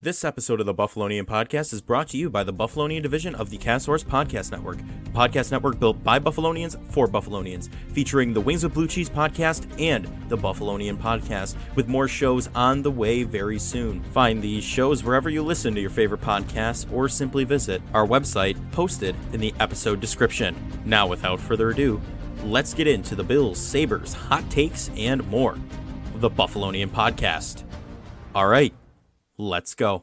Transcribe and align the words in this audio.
This 0.00 0.22
episode 0.22 0.60
of 0.60 0.66
the 0.66 0.74
Buffalonian 0.76 1.24
Podcast 1.24 1.72
is 1.72 1.80
brought 1.80 2.06
to 2.10 2.16
you 2.16 2.30
by 2.30 2.44
the 2.44 2.52
Buffalonian 2.52 3.02
division 3.02 3.34
of 3.34 3.50
the 3.50 3.58
Castsource 3.58 4.04
Podcast 4.04 4.52
Network, 4.52 4.78
a 4.78 5.10
podcast 5.10 5.50
network 5.50 5.80
built 5.80 6.04
by 6.04 6.20
Buffalonians 6.20 6.80
for 6.92 7.08
Buffalonians, 7.08 7.68
featuring 7.90 8.32
the 8.32 8.40
Wings 8.40 8.62
of 8.62 8.72
Blue 8.72 8.86
Cheese 8.86 9.10
podcast 9.10 9.66
and 9.80 10.04
the 10.28 10.38
Buffalonian 10.38 10.96
Podcast, 10.96 11.56
with 11.74 11.88
more 11.88 12.06
shows 12.06 12.48
on 12.54 12.80
the 12.80 12.90
way 12.92 13.24
very 13.24 13.58
soon. 13.58 14.00
Find 14.12 14.40
these 14.40 14.62
shows 14.62 15.02
wherever 15.02 15.30
you 15.30 15.42
listen 15.42 15.74
to 15.74 15.80
your 15.80 15.90
favorite 15.90 16.20
podcasts 16.20 16.86
or 16.92 17.08
simply 17.08 17.42
visit 17.42 17.82
our 17.92 18.06
website 18.06 18.56
posted 18.70 19.16
in 19.32 19.40
the 19.40 19.52
episode 19.58 19.98
description. 19.98 20.54
Now, 20.84 21.08
without 21.08 21.40
further 21.40 21.70
ado, 21.70 22.00
let's 22.44 22.72
get 22.72 22.86
into 22.86 23.16
the 23.16 23.24
Bills, 23.24 23.58
Sabres, 23.58 24.12
hot 24.14 24.48
takes, 24.48 24.92
and 24.96 25.26
more. 25.26 25.58
The 26.18 26.30
Buffalonian 26.30 26.90
Podcast. 26.90 27.64
All 28.32 28.46
right. 28.46 28.72
Let's 29.38 29.74
go. 29.74 30.02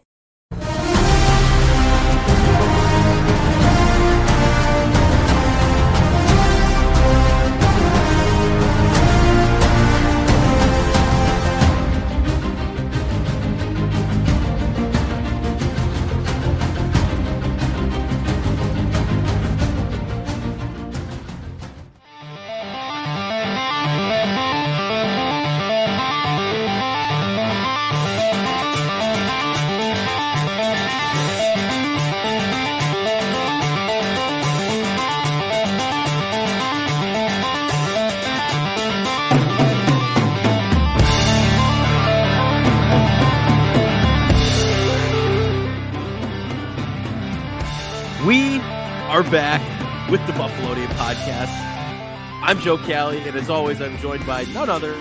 I'm 52.48 52.60
Joe 52.60 52.77
Cali, 52.77 53.18
and 53.27 53.35
as 53.35 53.49
always, 53.49 53.82
I'm 53.82 53.98
joined 53.98 54.24
by 54.27 54.43
none 54.54 54.70
other 54.70 54.93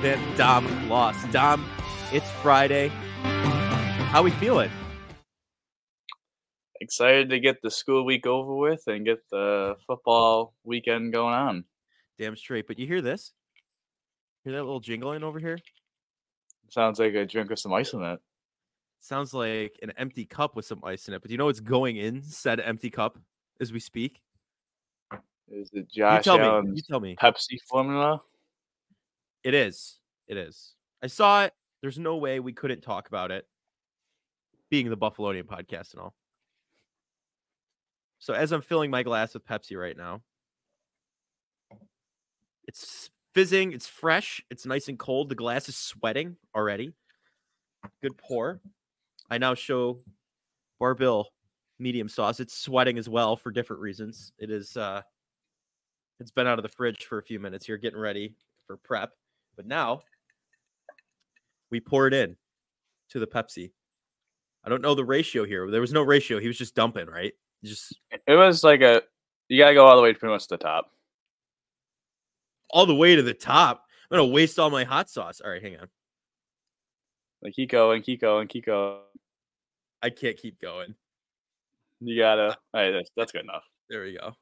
than 0.00 0.36
Dom 0.38 0.88
Loss. 0.88 1.22
Dom, 1.26 1.68
it's 2.12 2.30
Friday. 2.40 2.88
How 4.08 4.22
we 4.22 4.30
feeling? 4.30 4.70
excited 6.80 7.28
to 7.28 7.38
get 7.40 7.60
the 7.62 7.70
school 7.70 8.06
week 8.06 8.26
over 8.26 8.54
with 8.54 8.84
and 8.86 9.04
get 9.04 9.18
the 9.30 9.76
football 9.86 10.54
weekend 10.64 11.12
going 11.12 11.34
on. 11.34 11.64
Damn 12.18 12.36
straight. 12.36 12.66
But 12.66 12.78
you 12.78 12.86
hear 12.86 13.02
this? 13.02 13.34
Hear 14.42 14.54
that 14.54 14.62
little 14.62 14.80
jingling 14.80 15.22
over 15.22 15.38
here? 15.38 15.58
Sounds 16.70 16.98
like 16.98 17.12
a 17.12 17.26
drink 17.26 17.50
with 17.50 17.58
some 17.58 17.74
ice 17.74 17.92
in 17.92 18.02
it. 18.02 18.18
Sounds 18.98 19.34
like 19.34 19.78
an 19.82 19.92
empty 19.98 20.24
cup 20.24 20.56
with 20.56 20.64
some 20.64 20.80
ice 20.84 21.06
in 21.06 21.12
it. 21.12 21.20
But 21.20 21.28
do 21.28 21.34
you 21.34 21.38
know 21.38 21.44
what's 21.44 21.60
going 21.60 21.98
in 21.98 22.22
said 22.22 22.60
empty 22.60 22.88
cup 22.88 23.18
as 23.60 23.74
we 23.74 23.78
speak? 23.78 24.22
Is 25.48 25.70
it 25.72 25.88
You 25.90 26.02
Josh 26.02 26.24
tell 26.24 26.62
me. 26.62 26.72
You 26.74 26.82
tell 26.82 27.00
me. 27.00 27.16
Pepsi 27.16 27.58
formula? 27.68 28.20
It 29.44 29.54
is. 29.54 29.98
It 30.28 30.36
is. 30.36 30.74
I 31.02 31.08
saw 31.08 31.44
it. 31.44 31.52
There's 31.80 31.98
no 31.98 32.16
way 32.16 32.40
we 32.40 32.52
couldn't 32.52 32.80
talk 32.80 33.08
about 33.08 33.30
it. 33.30 33.46
Being 34.70 34.88
the 34.88 34.96
Buffalonian 34.96 35.44
podcast 35.44 35.92
and 35.92 36.00
all. 36.02 36.14
So 38.18 38.34
as 38.34 38.52
I'm 38.52 38.62
filling 38.62 38.90
my 38.90 39.02
glass 39.02 39.34
with 39.34 39.44
Pepsi 39.44 39.76
right 39.76 39.96
now, 39.96 40.22
it's 42.68 43.10
fizzing, 43.34 43.72
it's 43.72 43.88
fresh, 43.88 44.40
it's 44.48 44.64
nice 44.64 44.88
and 44.88 44.98
cold. 44.98 45.28
The 45.28 45.34
glass 45.34 45.68
is 45.68 45.76
sweating 45.76 46.36
already. 46.54 46.92
Good 48.00 48.16
pour. 48.16 48.60
I 49.28 49.38
now 49.38 49.54
show 49.54 49.98
Barbill 50.80 51.24
medium 51.78 52.08
sauce. 52.08 52.38
It's 52.38 52.54
sweating 52.56 52.96
as 52.96 53.08
well 53.08 53.36
for 53.36 53.50
different 53.50 53.82
reasons. 53.82 54.32
It 54.38 54.50
is 54.50 54.76
uh 54.76 55.02
it's 56.22 56.30
been 56.30 56.46
out 56.46 56.58
of 56.58 56.62
the 56.62 56.68
fridge 56.68 57.04
for 57.04 57.18
a 57.18 57.22
few 57.22 57.40
minutes 57.40 57.66
here, 57.66 57.76
getting 57.76 57.98
ready 57.98 58.34
for 58.66 58.76
prep. 58.76 59.10
But 59.56 59.66
now 59.66 60.00
we 61.70 61.80
pour 61.80 62.06
it 62.06 62.14
in 62.14 62.36
to 63.10 63.18
the 63.18 63.26
Pepsi. 63.26 63.72
I 64.64 64.68
don't 64.68 64.80
know 64.80 64.94
the 64.94 65.04
ratio 65.04 65.44
here. 65.44 65.68
There 65.70 65.80
was 65.80 65.92
no 65.92 66.02
ratio. 66.02 66.38
He 66.38 66.46
was 66.46 66.56
just 66.56 66.76
dumping, 66.76 67.08
right? 67.08 67.32
He 67.60 67.68
Just 67.68 67.98
It 68.26 68.34
was 68.36 68.62
like 68.62 68.80
a 68.80 69.02
you 69.48 69.58
gotta 69.58 69.74
go 69.74 69.84
all 69.84 69.96
the 69.96 70.02
way 70.02 70.12
to 70.12 70.18
pretty 70.18 70.32
much 70.32 70.46
the 70.46 70.56
top. 70.56 70.92
all 72.70 72.86
the 72.86 72.94
way 72.94 73.16
to 73.16 73.22
the 73.22 73.34
top. 73.34 73.84
I'm 74.10 74.18
gonna 74.18 74.32
waste 74.32 74.58
all 74.58 74.70
my 74.70 74.84
hot 74.84 75.10
sauce. 75.10 75.40
All 75.44 75.50
right, 75.50 75.62
hang 75.62 75.76
on. 75.78 75.88
Like 77.42 77.54
keep 77.54 77.70
going, 77.70 78.02
keep 78.02 78.20
going, 78.20 78.46
keep 78.46 78.66
going. 78.66 79.00
I 80.00 80.10
can't 80.10 80.36
keep 80.36 80.60
going. 80.60 80.94
You 82.00 82.16
gotta 82.18 82.56
all 82.72 82.80
right, 82.80 82.92
that's 82.92 83.10
that's 83.16 83.32
good 83.32 83.42
enough. 83.42 83.64
There 83.90 84.04
we 84.04 84.16
go. 84.16 84.32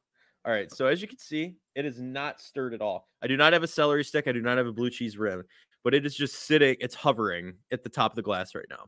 All 0.44 0.52
right. 0.52 0.70
So 0.70 0.86
as 0.86 1.02
you 1.02 1.08
can 1.08 1.18
see, 1.18 1.56
it 1.74 1.84
is 1.84 2.00
not 2.00 2.40
stirred 2.40 2.74
at 2.74 2.80
all. 2.80 3.08
I 3.22 3.26
do 3.26 3.36
not 3.36 3.52
have 3.52 3.62
a 3.62 3.68
celery 3.68 4.04
stick. 4.04 4.26
I 4.26 4.32
do 4.32 4.40
not 4.42 4.58
have 4.58 4.66
a 4.66 4.72
blue 4.72 4.90
cheese 4.90 5.16
rim, 5.16 5.44
but 5.84 5.94
it 5.94 6.04
is 6.04 6.14
just 6.14 6.46
sitting. 6.46 6.76
It's 6.80 6.94
hovering 6.94 7.54
at 7.72 7.82
the 7.82 7.88
top 7.88 8.12
of 8.12 8.16
the 8.16 8.22
glass 8.22 8.54
right 8.54 8.66
now. 8.70 8.86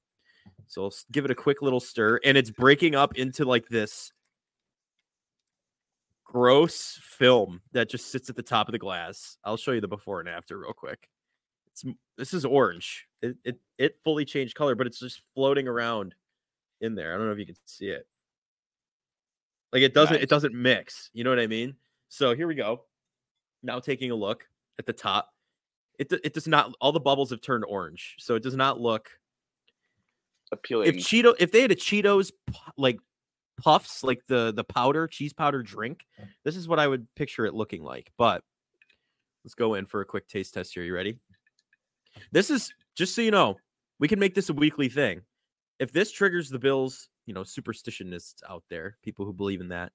So 0.66 0.84
I'll 0.84 0.94
give 1.10 1.24
it 1.24 1.30
a 1.30 1.34
quick 1.34 1.62
little 1.62 1.80
stir, 1.80 2.18
and 2.24 2.36
it's 2.36 2.50
breaking 2.50 2.94
up 2.94 3.16
into 3.16 3.44
like 3.44 3.68
this 3.68 4.12
gross 6.24 6.98
film 7.02 7.60
that 7.72 7.90
just 7.90 8.10
sits 8.10 8.30
at 8.30 8.36
the 8.36 8.42
top 8.42 8.68
of 8.68 8.72
the 8.72 8.78
glass. 8.78 9.36
I'll 9.44 9.56
show 9.56 9.72
you 9.72 9.80
the 9.80 9.88
before 9.88 10.20
and 10.20 10.28
after 10.28 10.58
real 10.58 10.72
quick. 10.72 11.08
It's 11.68 11.84
this 12.16 12.34
is 12.34 12.44
orange. 12.44 13.06
It 13.20 13.36
it 13.44 13.60
it 13.78 13.98
fully 14.02 14.24
changed 14.24 14.54
color, 14.54 14.74
but 14.74 14.86
it's 14.86 14.98
just 14.98 15.22
floating 15.34 15.68
around 15.68 16.14
in 16.80 16.94
there. 16.94 17.14
I 17.14 17.16
don't 17.16 17.26
know 17.26 17.32
if 17.32 17.38
you 17.38 17.46
can 17.46 17.56
see 17.66 17.86
it. 17.86 18.06
Like 19.72 19.82
it 19.82 19.94
doesn't 19.94 20.16
Nice. 20.16 20.22
it 20.24 20.28
doesn't 20.28 20.54
mix. 20.54 21.10
You 21.12 21.24
know 21.24 21.30
what 21.30 21.38
I 21.38 21.46
mean? 21.46 21.76
So 22.12 22.34
here 22.34 22.46
we 22.46 22.54
go. 22.54 22.82
Now 23.62 23.80
taking 23.80 24.10
a 24.10 24.14
look 24.14 24.46
at 24.78 24.84
the 24.84 24.92
top. 24.92 25.30
It 25.98 26.12
it 26.22 26.34
does 26.34 26.46
not 26.46 26.74
all 26.78 26.92
the 26.92 27.00
bubbles 27.00 27.30
have 27.30 27.40
turned 27.40 27.64
orange. 27.64 28.16
So 28.18 28.34
it 28.34 28.42
does 28.42 28.54
not 28.54 28.78
look 28.78 29.08
Appealing. 30.52 30.88
if 30.88 30.96
Cheeto 30.96 31.34
if 31.40 31.52
they 31.52 31.62
had 31.62 31.70
a 31.70 31.74
Cheetos 31.74 32.30
like 32.76 32.98
puffs 33.58 34.04
like 34.04 34.20
the 34.28 34.52
the 34.52 34.62
powder 34.62 35.06
cheese 35.06 35.32
powder 35.32 35.62
drink, 35.62 36.04
this 36.44 36.54
is 36.54 36.68
what 36.68 36.78
I 36.78 36.86
would 36.86 37.06
picture 37.14 37.46
it 37.46 37.54
looking 37.54 37.82
like. 37.82 38.12
But 38.18 38.44
let's 39.42 39.54
go 39.54 39.72
in 39.72 39.86
for 39.86 40.02
a 40.02 40.04
quick 40.04 40.28
taste 40.28 40.52
test 40.52 40.74
here. 40.74 40.82
You 40.82 40.94
ready? 40.94 41.18
This 42.30 42.50
is 42.50 42.74
just 42.94 43.14
so 43.14 43.22
you 43.22 43.30
know, 43.30 43.56
we 43.98 44.06
can 44.06 44.18
make 44.18 44.34
this 44.34 44.50
a 44.50 44.52
weekly 44.52 44.90
thing. 44.90 45.22
If 45.78 45.92
this 45.92 46.12
triggers 46.12 46.50
the 46.50 46.58
Bills, 46.58 47.08
you 47.24 47.32
know, 47.32 47.40
superstitionists 47.40 48.42
out 48.46 48.64
there, 48.68 48.98
people 49.02 49.24
who 49.24 49.32
believe 49.32 49.62
in 49.62 49.68
that. 49.68 49.92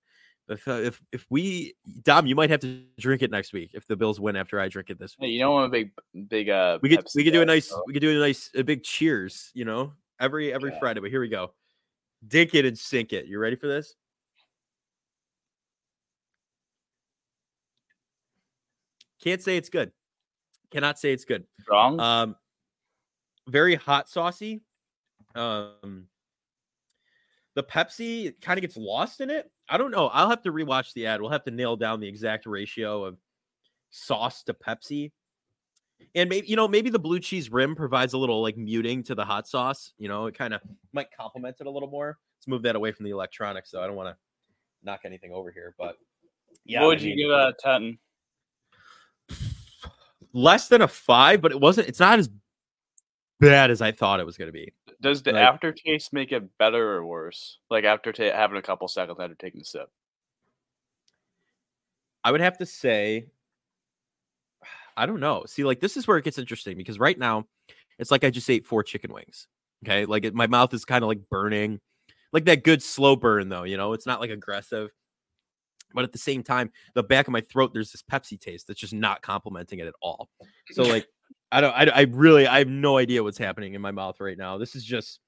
If 0.50 0.66
uh, 0.68 0.72
if 0.74 1.02
if 1.12 1.26
we 1.30 1.74
Dom, 2.04 2.26
you 2.26 2.36
might 2.36 2.50
have 2.50 2.62
to 2.62 2.82
drink 3.00 3.22
it 3.22 3.32
next 3.32 3.52
week 3.52 3.72
if 3.74 3.86
the 3.86 3.96
Bills 3.98 4.20
win 4.20 4.36
after 4.38 4.60
I 4.62 4.70
drink 4.70 4.90
it 4.90 4.98
this 4.98 5.16
Hey, 5.20 5.28
week. 5.28 5.34
you 5.34 5.40
know 5.40 5.58
I'm 5.58 5.66
a 5.66 5.70
big 5.70 5.92
big 6.30 6.50
uh 6.50 6.80
we 6.82 6.90
could 6.90 7.00
Pepsi 7.00 7.16
we 7.18 7.24
could 7.26 7.34
do 7.34 7.42
a 7.42 7.46
nice 7.46 7.68
so- 7.68 7.84
we 7.86 7.92
could 7.94 8.00
do 8.02 8.16
a 8.16 8.20
nice 8.20 8.50
a 8.56 8.64
big 8.64 8.84
cheers, 8.84 9.52
you 9.54 9.66
know, 9.66 9.94
every 10.22 10.54
every 10.54 10.72
Yeah. 10.72 10.80
Friday. 10.80 11.02
But 11.02 11.10
here 11.10 11.20
we 11.20 11.28
go. 11.28 11.54
Dink 12.28 12.56
it 12.56 12.66
and 12.66 12.78
sink 12.78 13.12
it. 13.14 13.26
You 13.26 13.40
ready 13.40 13.58
for 13.58 13.68
this? 13.68 13.96
Can't 19.22 19.42
say 19.42 19.58
it's 19.58 19.70
good. 19.70 19.92
Cannot 20.72 21.00
say 21.00 21.12
it's 21.12 21.26
good. 21.26 21.46
strong. 21.62 22.00
Um, 22.00 22.36
very 23.48 23.76
hot 23.76 24.10
saucy. 24.10 24.62
Um, 25.36 26.08
the 27.56 27.64
Pepsi 27.64 28.40
kind 28.42 28.58
of 28.58 28.62
gets 28.62 28.78
lost 28.78 29.22
in 29.22 29.30
it. 29.30 29.50
I 29.70 29.78
don't 29.78 29.92
know. 29.92 30.08
I'll 30.08 30.30
have 30.30 30.42
to 30.44 30.52
rewatch 30.52 30.94
the 30.94 31.08
ad. 31.08 31.22
We'll 31.22 31.32
have 31.32 31.44
to 31.46 31.52
nail 31.52 31.76
down 31.76 32.00
the 32.00 32.08
exact 32.08 32.46
ratio 32.46 33.04
of 33.04 33.18
sauce 33.90 34.44
to 34.44 34.54
Pepsi. 34.54 35.12
And 36.16 36.30
maybe 36.30 36.48
you 36.48 36.56
know, 36.56 36.68
maybe 36.68 36.90
the 36.90 37.00
blue 37.00 37.20
cheese 37.20 37.52
rim 37.52 37.76
provides 37.76 38.14
a 38.14 38.18
little 38.18 38.42
like 38.42 38.56
muting 38.56 39.04
to 39.04 39.16
the 39.16 39.26
hot 39.26 39.48
sauce. 39.48 39.94
You 39.98 40.08
know, 40.08 40.28
it 40.28 40.38
kind 40.38 40.54
of 40.54 40.62
might 40.94 41.08
complement 41.12 41.58
it 41.60 41.68
a 41.68 41.72
little 41.72 41.90
more. 41.90 42.18
Let's 42.38 42.48
move 42.48 42.62
that 42.64 42.76
away 42.76 42.92
from 42.92 43.06
the 43.06 43.12
electronics, 43.12 43.72
though. 43.72 43.84
I 43.84 43.88
don't 43.88 43.96
want 43.96 44.10
to 44.10 44.18
knock 44.84 45.02
anything 45.06 45.32
over 45.32 45.52
here, 45.52 45.74
but 45.78 45.96
yeah, 46.66 46.82
what 46.82 46.88
would 46.88 47.00
I 47.00 47.04
you 47.04 47.16
give 47.16 47.32
uh, 47.32 47.36
out 47.36 47.50
of 47.50 47.58
ten? 47.58 47.98
less 50.34 50.68
than 50.68 50.82
a 50.82 50.88
five, 50.88 51.42
but 51.42 51.52
it 51.52 51.60
wasn't. 51.60 51.88
It's 51.88 52.00
not 52.00 52.20
as 52.20 52.30
bad 53.40 53.72
as 53.72 53.82
I 53.82 53.92
thought 53.92 54.20
it 54.20 54.26
was 54.26 54.38
going 54.38 54.48
to 54.48 54.54
be. 54.54 54.74
Does 55.00 55.22
the 55.22 55.32
Like- 55.32 55.44
aftertaste 55.44 56.12
make 56.12 56.32
it 56.32 56.58
better 56.58 56.94
or 56.96 57.06
worse? 57.06 57.60
Like 57.70 57.84
after 57.84 58.12
ta- 58.12 58.36
having 58.36 58.58
a 58.58 58.62
couple 58.62 58.88
seconds 58.88 59.20
after 59.20 59.36
taking 59.36 59.62
a 59.62 59.66
sip. 59.66 59.90
I 62.24 62.32
would 62.32 62.42
have 62.42 62.58
to 62.58 62.66
say, 62.66 63.28
I 64.98 65.06
don't 65.06 65.20
know. 65.20 65.46
See, 65.46 65.64
like 65.64 65.80
this 65.80 65.98
is 65.98 66.08
where 66.08 66.18
it 66.18 66.24
gets 66.24 66.38
interesting 66.38 66.78
because 66.78 67.00
right 67.00 67.18
now, 67.18 67.46
it's 68.00 68.12
like 68.12 68.24
I 68.24 68.30
just 68.30 68.50
ate 68.50 68.66
four 68.66 68.84
chicken 68.84 69.14
wings. 69.14 69.48
Okay, 69.86 70.06
like 70.06 70.26
it, 70.26 70.34
my 70.34 70.48
mouth 70.48 70.74
is 70.74 70.86
kind 70.86 71.04
of 71.04 71.08
like 71.08 71.30
burning, 71.30 71.80
like 72.34 72.46
that 72.46 72.64
good 72.64 72.82
slow 72.82 73.16
burn 73.16 73.50
though. 73.50 73.64
You 73.64 73.78
know, 73.78 73.94
it's 73.94 74.08
not 74.08 74.20
like 74.20 74.32
aggressive, 74.32 74.90
but 75.94 76.04
at 76.04 76.12
the 76.12 76.18
same 76.18 76.42
time, 76.42 76.72
the 76.96 77.04
back 77.04 77.28
of 77.28 77.32
my 77.32 77.42
throat 77.42 77.72
there's 77.74 77.92
this 77.92 78.02
Pepsi 78.02 78.40
taste 78.40 78.68
that's 78.68 78.80
just 78.80 78.94
not 78.94 79.22
complimenting 79.22 79.78
it 79.80 79.86
at 79.88 79.94
all. 80.02 80.30
So 80.72 80.82
like, 80.84 81.08
I 81.52 81.62
don't, 81.62 81.74
I, 81.74 81.86
I 81.86 82.02
really, 82.10 82.48
I 82.48 82.60
have 82.60 82.68
no 82.68 82.98
idea 82.98 83.24
what's 83.24 83.38
happening 83.38 83.74
in 83.74 83.82
my 83.82 83.92
mouth 83.92 84.20
right 84.20 84.38
now. 84.38 84.58
This 84.58 84.76
is 84.76 84.84
just, 84.84 85.20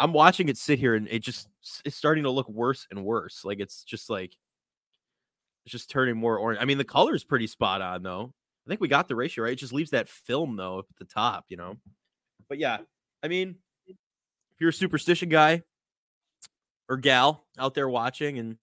I'm 0.00 0.14
watching 0.14 0.48
it 0.48 0.56
sit 0.56 0.78
here 0.78 0.94
and 0.94 1.06
it 1.08 1.20
just 1.20 1.46
it's 1.84 1.94
starting 1.94 2.24
to 2.24 2.30
look 2.30 2.48
worse 2.48 2.86
and 2.90 3.04
worse. 3.04 3.44
Like 3.44 3.60
it's 3.60 3.84
just 3.84 4.08
like 4.08 4.34
it's 5.64 5.72
just 5.72 5.90
turning 5.90 6.16
more 6.16 6.38
orange. 6.38 6.58
I 6.60 6.64
mean, 6.64 6.78
the 6.78 6.84
color 6.84 7.14
is 7.14 7.22
pretty 7.22 7.46
spot 7.46 7.82
on 7.82 8.02
though. 8.02 8.32
I 8.66 8.68
think 8.68 8.80
we 8.80 8.88
got 8.88 9.08
the 9.08 9.16
ratio 9.16 9.44
right. 9.44 9.52
It 9.52 9.56
just 9.56 9.74
leaves 9.74 9.90
that 9.90 10.08
film 10.08 10.56
though 10.56 10.80
at 10.80 10.96
the 10.98 11.04
top, 11.04 11.44
you 11.50 11.58
know. 11.58 11.76
But 12.48 12.58
yeah, 12.58 12.78
I 13.22 13.28
mean, 13.28 13.56
if 13.86 13.96
you're 14.58 14.70
a 14.70 14.72
superstition 14.72 15.28
guy 15.28 15.62
or 16.88 16.96
gal 16.96 17.44
out 17.58 17.74
there 17.74 17.88
watching 17.88 18.38
and 18.38 18.56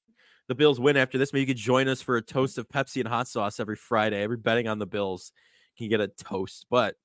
the 0.48 0.56
Bills 0.56 0.80
win 0.80 0.98
after 0.98 1.20
this, 1.20 1.34
maybe 1.34 1.42
you 1.42 1.48
could 1.48 1.58
join 1.58 1.88
us 1.88 2.02
for 2.02 2.18
a 2.18 2.22
toast 2.22 2.58
of 2.58 2.68
Pepsi 2.68 3.00
and 3.00 3.08
hot 3.08 3.28
sauce 3.28 3.60
every 3.60 3.76
Friday. 3.76 4.24
Every 4.24 4.38
betting 4.38 4.68
on 4.68 4.80
the 4.80 4.88
Bills 4.88 5.32
can 5.78 5.90
get 5.90 6.02
a 6.02 6.08
toast. 6.08 6.66
But 6.70 6.96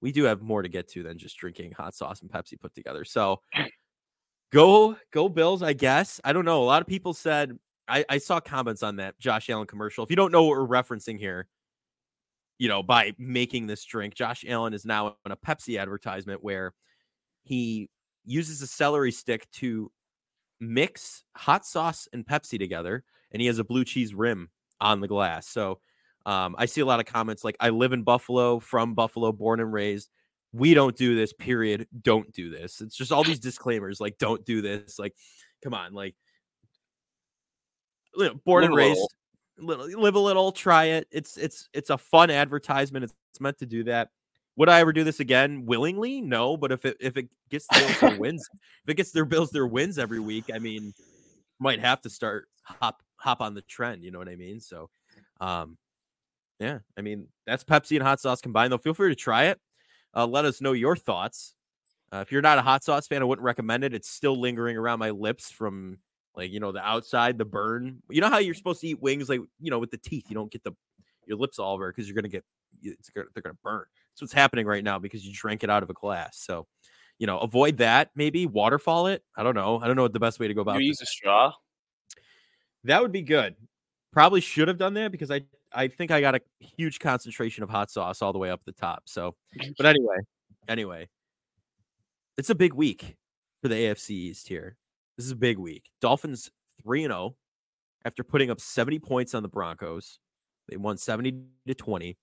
we 0.00 0.12
do 0.12 0.24
have 0.24 0.40
more 0.42 0.62
to 0.62 0.68
get 0.68 0.88
to 0.88 1.02
than 1.02 1.18
just 1.18 1.36
drinking 1.36 1.72
hot 1.72 1.94
sauce 1.94 2.22
and 2.22 2.30
Pepsi 2.30 2.58
put 2.58 2.74
together. 2.74 3.04
So 3.04 3.40
go, 4.52 4.96
go 5.12 5.28
Bills, 5.28 5.62
I 5.62 5.72
guess. 5.72 6.20
I 6.24 6.32
don't 6.32 6.44
know. 6.44 6.62
A 6.62 6.64
lot 6.64 6.82
of 6.82 6.88
people 6.88 7.14
said 7.14 7.58
I, 7.90 8.04
I 8.08 8.18
saw 8.18 8.40
comments 8.40 8.82
on 8.82 8.96
that 8.96 9.18
Josh 9.18 9.50
Allen 9.50 9.66
commercial. 9.66 10.04
If 10.04 10.10
you 10.10 10.16
don't 10.16 10.32
know 10.32 10.44
what 10.44 10.56
we're 10.56 10.66
referencing 10.82 11.18
here, 11.18 11.48
you 12.58 12.68
know, 12.68 12.82
by 12.82 13.14
making 13.18 13.66
this 13.66 13.84
drink, 13.84 14.14
Josh 14.14 14.44
Allen 14.46 14.74
is 14.74 14.84
now 14.84 15.16
in 15.26 15.32
a 15.32 15.36
Pepsi 15.36 15.80
advertisement 15.80 16.42
where 16.44 16.72
he 17.42 17.88
uses 18.24 18.62
a 18.62 18.66
celery 18.66 19.10
stick 19.10 19.50
to 19.52 19.90
mix 20.60 21.24
hot 21.36 21.66
sauce 21.66 22.06
and 22.12 22.24
Pepsi 22.24 22.58
together, 22.58 23.02
and 23.32 23.40
he 23.40 23.46
has 23.48 23.58
a 23.58 23.64
blue 23.64 23.84
cheese 23.84 24.14
rim 24.14 24.50
on 24.80 25.00
the 25.00 25.08
glass. 25.08 25.48
So 25.48 25.80
um, 26.26 26.54
I 26.58 26.66
see 26.66 26.80
a 26.80 26.86
lot 26.86 27.00
of 27.00 27.06
comments 27.06 27.44
like, 27.44 27.56
I 27.60 27.70
live 27.70 27.92
in 27.92 28.02
Buffalo, 28.02 28.58
from 28.58 28.94
Buffalo, 28.94 29.32
born 29.32 29.60
and 29.60 29.72
raised. 29.72 30.10
We 30.52 30.74
don't 30.74 30.96
do 30.96 31.14
this, 31.14 31.32
period. 31.32 31.86
Don't 32.02 32.30
do 32.32 32.50
this. 32.50 32.80
It's 32.80 32.96
just 32.96 33.12
all 33.12 33.24
these 33.24 33.38
disclaimers 33.38 34.00
like, 34.00 34.18
don't 34.18 34.44
do 34.44 34.62
this. 34.62 34.98
Like, 34.98 35.14
come 35.62 35.74
on, 35.74 35.92
like, 35.92 36.14
you 38.16 38.24
know, 38.24 38.34
born 38.44 38.64
and 38.64 38.74
raised, 38.74 39.00
little, 39.58 39.86
live 39.86 40.14
a 40.16 40.20
little, 40.20 40.52
try 40.52 40.86
it. 40.86 41.06
It's 41.10 41.36
it's 41.36 41.68
it's 41.72 41.90
a 41.90 41.98
fun 41.98 42.30
advertisement. 42.30 43.04
It's, 43.04 43.14
it's 43.32 43.40
meant 43.40 43.58
to 43.58 43.66
do 43.66 43.84
that. 43.84 44.10
Would 44.56 44.68
I 44.68 44.80
ever 44.80 44.92
do 44.92 45.04
this 45.04 45.20
again 45.20 45.64
willingly? 45.64 46.20
No, 46.20 46.56
but 46.56 46.72
if 46.72 46.84
it 46.84 46.96
if 47.00 47.16
it 47.16 47.28
gets 47.48 47.66
the 47.68 47.78
Bills 47.78 48.00
their 48.00 48.18
wins, 48.18 48.48
if 48.84 48.90
it 48.90 48.96
gets 48.96 49.12
their 49.12 49.24
Bills 49.24 49.50
their 49.50 49.66
wins 49.66 49.98
every 49.98 50.20
week, 50.20 50.46
I 50.52 50.58
mean, 50.58 50.92
might 51.58 51.80
have 51.80 52.00
to 52.02 52.10
start 52.10 52.48
hop 52.64 53.02
hop 53.16 53.40
on 53.40 53.54
the 53.54 53.62
trend. 53.62 54.02
You 54.02 54.10
know 54.10 54.18
what 54.18 54.28
I 54.28 54.36
mean? 54.36 54.60
So, 54.60 54.90
um, 55.40 55.78
yeah, 56.60 56.78
I 56.96 57.00
mean 57.00 57.26
that's 57.46 57.64
Pepsi 57.64 57.96
and 57.96 58.02
hot 58.02 58.20
sauce 58.20 58.40
combined. 58.40 58.72
Though, 58.72 58.78
feel 58.78 58.94
free 58.94 59.08
to 59.08 59.16
try 59.16 59.44
it. 59.46 59.58
Uh, 60.14 60.26
let 60.26 60.44
us 60.44 60.60
know 60.60 60.72
your 60.72 60.94
thoughts. 60.94 61.54
Uh, 62.12 62.18
if 62.18 62.30
you're 62.30 62.42
not 62.42 62.58
a 62.58 62.62
hot 62.62 62.84
sauce 62.84 63.06
fan, 63.06 63.22
I 63.22 63.24
wouldn't 63.24 63.44
recommend 63.44 63.84
it. 63.84 63.94
It's 63.94 64.10
still 64.10 64.38
lingering 64.38 64.76
around 64.76 64.98
my 64.98 65.10
lips 65.10 65.50
from 65.50 65.98
like 66.36 66.52
you 66.52 66.60
know 66.60 66.70
the 66.70 66.86
outside, 66.86 67.38
the 67.38 67.44
burn. 67.44 68.02
You 68.10 68.20
know 68.20 68.28
how 68.28 68.38
you're 68.38 68.54
supposed 68.54 68.82
to 68.82 68.88
eat 68.88 69.00
wings, 69.00 69.28
like 69.28 69.40
you 69.58 69.70
know 69.70 69.78
with 69.78 69.90
the 69.90 69.96
teeth. 69.96 70.26
You 70.28 70.34
don't 70.34 70.52
get 70.52 70.62
the 70.62 70.72
your 71.26 71.38
lips 71.38 71.58
all 71.58 71.74
over 71.74 71.90
because 71.90 72.06
you're 72.06 72.14
gonna 72.14 72.28
get 72.28 72.44
it's 72.82 73.08
gonna, 73.10 73.26
they're 73.34 73.42
gonna 73.42 73.56
burn. 73.64 73.84
That's 74.12 74.20
what's 74.20 74.32
happening 74.32 74.66
right 74.66 74.84
now 74.84 74.98
because 74.98 75.24
you 75.24 75.32
drank 75.32 75.64
it 75.64 75.70
out 75.70 75.82
of 75.82 75.90
a 75.90 75.94
glass. 75.94 76.38
So, 76.38 76.66
you 77.18 77.26
know, 77.26 77.38
avoid 77.38 77.78
that. 77.78 78.10
Maybe 78.14 78.46
waterfall 78.46 79.06
it. 79.06 79.22
I 79.36 79.42
don't 79.42 79.54
know. 79.54 79.80
I 79.80 79.86
don't 79.86 79.96
know 79.96 80.02
what 80.02 80.12
the 80.12 80.20
best 80.20 80.40
way 80.40 80.48
to 80.48 80.54
go 80.54 80.60
about. 80.60 80.80
You 80.80 80.88
use 80.88 81.00
a 81.00 81.06
straw. 81.06 81.52
That 82.84 83.02
would 83.02 83.12
be 83.12 83.22
good. 83.22 83.56
Probably 84.12 84.40
should 84.40 84.68
have 84.68 84.78
done 84.78 84.94
that 84.94 85.12
because 85.12 85.30
I 85.30 85.42
I 85.72 85.88
think 85.88 86.10
I 86.10 86.20
got 86.20 86.34
a 86.34 86.40
huge 86.58 86.98
concentration 86.98 87.62
of 87.62 87.70
hot 87.70 87.90
sauce 87.90 88.22
all 88.22 88.32
the 88.32 88.38
way 88.38 88.50
up 88.50 88.60
the 88.64 88.72
top. 88.72 89.02
So, 89.06 89.36
but 89.76 89.86
anyway, 89.86 90.16
anyway, 90.68 91.08
it's 92.36 92.50
a 92.50 92.54
big 92.54 92.74
week 92.74 93.16
for 93.62 93.68
the 93.68 93.74
AFC 93.74 94.10
East 94.10 94.48
here. 94.48 94.76
This 95.16 95.26
is 95.26 95.32
a 95.32 95.36
big 95.36 95.58
week. 95.58 95.84
Dolphins 96.00 96.50
3 96.82 97.04
and 97.04 97.12
0 97.12 97.36
after 98.04 98.24
putting 98.24 98.50
up 98.50 98.60
70 98.60 98.98
points 98.98 99.34
on 99.34 99.42
the 99.42 99.48
Broncos. 99.48 100.18
They 100.68 100.76
won 100.76 100.96
70 100.96 101.44
to 101.66 101.74
20. 101.74 102.16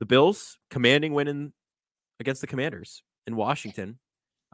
The 0.00 0.06
Bills 0.06 0.58
commanding 0.70 1.12
win 1.12 1.28
in 1.28 1.52
against 2.18 2.40
the 2.40 2.46
Commanders 2.46 3.02
in 3.26 3.36
Washington. 3.36 3.98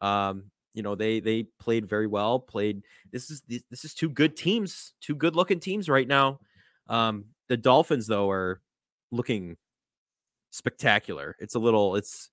Um, 0.02 0.50
you 0.74 0.82
know, 0.82 0.94
they 0.94 1.20
they 1.20 1.44
played 1.58 1.88
very 1.88 2.06
well, 2.06 2.38
played 2.38 2.82
this 3.10 3.30
is 3.30 3.42
this 3.48 3.84
is 3.84 3.94
two 3.94 4.10
good 4.10 4.36
teams, 4.36 4.92
two 5.00 5.14
good 5.14 5.34
looking 5.34 5.58
teams 5.58 5.88
right 5.88 6.06
now. 6.06 6.40
Um, 6.88 7.24
the 7.48 7.56
Dolphins, 7.56 8.06
though, 8.06 8.30
are 8.30 8.60
looking 9.10 9.56
spectacular. 10.50 11.36
It's 11.38 11.54
a 11.54 11.58
little, 11.58 11.96
it's 11.96 12.30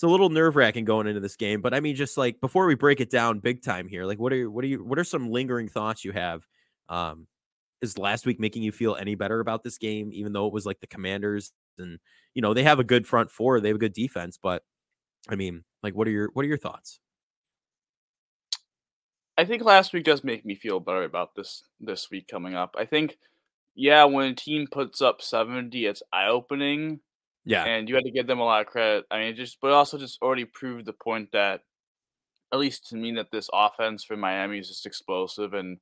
it's 0.00 0.02
a 0.02 0.08
little 0.08 0.30
nerve 0.30 0.56
wracking 0.56 0.86
going 0.86 1.06
into 1.06 1.20
this 1.20 1.36
game. 1.36 1.60
But 1.60 1.74
I 1.74 1.80
mean, 1.80 1.94
just 1.94 2.16
like 2.16 2.40
before 2.40 2.64
we 2.64 2.74
break 2.74 3.00
it 3.00 3.10
down 3.10 3.38
big 3.38 3.62
time 3.62 3.86
here, 3.86 4.06
like 4.06 4.18
what 4.18 4.32
are 4.32 4.50
what 4.50 4.64
are 4.64 4.68
you 4.68 4.82
what 4.82 4.98
are 4.98 5.04
some 5.04 5.30
lingering 5.30 5.68
thoughts 5.68 6.06
you 6.06 6.12
have? 6.12 6.46
Um, 6.88 7.26
is 7.82 7.98
last 7.98 8.24
week 8.24 8.40
making 8.40 8.62
you 8.62 8.72
feel 8.72 8.96
any 8.96 9.14
better 9.14 9.40
about 9.40 9.62
this 9.62 9.76
game, 9.76 10.10
even 10.14 10.32
though 10.32 10.46
it 10.46 10.54
was 10.54 10.64
like 10.64 10.80
the 10.80 10.86
Commanders 10.86 11.52
and 11.78 11.98
you 12.32 12.40
know 12.40 12.54
they 12.54 12.62
have 12.62 12.78
a 12.78 12.84
good 12.84 13.06
front 13.06 13.30
four, 13.30 13.60
they 13.60 13.68
have 13.68 13.76
a 13.76 13.78
good 13.78 13.92
defense, 13.92 14.38
but 14.42 14.62
I 15.28 15.34
mean, 15.34 15.64
like 15.82 15.94
what 15.94 16.08
are 16.08 16.12
your 16.12 16.30
what 16.32 16.46
are 16.46 16.48
your 16.48 16.56
thoughts? 16.56 16.98
I 19.36 19.44
think 19.44 19.62
last 19.62 19.92
week 19.92 20.04
does 20.04 20.24
make 20.24 20.46
me 20.46 20.54
feel 20.54 20.80
better 20.80 21.04
about 21.04 21.34
this 21.34 21.64
this 21.78 22.10
week 22.10 22.26
coming 22.26 22.54
up. 22.54 22.74
I 22.78 22.86
think 22.86 23.18
yeah, 23.80 24.04
when 24.04 24.32
a 24.32 24.34
team 24.34 24.66
puts 24.70 25.00
up 25.00 25.22
70, 25.22 25.86
it's 25.86 26.02
eye 26.12 26.28
opening. 26.28 27.00
Yeah. 27.46 27.64
And 27.64 27.88
you 27.88 27.94
had 27.94 28.04
to 28.04 28.10
give 28.10 28.26
them 28.26 28.38
a 28.38 28.44
lot 28.44 28.60
of 28.60 28.66
credit. 28.66 29.06
I 29.10 29.20
mean, 29.20 29.36
just, 29.36 29.56
but 29.62 29.72
also 29.72 29.96
just 29.96 30.20
already 30.20 30.44
proved 30.44 30.84
the 30.84 30.92
point 30.92 31.30
that, 31.32 31.62
at 32.52 32.58
least 32.58 32.90
to 32.90 32.96
me, 32.96 33.12
that 33.12 33.30
this 33.32 33.48
offense 33.54 34.04
for 34.04 34.18
Miami 34.18 34.58
is 34.58 34.68
just 34.68 34.84
explosive 34.84 35.54
and 35.54 35.78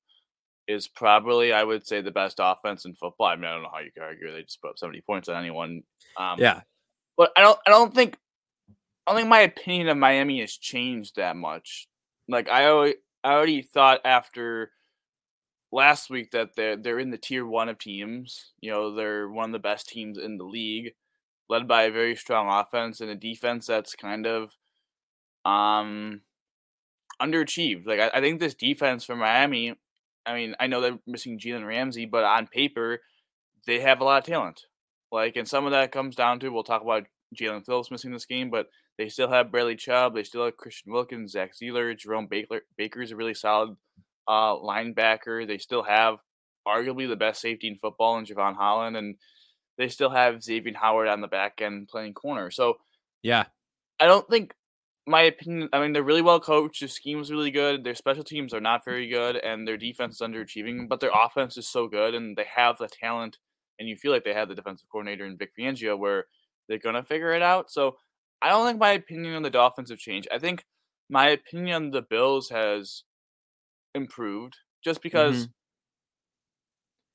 is 0.68 0.86
probably, 0.86 1.52
I 1.52 1.64
would 1.64 1.88
say, 1.88 2.00
the 2.00 2.12
best 2.12 2.36
offense 2.38 2.84
in 2.84 2.94
football. 2.94 3.26
I 3.26 3.34
mean, 3.34 3.46
I 3.46 3.54
don't 3.54 3.64
know 3.64 3.70
how 3.72 3.80
you 3.80 3.90
could 3.92 4.04
argue 4.04 4.30
they 4.30 4.42
just 4.42 4.62
put 4.62 4.70
up 4.70 4.78
70 4.78 5.00
points 5.00 5.28
on 5.28 5.34
anyone. 5.34 5.82
Um, 6.16 6.38
yeah. 6.38 6.60
But 7.16 7.32
I 7.36 7.40
don't, 7.40 7.58
I 7.66 7.70
don't 7.70 7.92
think, 7.92 8.16
I 9.08 9.10
don't 9.10 9.16
think 9.16 9.28
my 9.28 9.40
opinion 9.40 9.88
of 9.88 9.96
Miami 9.96 10.38
has 10.40 10.52
changed 10.52 11.16
that 11.16 11.34
much. 11.34 11.88
Like 12.28 12.48
I 12.48 12.66
already, 12.66 12.94
I 13.24 13.32
already 13.32 13.62
thought 13.62 14.02
after 14.04 14.70
last 15.72 16.10
week 16.10 16.30
that 16.32 16.50
they're 16.56 16.76
they're 16.76 16.98
in 16.98 17.10
the 17.10 17.18
tier 17.18 17.46
one 17.46 17.68
of 17.68 17.78
teams. 17.78 18.52
You 18.60 18.70
know, 18.70 18.94
they're 18.94 19.28
one 19.28 19.50
of 19.50 19.52
the 19.52 19.58
best 19.58 19.88
teams 19.88 20.18
in 20.18 20.38
the 20.38 20.44
league, 20.44 20.94
led 21.48 21.68
by 21.68 21.84
a 21.84 21.90
very 21.90 22.16
strong 22.16 22.48
offense 22.48 23.00
and 23.00 23.10
a 23.10 23.14
defense 23.14 23.66
that's 23.66 23.94
kind 23.94 24.26
of 24.26 24.56
um 25.44 26.22
underachieved. 27.20 27.86
Like 27.86 28.00
I, 28.00 28.10
I 28.14 28.20
think 28.20 28.40
this 28.40 28.54
defense 28.54 29.04
for 29.04 29.16
Miami, 29.16 29.74
I 30.26 30.34
mean, 30.34 30.54
I 30.60 30.66
know 30.66 30.80
they're 30.80 30.98
missing 31.06 31.38
Jalen 31.38 31.66
Ramsey, 31.66 32.06
but 32.06 32.24
on 32.24 32.46
paper, 32.46 33.00
they 33.66 33.80
have 33.80 34.00
a 34.00 34.04
lot 34.04 34.18
of 34.18 34.24
talent. 34.24 34.62
Like, 35.10 35.36
and 35.36 35.48
some 35.48 35.64
of 35.64 35.72
that 35.72 35.92
comes 35.92 36.16
down 36.16 36.38
to 36.40 36.50
we'll 36.50 36.64
talk 36.64 36.82
about 36.82 37.04
Jaelan 37.34 37.64
Phillips 37.64 37.90
missing 37.90 38.12
this 38.12 38.26
game, 38.26 38.50
but 38.50 38.68
they 38.98 39.08
still 39.08 39.30
have 39.30 39.50
Bradley 39.50 39.76
Chubb, 39.76 40.14
they 40.14 40.22
still 40.22 40.44
have 40.44 40.56
Christian 40.56 40.92
Wilkins, 40.92 41.32
Zach 41.32 41.52
Sieler, 41.54 41.96
Jerome 41.96 42.26
Baker. 42.26 42.62
Baker 42.76 43.00
is 43.00 43.12
a 43.12 43.16
really 43.16 43.34
solid 43.34 43.76
uh, 44.28 44.54
linebacker. 44.56 45.46
They 45.46 45.58
still 45.58 45.82
have 45.82 46.18
arguably 46.66 47.08
the 47.08 47.16
best 47.16 47.40
safety 47.40 47.66
in 47.66 47.78
football 47.78 48.18
in 48.18 48.26
Jevon 48.26 48.54
Holland, 48.54 48.96
and 48.96 49.16
they 49.78 49.88
still 49.88 50.10
have 50.10 50.42
Xavier 50.42 50.74
Howard 50.76 51.08
on 51.08 51.20
the 51.20 51.28
back 51.28 51.60
end 51.60 51.88
playing 51.88 52.14
corner. 52.14 52.50
So, 52.50 52.74
yeah, 53.22 53.46
I 53.98 54.06
don't 54.06 54.28
think 54.28 54.54
my 55.06 55.22
opinion. 55.22 55.70
I 55.72 55.80
mean, 55.80 55.92
they're 55.92 56.02
really 56.02 56.22
well 56.22 56.40
coached. 56.40 56.80
Their 56.80 56.88
scheme 56.88 57.20
is 57.20 57.32
really 57.32 57.50
good. 57.50 57.82
Their 57.82 57.94
special 57.94 58.24
teams 58.24 58.52
are 58.52 58.60
not 58.60 58.84
very 58.84 59.08
good, 59.08 59.36
and 59.36 59.66
their 59.66 59.78
defense 59.78 60.16
is 60.16 60.20
underachieving. 60.20 60.88
But 60.88 61.00
their 61.00 61.12
offense 61.12 61.56
is 61.56 61.66
so 61.66 61.88
good, 61.88 62.14
and 62.14 62.36
they 62.36 62.46
have 62.54 62.78
the 62.78 62.88
talent. 62.88 63.38
And 63.78 63.88
you 63.88 63.96
feel 63.96 64.12
like 64.12 64.24
they 64.24 64.34
have 64.34 64.48
the 64.48 64.56
defensive 64.56 64.88
coordinator 64.90 65.24
in 65.24 65.38
Vic 65.38 65.52
Fangio, 65.58 65.98
where 65.98 66.26
they're 66.68 66.78
gonna 66.78 67.02
figure 67.02 67.32
it 67.32 67.42
out. 67.42 67.70
So 67.70 67.96
I 68.42 68.50
don't 68.50 68.66
think 68.66 68.78
my 68.78 68.92
opinion 68.92 69.34
on 69.34 69.42
the 69.42 69.50
Dolphins 69.50 69.90
have 69.90 69.98
changed. 69.98 70.28
I 70.32 70.38
think 70.38 70.64
my 71.08 71.28
opinion 71.30 71.74
on 71.74 71.90
the 71.90 72.02
Bills 72.02 72.50
has 72.50 73.04
improved 73.94 74.56
just 74.84 75.02
because 75.02 75.48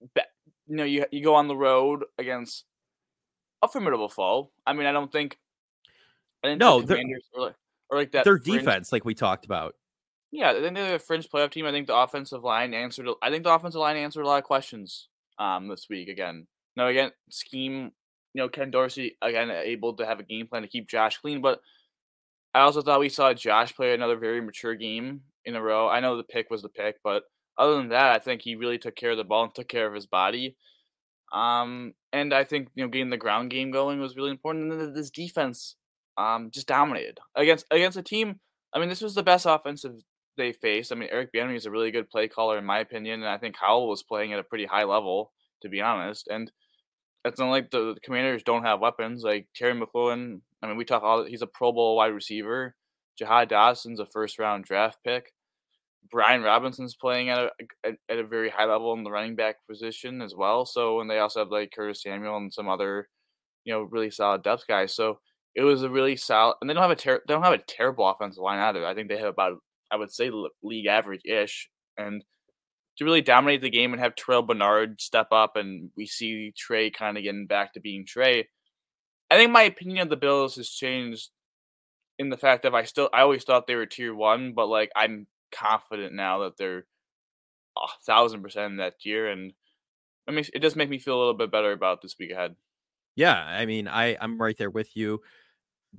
mm-hmm. 0.01 0.21
you 0.67 0.75
know 0.75 0.83
you 0.83 1.05
you 1.11 1.23
go 1.23 1.35
on 1.35 1.47
the 1.47 1.55
road 1.55 2.03
against 2.17 2.65
a 3.61 3.67
formidable 3.67 4.09
foe. 4.09 4.51
I 4.65 4.73
mean, 4.73 4.85
I 4.85 4.91
don't 4.91 5.11
think 5.11 5.37
I 6.43 6.49
didn't 6.49 6.59
no, 6.59 6.81
Commanders 6.81 7.23
or 7.33 7.45
like, 7.45 7.55
or 7.89 7.97
like 7.97 8.11
that 8.11 8.25
their 8.25 8.39
fringe, 8.39 8.59
defense, 8.59 8.91
like 8.91 9.05
we 9.05 9.15
talked 9.15 9.45
about. 9.45 9.75
Yeah, 10.31 10.51
I 10.51 10.61
think 10.61 10.75
they're 10.75 10.95
a 10.95 10.99
fringe 10.99 11.29
playoff 11.29 11.51
team. 11.51 11.65
I 11.65 11.71
think 11.71 11.87
the 11.87 11.95
offensive 11.95 12.43
line 12.43 12.73
answered. 12.73 13.07
I 13.21 13.29
think 13.29 13.43
the 13.43 13.53
offensive 13.53 13.79
line 13.79 13.97
answered 13.97 14.23
a 14.23 14.27
lot 14.27 14.39
of 14.39 14.43
questions 14.43 15.07
um 15.39 15.67
this 15.67 15.87
week. 15.89 16.09
Again, 16.09 16.47
now 16.75 16.87
again, 16.87 17.11
scheme. 17.29 17.91
You 18.35 18.41
know, 18.41 18.49
Ken 18.49 18.71
Dorsey 18.71 19.15
again 19.21 19.51
able 19.51 19.93
to 19.93 20.07
have 20.07 20.19
a 20.19 20.23
game 20.23 20.47
plan 20.47 20.63
to 20.63 20.67
keep 20.67 20.89
Josh 20.89 21.19
clean, 21.19 21.39
but 21.39 21.61
I 22.55 22.61
also 22.61 22.81
thought 22.81 22.99
we 22.99 23.09
saw 23.09 23.31
Josh 23.31 23.75
play 23.75 23.93
another 23.93 24.17
very 24.17 24.41
mature 24.41 24.73
game 24.73 25.21
in 25.45 25.55
a 25.55 25.61
row. 25.61 25.87
I 25.87 25.99
know 25.99 26.17
the 26.17 26.23
pick 26.23 26.49
was 26.49 26.61
the 26.61 26.69
pick, 26.69 26.97
but 27.03 27.23
other 27.57 27.75
than 27.75 27.89
that, 27.89 28.15
I 28.15 28.19
think 28.19 28.41
he 28.41 28.55
really 28.55 28.77
took 28.77 28.95
care 28.95 29.11
of 29.11 29.17
the 29.17 29.23
ball 29.23 29.43
and 29.43 29.55
took 29.55 29.67
care 29.67 29.87
of 29.87 29.93
his 29.93 30.07
body. 30.07 30.55
Um, 31.33 31.93
and 32.11 32.33
I 32.33 32.43
think 32.43 32.69
you 32.75 32.83
know 32.83 32.89
getting 32.89 33.09
the 33.09 33.17
ground 33.17 33.49
game 33.51 33.71
going 33.71 33.99
was 33.99 34.15
really 34.15 34.31
important. 34.31 34.71
And 34.71 34.79
then 34.79 34.93
this 34.93 35.09
defense 35.09 35.75
um, 36.17 36.51
just 36.51 36.67
dominated 36.67 37.19
against 37.35 37.65
against 37.71 37.97
a 37.97 38.03
team. 38.03 38.39
I 38.73 38.79
mean, 38.79 38.89
this 38.89 39.01
was 39.01 39.15
the 39.15 39.23
best 39.23 39.45
offensive 39.47 39.93
they 40.37 40.51
faced. 40.51 40.91
I 40.91 40.95
mean, 40.95 41.09
Eric 41.11 41.31
Bieniemy 41.33 41.55
is 41.55 41.65
a 41.65 41.71
really 41.71 41.91
good 41.91 42.09
play 42.09 42.27
caller 42.27 42.57
in 42.57 42.65
my 42.65 42.79
opinion, 42.79 43.21
and 43.21 43.29
I 43.29 43.37
think 43.37 43.55
Howell 43.57 43.87
was 43.87 44.03
playing 44.03 44.33
at 44.33 44.39
a 44.39 44.43
pretty 44.43 44.65
high 44.65 44.83
level, 44.83 45.31
to 45.61 45.69
be 45.69 45.81
honest. 45.81 46.27
And 46.27 46.51
it's 47.25 47.39
not 47.39 47.49
like 47.49 47.71
the, 47.71 47.93
the 47.93 47.99
Commanders 48.01 48.43
don't 48.43 48.63
have 48.63 48.79
weapons. 48.79 49.23
Like 49.23 49.47
Terry 49.55 49.79
McLaurin, 49.79 50.41
I 50.61 50.67
mean, 50.67 50.77
we 50.77 50.85
talk 50.85 51.03
all. 51.03 51.25
He's 51.25 51.41
a 51.41 51.47
Pro 51.47 51.71
Bowl 51.71 51.95
wide 51.95 52.07
receiver. 52.07 52.75
Jahan 53.17 53.47
Dotson's 53.47 53.99
a 53.99 54.05
first 54.05 54.39
round 54.39 54.65
draft 54.65 54.97
pick. 55.05 55.33
Brian 56.11 56.43
Robinson's 56.43 56.95
playing 56.95 57.29
at 57.29 57.51
a 57.85 57.89
at 58.09 58.17
a 58.19 58.23
very 58.23 58.49
high 58.49 58.65
level 58.65 58.93
in 58.93 59.03
the 59.03 59.11
running 59.11 59.35
back 59.35 59.55
position 59.69 60.21
as 60.21 60.35
well. 60.35 60.65
So 60.65 60.99
and 60.99 61.09
they 61.09 61.19
also 61.19 61.39
have 61.39 61.49
like 61.49 61.71
Curtis 61.75 62.03
Samuel 62.03 62.37
and 62.37 62.53
some 62.53 62.67
other, 62.69 63.09
you 63.63 63.73
know, 63.73 63.83
really 63.83 64.11
solid 64.11 64.43
depth 64.43 64.67
guys. 64.67 64.93
So 64.93 65.19
it 65.55 65.61
was 65.61 65.83
a 65.83 65.89
really 65.89 66.15
solid, 66.15 66.55
and 66.61 66.69
they 66.69 66.73
don't 66.73 66.83
have 66.83 66.91
a 66.91 66.95
ter- 66.95 67.21
they 67.27 67.33
don't 67.33 67.43
have 67.43 67.53
a 67.53 67.59
terrible 67.59 68.07
offensive 68.07 68.41
line 68.41 68.59
either. 68.59 68.85
I 68.85 68.93
think 68.93 69.09
they 69.09 69.17
have 69.17 69.27
about 69.27 69.59
I 69.91 69.95
would 69.95 70.11
say 70.11 70.31
league 70.63 70.87
average 70.87 71.21
ish, 71.25 71.69
and 71.97 72.23
to 72.97 73.05
really 73.05 73.21
dominate 73.21 73.61
the 73.61 73.69
game 73.69 73.93
and 73.93 74.01
have 74.01 74.15
Terrel 74.15 74.45
Bernard 74.45 75.01
step 75.01 75.27
up, 75.31 75.55
and 75.55 75.89
we 75.95 76.05
see 76.05 76.53
Trey 76.57 76.89
kind 76.89 77.17
of 77.17 77.23
getting 77.23 77.47
back 77.47 77.73
to 77.73 77.79
being 77.79 78.05
Trey. 78.05 78.47
I 79.31 79.37
think 79.37 79.51
my 79.51 79.63
opinion 79.63 79.99
of 79.99 80.09
the 80.09 80.17
Bills 80.17 80.55
has 80.57 80.69
changed 80.69 81.29
in 82.19 82.29
the 82.29 82.37
fact 82.37 82.63
that 82.63 82.75
I 82.75 82.83
still 82.83 83.09
I 83.13 83.21
always 83.21 83.43
thought 83.43 83.67
they 83.67 83.75
were 83.75 83.85
tier 83.85 84.13
one, 84.13 84.53
but 84.53 84.67
like 84.67 84.91
I'm 84.95 85.27
confident 85.51 86.13
now 86.13 86.39
that 86.39 86.57
they're 86.57 86.85
a 87.77 87.87
thousand 88.05 88.41
percent 88.43 88.71
in 88.71 88.77
that 88.77 88.99
tier, 88.99 89.27
and 89.27 89.53
it 90.27 90.33
makes 90.33 90.49
it 90.53 90.59
does 90.59 90.75
make 90.75 90.89
me 90.89 90.99
feel 90.99 91.17
a 91.17 91.19
little 91.19 91.33
bit 91.33 91.51
better 91.51 91.71
about 91.71 92.01
this 92.01 92.15
week 92.19 92.31
ahead. 92.31 92.55
Yeah, 93.15 93.35
I 93.35 93.65
mean, 93.65 93.87
I 93.87 94.17
I'm 94.19 94.39
right 94.39 94.57
there 94.57 94.69
with 94.71 94.95
you. 94.95 95.21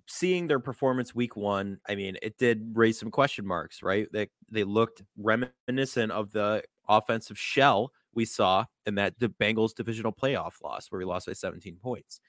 Seeing 0.09 0.49
their 0.49 0.61
performance 0.61 1.15
week 1.15 1.37
one, 1.37 1.79
I 1.89 1.95
mean, 1.95 2.17
it 2.23 2.37
did 2.39 2.73
raise 2.75 2.99
some 2.99 3.11
question 3.13 3.47
marks, 3.47 3.83
right? 3.83 4.09
They 4.13 4.29
they 4.51 4.65
looked 4.65 5.03
reminiscent 5.17 6.13
of 6.13 6.33
the 6.33 6.65
offensive 6.89 7.39
shell 7.39 7.93
we 8.15 8.25
saw 8.25 8.65
in 8.87 8.97
that 8.97 9.19
the 9.19 9.29
Bengals 9.29 9.75
divisional 9.75 10.13
playoff 10.13 10.63
loss 10.63 10.87
where 10.91 10.99
we 10.99 11.05
lost 11.05 11.27
by 11.27 11.33
17 11.33 11.77
points. 11.77 12.21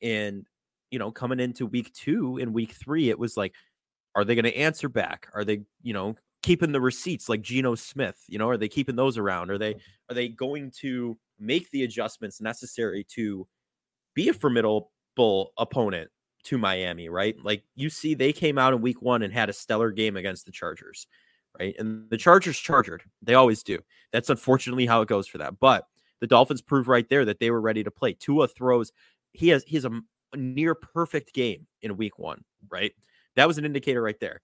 And 0.00 0.46
you 0.92 0.98
know, 0.98 1.10
coming 1.10 1.40
into 1.40 1.66
week 1.66 1.92
two 1.94 2.38
and 2.40 2.54
week 2.54 2.72
three, 2.72 3.08
it 3.08 3.18
was 3.18 3.36
like, 3.36 3.54
are 4.14 4.24
they 4.24 4.34
going 4.34 4.44
to 4.44 4.56
answer 4.56 4.90
back? 4.90 5.26
Are 5.34 5.42
they, 5.42 5.62
you 5.82 5.94
know, 5.94 6.14
keeping 6.42 6.70
the 6.70 6.80
receipts 6.80 7.30
like 7.30 7.40
Geno 7.40 7.74
Smith? 7.74 8.22
You 8.28 8.38
know, 8.38 8.48
are 8.50 8.58
they 8.58 8.68
keeping 8.68 8.94
those 8.94 9.16
around? 9.16 9.50
Are 9.50 9.58
they 9.58 9.76
are 10.10 10.14
they 10.14 10.28
going 10.28 10.70
to 10.80 11.16
make 11.40 11.70
the 11.70 11.82
adjustments 11.82 12.40
necessary 12.40 13.04
to 13.14 13.48
be 14.14 14.28
a 14.28 14.34
formidable 14.34 14.90
opponent 15.58 16.10
to 16.44 16.58
Miami, 16.58 17.08
right? 17.08 17.36
Like 17.42 17.64
you 17.74 17.88
see, 17.88 18.14
they 18.14 18.32
came 18.32 18.58
out 18.58 18.74
in 18.74 18.82
week 18.82 19.00
one 19.00 19.22
and 19.22 19.32
had 19.32 19.48
a 19.48 19.54
stellar 19.54 19.90
game 19.90 20.18
against 20.18 20.44
the 20.44 20.52
Chargers, 20.52 21.06
right? 21.58 21.74
And 21.78 22.10
the 22.10 22.18
Chargers 22.18 22.58
chargered. 22.58 23.02
They 23.22 23.34
always 23.34 23.62
do. 23.62 23.78
That's 24.12 24.28
unfortunately 24.28 24.84
how 24.84 25.00
it 25.00 25.08
goes 25.08 25.26
for 25.26 25.38
that. 25.38 25.58
But 25.58 25.86
the 26.20 26.26
Dolphins 26.26 26.60
proved 26.60 26.86
right 26.86 27.08
there 27.08 27.24
that 27.24 27.40
they 27.40 27.50
were 27.50 27.62
ready 27.62 27.82
to 27.82 27.90
play. 27.90 28.12
Tua 28.12 28.46
throws. 28.46 28.92
He 29.32 29.48
has 29.48 29.64
he 29.66 29.76
has 29.76 29.86
a 29.86 30.02
near 30.36 30.74
perfect 30.74 31.32
game 31.34 31.66
in 31.82 31.96
week 31.96 32.18
one, 32.18 32.44
right? 32.70 32.92
That 33.36 33.48
was 33.48 33.58
an 33.58 33.64
indicator 33.64 34.02
right 34.02 34.18
there. 34.20 34.40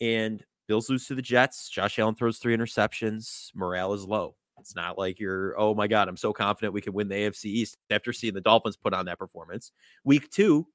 And 0.00 0.44
Bills 0.68 0.88
lose 0.88 1.06
to 1.06 1.14
the 1.14 1.22
Jets. 1.22 1.68
Josh 1.68 1.98
Allen 1.98 2.14
throws 2.14 2.38
three 2.38 2.56
interceptions. 2.56 3.50
Morale 3.54 3.92
is 3.94 4.04
low. 4.04 4.36
It's 4.58 4.76
not 4.76 4.98
like 4.98 5.18
you're, 5.18 5.58
oh 5.58 5.74
my 5.74 5.86
God, 5.86 6.08
I'm 6.08 6.16
so 6.16 6.32
confident 6.32 6.72
we 6.72 6.80
can 6.80 6.92
win 6.92 7.08
the 7.08 7.16
AFC 7.16 7.46
East 7.46 7.76
after 7.90 8.12
seeing 8.12 8.34
the 8.34 8.40
Dolphins 8.40 8.76
put 8.76 8.94
on 8.94 9.06
that 9.06 9.18
performance. 9.18 9.72
Week 10.04 10.30
two, 10.30 10.66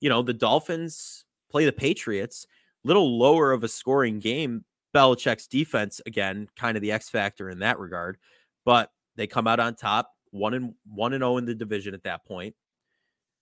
you 0.00 0.08
know, 0.08 0.22
the 0.22 0.32
Dolphins 0.32 1.24
play 1.50 1.64
the 1.64 1.72
Patriots, 1.72 2.46
little 2.82 3.18
lower 3.18 3.52
of 3.52 3.62
a 3.62 3.68
scoring 3.68 4.18
game. 4.18 4.64
Belichick's 4.94 5.46
defense, 5.46 6.00
again, 6.04 6.48
kind 6.56 6.76
of 6.76 6.82
the 6.82 6.92
X 6.92 7.08
factor 7.08 7.48
in 7.48 7.60
that 7.60 7.78
regard, 7.78 8.18
but 8.64 8.90
they 9.16 9.26
come 9.26 9.46
out 9.46 9.60
on 9.60 9.74
top, 9.74 10.10
one 10.32 10.54
and 10.54 10.74
one 10.84 11.12
and 11.12 11.22
zero 11.22 11.34
oh 11.34 11.38
in 11.38 11.46
the 11.46 11.54
division 11.54 11.94
at 11.94 12.02
that 12.02 12.26
point, 12.26 12.54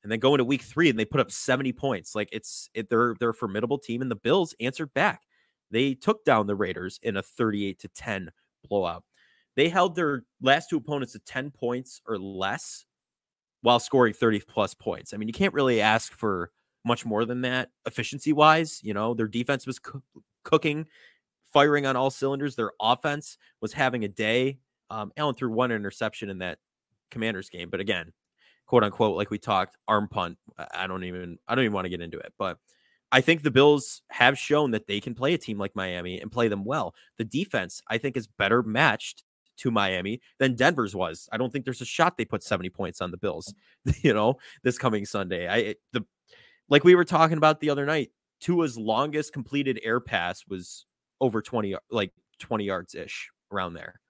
and 0.03 0.11
then 0.11 0.19
go 0.19 0.35
into 0.35 0.45
week 0.45 0.63
three 0.63 0.89
and 0.89 0.99
they 0.99 1.05
put 1.05 1.21
up 1.21 1.31
seventy 1.31 1.73
points. 1.73 2.15
Like 2.15 2.29
it's 2.33 2.69
it, 2.75 2.89
they're 2.89 3.15
they're 3.19 3.31
a 3.31 3.35
formidable 3.35 3.79
team, 3.79 4.03
and 4.03 4.11
the 4.11 4.17
Bills 4.17 4.55
answered 4.61 4.93
back. 4.95 5.23
They 5.71 5.95
took 5.95 6.25
down 6.25 6.47
the 6.47 6.57
Raiders 6.57 6.99
in 7.03 7.17
a 7.17 7.23
thirty-eight 7.23 7.79
to 7.81 7.89
ten 7.89 8.31
blowout. 8.69 9.05
They 9.57 9.69
held 9.69 9.95
their 9.95 10.25
last 10.41 10.71
two 10.71 10.77
opponents 10.77 11.13
to 11.13 11.19
10 11.19 11.51
points 11.51 12.01
or 12.07 12.19
less 12.19 12.85
while 13.63 13.81
scoring 13.81 14.15
30 14.15 14.41
plus 14.49 14.75
points. 14.75 15.13
I 15.13 15.17
mean, 15.17 15.29
you 15.29 15.35
can't 15.35 15.55
really 15.55 15.81
ask 15.81 16.13
for 16.13 16.51
much 16.85 17.05
more 17.05 17.25
than 17.25 17.43
that 17.43 17.71
efficiency 17.87 18.33
wise. 18.33 18.81
You 18.83 18.95
know, 18.95 19.13
their 19.13 19.29
defense 19.29 19.67
was 19.67 19.79
co- 19.79 20.03
cooking, 20.45 20.87
firing 21.53 21.85
on 21.85 21.97
all 21.97 22.11
cylinders. 22.11 22.57
Their 22.57 22.71
offense 22.81 23.37
was 23.61 23.73
having 23.73 24.05
a 24.05 24.09
day. 24.09 24.59
Um, 24.89 25.13
Allen 25.17 25.35
threw 25.35 25.51
one 25.53 25.73
interception 25.73 26.31
in 26.31 26.39
that 26.39 26.59
Commanders 27.11 27.51
game, 27.51 27.71
but 27.71 27.81
again, 27.81 28.13
quote 28.71 28.85
unquote, 28.85 29.17
like 29.17 29.33
we 29.33 29.39
talked, 29.39 29.77
arm 29.89 30.07
punt. 30.07 30.39
I 30.73 30.87
don't 30.87 31.03
even 31.03 31.39
I 31.49 31.57
don't 31.57 31.65
even 31.65 31.75
want 31.75 31.87
to 31.87 31.89
get 31.89 32.01
into 32.01 32.19
it, 32.19 32.33
but 32.39 32.57
I 33.11 33.21
think 33.21 33.43
the 33.43 33.51
Bills 33.51 34.03
have 34.11 34.39
shown 34.39 34.71
that 34.71 34.87
they 34.87 35.01
can 35.01 35.13
play 35.13 35.35
a 35.35 35.39
team 35.39 35.59
like 35.59 35.75
Miami 35.75 36.21
and 36.21 36.31
play 36.31 36.47
them 36.47 36.65
well. 36.65 36.95
The 37.19 37.25
defense, 37.25 37.83
I 37.89 37.99
think, 37.99 38.17
is 38.17 38.29
better 38.29 38.63
matched 38.63 39.25
to 39.57 39.73
Miami 39.73 40.21
than 40.39 40.55
Denver's 40.55 40.95
was. 40.95 41.29
I 41.33 41.37
don't 41.37 41.53
think 41.53 41.65
there's 41.65 41.81
a 41.81 41.85
shot 41.85 42.17
they 42.17 42.25
put 42.25 42.45
70 42.45 42.71
points 42.71 43.01
on 43.01 43.11
the 43.11 43.17
Bills, 43.17 43.53
you 44.03 44.15
know, 44.15 44.37
this 44.63 44.79
coming 44.79 45.05
Sunday. 45.05 45.49
I 45.49 45.75
the 45.93 46.07
like 46.69 46.85
we 46.85 46.95
were 46.95 47.05
talking 47.05 47.39
about 47.39 47.59
the 47.59 47.71
other 47.71 47.87
night, 47.87 48.13
Tua's 48.41 48.79
longest 48.79 49.33
completed 49.33 49.81
air 49.83 49.99
pass 49.99 50.45
was 50.49 50.87
over 51.21 51.43
20 51.43 51.75
like 51.91 52.13
20 52.39 52.63
yards 52.67 52.95
ish 52.95 53.33
around 53.51 53.75
there. 53.75 54.01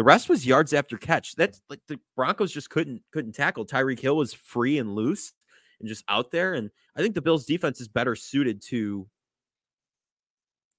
The 0.00 0.04
rest 0.04 0.30
was 0.30 0.46
yards 0.46 0.72
after 0.72 0.96
catch. 0.96 1.34
That's 1.34 1.60
like 1.68 1.80
the 1.86 2.00
Broncos 2.16 2.50
just 2.50 2.70
couldn't 2.70 3.02
couldn't 3.12 3.32
tackle. 3.32 3.66
Tyreek 3.66 4.00
Hill 4.00 4.16
was 4.16 4.32
free 4.32 4.78
and 4.78 4.94
loose 4.94 5.34
and 5.78 5.86
just 5.86 6.04
out 6.08 6.30
there. 6.30 6.54
And 6.54 6.70
I 6.96 7.02
think 7.02 7.14
the 7.14 7.20
Bills 7.20 7.44
defense 7.44 7.82
is 7.82 7.88
better 7.88 8.16
suited 8.16 8.62
to 8.68 9.06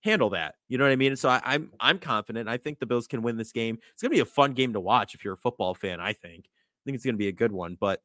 handle 0.03 0.31
that. 0.31 0.55
You 0.69 0.79
know 0.79 0.85
what 0.85 0.91
I 0.91 0.95
mean? 0.95 1.15
So 1.15 1.29
I, 1.29 1.35
am 1.35 1.41
I'm, 1.45 1.71
I'm 1.79 1.99
confident. 1.99 2.49
I 2.49 2.57
think 2.57 2.79
the 2.79 2.87
Bills 2.87 3.05
can 3.05 3.21
win 3.21 3.37
this 3.37 3.51
game. 3.51 3.77
It's 3.93 4.01
gonna 4.01 4.09
be 4.09 4.21
a 4.21 4.25
fun 4.25 4.53
game 4.53 4.73
to 4.73 4.79
watch 4.79 5.13
if 5.13 5.23
you're 5.23 5.35
a 5.35 5.37
football 5.37 5.75
fan. 5.75 5.99
I 5.99 6.13
think. 6.13 6.45
I 6.47 6.81
think 6.83 6.95
it's 6.95 7.05
gonna 7.05 7.15
be 7.15 7.27
a 7.27 7.31
good 7.31 7.51
one. 7.51 7.77
But 7.79 8.01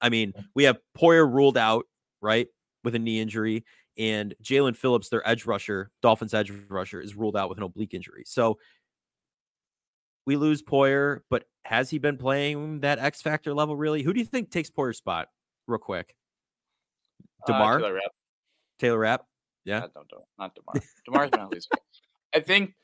I 0.00 0.10
mean, 0.10 0.32
we 0.54 0.62
have 0.62 0.78
Poyer 0.96 1.28
ruled 1.28 1.58
out 1.58 1.86
right 2.20 2.46
with 2.84 2.94
a 2.94 3.00
knee 3.00 3.18
injury, 3.18 3.64
and 3.98 4.32
Jaelan 4.44 4.76
Phillips, 4.76 5.08
their 5.08 5.28
edge 5.28 5.44
rusher, 5.44 5.90
Dolphins 6.02 6.34
edge 6.34 6.52
rusher, 6.68 7.00
is 7.00 7.16
ruled 7.16 7.36
out 7.36 7.48
with 7.48 7.58
an 7.58 7.64
oblique 7.64 7.94
injury. 7.94 8.22
So 8.26 8.58
we 10.26 10.36
lose 10.36 10.62
Poyer, 10.62 11.20
but 11.30 11.44
has 11.64 11.88
he 11.88 11.98
been 11.98 12.18
playing 12.18 12.80
that 12.80 12.98
X 12.98 13.22
factor 13.22 13.54
level 13.54 13.76
really? 13.76 14.02
Who 14.02 14.12
do 14.12 14.20
you 14.20 14.26
think 14.26 14.50
takes 14.50 14.70
Poyer's 14.70 14.98
spot? 14.98 15.28
Real 15.66 15.78
quick, 15.78 16.14
Damar, 17.46 17.76
uh, 17.76 17.78
Taylor 17.78 17.94
Rapp. 17.94 18.10
Taylor 18.78 18.98
Rapp. 18.98 19.26
Yeah. 19.64 19.80
No, 19.80 20.04
don't, 20.08 20.24
not 20.38 20.54
Damar. 20.54 20.84
Damar's 21.06 21.30
been 21.30 21.40
at 21.40 21.50
least. 21.50 21.68
I 22.34 22.40
think 22.40 22.74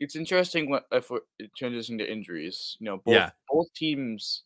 it's 0.00 0.16
interesting 0.16 0.70
what 0.70 0.86
if 0.92 1.10
we're 1.10 1.20
transitioning 1.60 1.98
to 1.98 2.10
injuries. 2.10 2.76
You 2.80 2.86
know, 2.86 2.96
both 3.04 3.14
yeah. 3.14 3.30
both 3.48 3.66
teams 3.74 4.42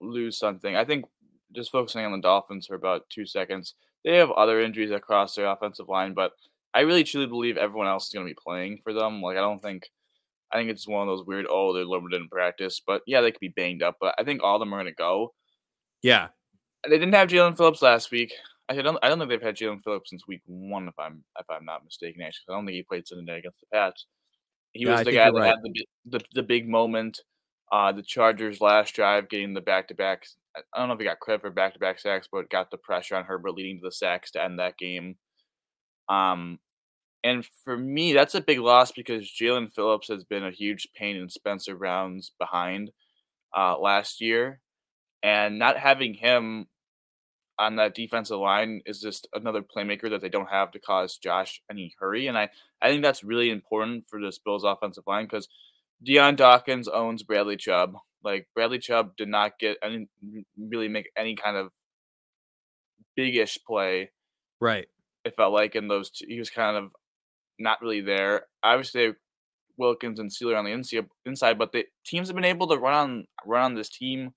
lose 0.00 0.38
something. 0.38 0.76
I 0.76 0.84
think 0.84 1.04
just 1.52 1.70
focusing 1.70 2.04
on 2.04 2.12
the 2.12 2.20
Dolphins 2.20 2.66
for 2.66 2.74
about 2.74 3.08
two 3.10 3.26
seconds, 3.26 3.74
they 4.04 4.16
have 4.16 4.30
other 4.32 4.60
injuries 4.60 4.90
across 4.90 5.34
their 5.34 5.46
offensive 5.46 5.88
line, 5.88 6.12
but 6.14 6.32
I 6.74 6.80
really 6.80 7.04
truly 7.04 7.26
believe 7.26 7.56
everyone 7.56 7.86
else 7.86 8.08
is 8.08 8.12
going 8.12 8.26
to 8.26 8.30
be 8.30 8.38
playing 8.42 8.80
for 8.82 8.92
them. 8.92 9.22
Like 9.22 9.36
I 9.36 9.40
don't 9.40 9.62
think. 9.62 9.88
I 10.54 10.58
think 10.58 10.70
it's 10.70 10.86
one 10.86 11.02
of 11.02 11.08
those 11.08 11.26
weird. 11.26 11.46
Oh, 11.50 11.72
they're 11.72 11.84
limited 11.84 12.22
in 12.22 12.28
practice, 12.28 12.80
but 12.86 13.02
yeah, 13.06 13.20
they 13.20 13.32
could 13.32 13.40
be 13.40 13.48
banged 13.48 13.82
up. 13.82 13.96
But 14.00 14.14
I 14.18 14.24
think 14.24 14.42
all 14.42 14.56
of 14.56 14.60
them 14.60 14.72
are 14.72 14.80
going 14.80 14.92
to 14.92 14.96
go. 14.96 15.34
Yeah, 16.00 16.28
they 16.84 16.96
didn't 16.98 17.14
have 17.14 17.28
Jaelan 17.28 17.56
Phillips 17.56 17.82
last 17.82 18.12
week. 18.12 18.32
I 18.68 18.74
don't. 18.76 18.98
I 19.02 19.08
don't 19.08 19.18
think 19.18 19.30
they've 19.30 19.42
had 19.42 19.56
Jaelan 19.56 19.82
Phillips 19.82 20.10
since 20.10 20.28
week 20.28 20.42
one, 20.46 20.88
if 20.88 20.94
I'm 20.98 21.24
if 21.38 21.46
I'm 21.50 21.64
not 21.64 21.84
mistaken. 21.84 22.22
Actually, 22.22 22.44
I 22.48 22.56
don't 22.56 22.66
think 22.66 22.76
he 22.76 22.82
played 22.82 23.06
Sunday 23.06 23.38
against 23.38 23.60
the 23.60 23.66
Pats. 23.72 24.06
He 24.72 24.84
yeah, 24.84 24.92
was 24.92 25.04
the 25.04 25.12
guy 25.12 25.30
that 25.30 25.34
right. 25.34 25.48
had 25.48 25.58
the, 25.62 25.86
the 26.06 26.24
the 26.34 26.42
big 26.42 26.68
moment. 26.68 27.20
Uh, 27.72 27.90
the 27.92 28.02
Chargers 28.02 28.60
last 28.60 28.94
drive 28.94 29.28
getting 29.28 29.54
the 29.54 29.60
back 29.60 29.88
to 29.88 29.94
back. 29.94 30.24
I 30.56 30.78
don't 30.78 30.88
know 30.88 30.94
if 30.94 31.00
he 31.00 31.04
got 31.04 31.18
credit 31.18 31.40
for 31.40 31.50
back 31.50 31.72
to 31.72 31.80
back 31.80 31.98
sacks, 31.98 32.28
but 32.30 32.48
got 32.48 32.70
the 32.70 32.76
pressure 32.76 33.16
on 33.16 33.24
Herbert 33.24 33.54
leading 33.54 33.78
to 33.78 33.86
the 33.86 33.92
sacks 33.92 34.30
to 34.32 34.42
end 34.42 34.60
that 34.60 34.78
game. 34.78 35.16
Um, 36.08 36.60
and 37.24 37.44
for 37.64 37.76
me, 37.76 38.12
that's 38.12 38.34
a 38.34 38.40
big 38.42 38.60
loss 38.60 38.92
because 38.92 39.24
Jaelan 39.24 39.72
Phillips 39.72 40.08
has 40.08 40.24
been 40.24 40.44
a 40.44 40.50
huge 40.50 40.88
pain 40.94 41.16
in 41.16 41.30
Spencer 41.30 41.74
Brown's 41.74 42.32
behind 42.38 42.90
uh, 43.56 43.78
last 43.78 44.20
year, 44.20 44.60
and 45.22 45.58
not 45.58 45.78
having 45.78 46.12
him 46.12 46.66
on 47.58 47.76
that 47.76 47.94
defensive 47.94 48.38
line 48.38 48.82
is 48.84 49.00
just 49.00 49.26
another 49.32 49.62
playmaker 49.62 50.10
that 50.10 50.20
they 50.20 50.28
don't 50.28 50.50
have 50.50 50.70
to 50.72 50.78
cause 50.78 51.16
Josh 51.16 51.62
any 51.70 51.94
hurry. 51.98 52.26
And 52.26 52.36
I, 52.36 52.50
I 52.82 52.88
think 52.88 53.02
that's 53.02 53.24
really 53.24 53.50
important 53.50 54.04
for 54.10 54.20
this 54.20 54.38
Bills 54.38 54.64
offensive 54.64 55.04
line 55.06 55.24
because 55.24 55.48
Dion 56.02 56.36
Dawkins 56.36 56.88
owns 56.88 57.22
Bradley 57.22 57.56
Chubb. 57.56 57.94
Like 58.22 58.48
Bradley 58.54 58.80
Chubb 58.80 59.16
did 59.16 59.28
not 59.28 59.58
get 59.58 59.78
any 59.82 60.08
really 60.58 60.88
make 60.88 61.10
any 61.16 61.36
kind 61.36 61.56
of 61.56 61.70
bigish 63.18 63.58
play. 63.66 64.10
Right. 64.60 64.86
It 65.24 65.36
felt 65.36 65.54
like 65.54 65.74
in 65.74 65.88
those 65.88 66.10
two, 66.10 66.26
he 66.28 66.38
was 66.38 66.50
kind 66.50 66.76
of 66.76 66.90
not 67.58 67.80
really 67.80 68.00
there. 68.00 68.46
Obviously, 68.62 69.12
Wilkins 69.76 70.18
and 70.18 70.30
Sieler 70.30 70.58
on 70.58 70.64
the 70.64 71.06
inside, 71.26 71.58
but 71.58 71.72
the 71.72 71.84
teams 72.04 72.28
have 72.28 72.36
been 72.36 72.44
able 72.44 72.68
to 72.68 72.76
run 72.76 72.94
on 72.94 73.24
run 73.46 73.62
on 73.62 73.74
this 73.74 73.88
team 73.88 74.32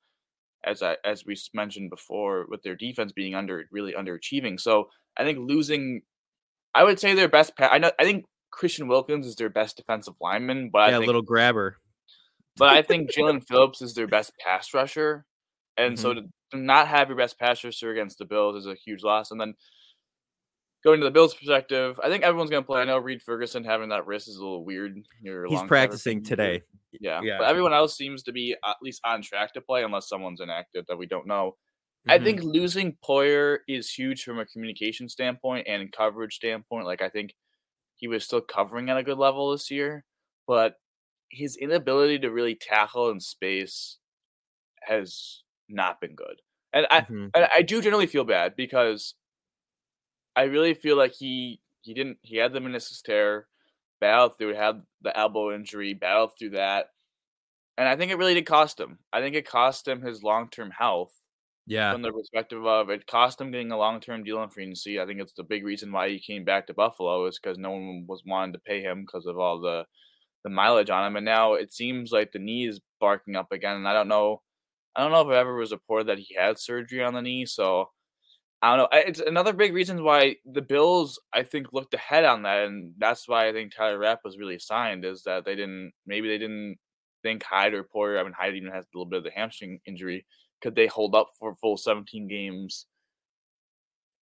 as 0.65 0.81
I, 0.81 0.97
as 1.05 1.25
we 1.25 1.36
mentioned 1.53 1.89
before 1.89 2.45
with 2.50 2.63
their 2.63 2.75
defense 2.75 3.12
being 3.12 3.36
under 3.36 3.65
really 3.71 3.93
underachieving. 3.93 4.59
So 4.59 4.89
I 5.15 5.24
think 5.24 5.39
losing, 5.39 6.01
I 6.74 6.83
would 6.83 7.00
say 7.00 7.13
their 7.13 7.29
best. 7.29 7.53
I 7.59 7.77
know 7.77 7.91
I 8.00 8.03
think 8.03 8.25
Christian 8.51 8.88
Wilkins 8.88 9.25
is 9.25 9.36
their 9.36 9.50
best 9.50 9.77
defensive 9.77 10.15
lineman, 10.21 10.69
but 10.71 10.89
yeah, 10.89 10.97
a 10.97 11.00
little 11.00 11.21
grabber. 11.21 11.77
But 12.57 12.69
I 12.69 12.81
think 12.81 13.12
Jaelan 13.15 13.47
Phillips 13.47 13.81
is 13.81 13.93
their 13.93 14.07
best 14.07 14.33
pass 14.43 14.74
rusher, 14.74 15.25
and 15.77 15.95
mm-hmm. 15.95 16.01
so 16.01 16.13
to, 16.15 16.21
to 16.51 16.57
not 16.57 16.88
have 16.88 17.09
your 17.09 17.17
best 17.17 17.39
pass 17.39 17.63
rusher 17.63 17.91
against 17.91 18.17
the 18.17 18.25
Bills 18.25 18.55
is 18.57 18.67
a 18.67 18.75
huge 18.75 19.03
loss. 19.03 19.31
And 19.31 19.39
then 19.39 19.53
going 20.88 21.01
to 21.01 21.06
the 21.06 21.12
Bills' 21.12 21.34
perspective, 21.34 22.00
I 22.01 22.08
think 22.08 22.24
everyone's 22.24 22.50
going 22.50 22.63
to 22.63 22.65
play. 22.65 22.79
I 22.79 22.86
know 22.86 22.98
Reid 22.98 23.22
Ferguson 23.22 23.65
having 23.65 23.89
that 23.89 24.08
wrist 24.08 24.29
is 24.29 24.38
a 24.38 24.39
little 24.39 24.63
weird. 24.63 24.96
He's 25.22 25.63
practicing 25.63 26.24
today. 26.24 26.62
Yeah. 27.01 27.20
yeah. 27.22 27.39
But 27.39 27.50
everyone 27.50 27.74
else 27.74 27.98
seems 27.98 28.24
to 28.24 28.32
be 28.32 28.56
at 28.65 28.77
least 28.82 29.01
on 29.06 29.22
track 29.22 29.53
to 29.53 29.62
play 29.62 29.84
unless 29.84 30.08
someone's 30.08 30.39
inactive 30.39 30.86
that 30.88 30.98
we 30.98 31.06
don't 31.06 31.27
know. 31.27 31.56
Mm-hmm. 32.08 32.12
I 32.12 32.24
think 32.24 32.41
losing 32.41 32.96
Poyer 33.06 33.58
is 33.67 33.91
huge 33.91 34.24
from 34.24 34.39
a 34.39 34.46
communication 34.46 35.10
standpoint 35.10 35.67
and 35.67 35.91
coverage 35.91 36.36
standpoint. 36.36 36.86
Like 36.86 37.01
I 37.01 37.10
think 37.10 37.34
he 37.98 38.08
was 38.08 38.24
still 38.24 38.41
covering 38.41 38.89
at 38.89 38.98
a 38.98 39.03
good 39.03 39.17
level 39.17 39.51
this 39.51 39.70
year, 39.70 40.06
but 40.48 40.75
his 41.29 41.58
inability 41.58 42.20
to 42.20 42.32
really 42.32 42.56
tackle 42.56 43.10
in 43.10 43.20
space 43.20 43.98
has 44.84 45.44
not 45.67 46.00
been 46.00 46.15
good. 46.15 46.41
And 46.72 46.88
I 46.89 47.01
mm-hmm. 47.01 47.27
and 47.36 47.48
I 47.53 47.62
do 47.62 47.82
generally 47.82 48.08
feel 48.08 48.24
bad 48.24 48.56
because 48.56 49.15
I 50.38 50.44
really 50.44 50.75
feel 50.75 50.96
like 50.96 51.13
he 51.13 51.60
he 51.82 51.94
didn't 51.94 52.20
he 52.22 52.38
had 52.38 52.53
the 52.53 52.60
meniscus 52.60 53.01
tear, 53.01 53.48
battled 54.00 54.38
through 54.38 54.51
it, 54.51 54.58
had 54.58 54.84
the 55.01 55.17
elbow 55.17 55.53
injury, 55.53 55.94
battled 55.96 56.32
through 56.38 56.51
that. 56.51 56.91
And 57.77 57.88
I 57.89 57.96
think 57.96 58.12
it 58.12 58.17
really 58.17 58.36
did 58.36 58.46
cost 58.46 58.79
him. 58.79 59.00
I 59.12 59.22
think 59.22 59.36
it 59.36 59.48
cost 59.48 59.88
him 59.88 60.01
his 60.01 60.24
long 60.24 60.50
term 60.50 60.72
health. 60.72 61.13
Yeah. 61.65 61.91
From 61.91 62.01
the 62.01 62.13
perspective 62.13 62.65
of 62.65 62.89
it 62.89 63.08
cost 63.08 63.41
him 63.41 63.51
getting 63.51 63.72
a 63.72 63.77
long 63.77 64.00
term 64.00 64.24
deal 64.24 64.41
in 64.44 64.50
free 64.50 64.63
agency. 64.63 65.01
I 65.01 65.06
think 65.06 65.20
it's 65.20 65.34
the 65.34 65.44
big 65.44 65.65
reason 65.65 65.91
why 65.91 66.10
he 66.10 66.20
came 66.20 66.46
back 66.46 66.67
to 66.67 66.74
Buffalo 66.74 67.25
is 67.25 67.39
because 67.39 67.58
no 67.58 67.72
one 67.72 68.06
was 68.08 68.24
wanting 68.25 68.53
to 68.53 68.60
pay 68.60 68.82
him 68.82 69.01
because 69.01 69.25
of 69.25 69.39
all 69.39 69.60
the 69.60 69.86
the 70.44 70.50
mileage 70.51 70.89
on 70.91 71.06
him. 71.08 71.15
And 71.17 71.25
now 71.25 71.56
it 71.56 71.74
seems 71.74 72.12
like 72.12 72.32
the 72.32 72.39
knee 72.39 72.67
is 72.67 72.79
barking 73.00 73.36
up 73.36 73.51
again. 73.51 73.75
And 73.75 73.88
I 73.88 73.94
don't 73.94 74.08
know 74.08 74.41
I 74.96 75.01
don't 75.01 75.12
know 75.12 75.22
if 75.22 75.27
it 75.27 75.39
ever 75.39 75.56
was 75.56 75.72
reported 75.72 76.08
that 76.08 76.20
he 76.20 76.36
had 76.36 76.60
surgery 76.60 77.03
on 77.03 77.13
the 77.13 77.22
knee. 77.22 77.46
So 77.46 77.89
I 78.61 78.75
don't 78.75 78.77
know. 78.79 78.99
It's 78.99 79.19
another 79.19 79.53
big 79.53 79.73
reason 79.73 80.03
why 80.03 80.37
the 80.45 80.61
Bills, 80.61 81.19
I 81.31 81.43
think, 81.43 81.73
looked 81.73 81.93
ahead 81.93 82.25
on 82.25 82.41
that, 82.43 82.65
and 82.65 82.93
that's 82.97 83.27
why 83.27 83.47
I 83.47 83.53
think 83.53 83.73
Tyler 83.75 83.99
Rapp 83.99 84.21
was 84.23 84.39
really 84.39 84.57
signed. 84.57 85.05
Is 85.05 85.23
that 85.23 85.45
they 85.45 85.55
didn't 85.55 85.91
maybe 86.07 86.27
they 86.27 86.39
didn't 86.39 86.77
think 87.21 87.43
Hyde 87.43 87.73
or 87.73 87.83
Poyer. 87.83 88.19
I 88.19 88.23
mean, 88.23 88.33
Hyde 88.33 88.55
even 88.55 88.71
has 88.71 88.85
a 88.85 88.97
little 88.97 89.09
bit 89.09 89.19
of 89.19 89.23
the 89.23 89.31
hamstring 89.31 89.79
injury. 89.85 90.25
Could 90.61 90.75
they 90.75 90.87
hold 90.87 91.13
up 91.13 91.29
for 91.39 91.55
full 91.55 91.77
17 91.77 92.27
games? 92.27 92.88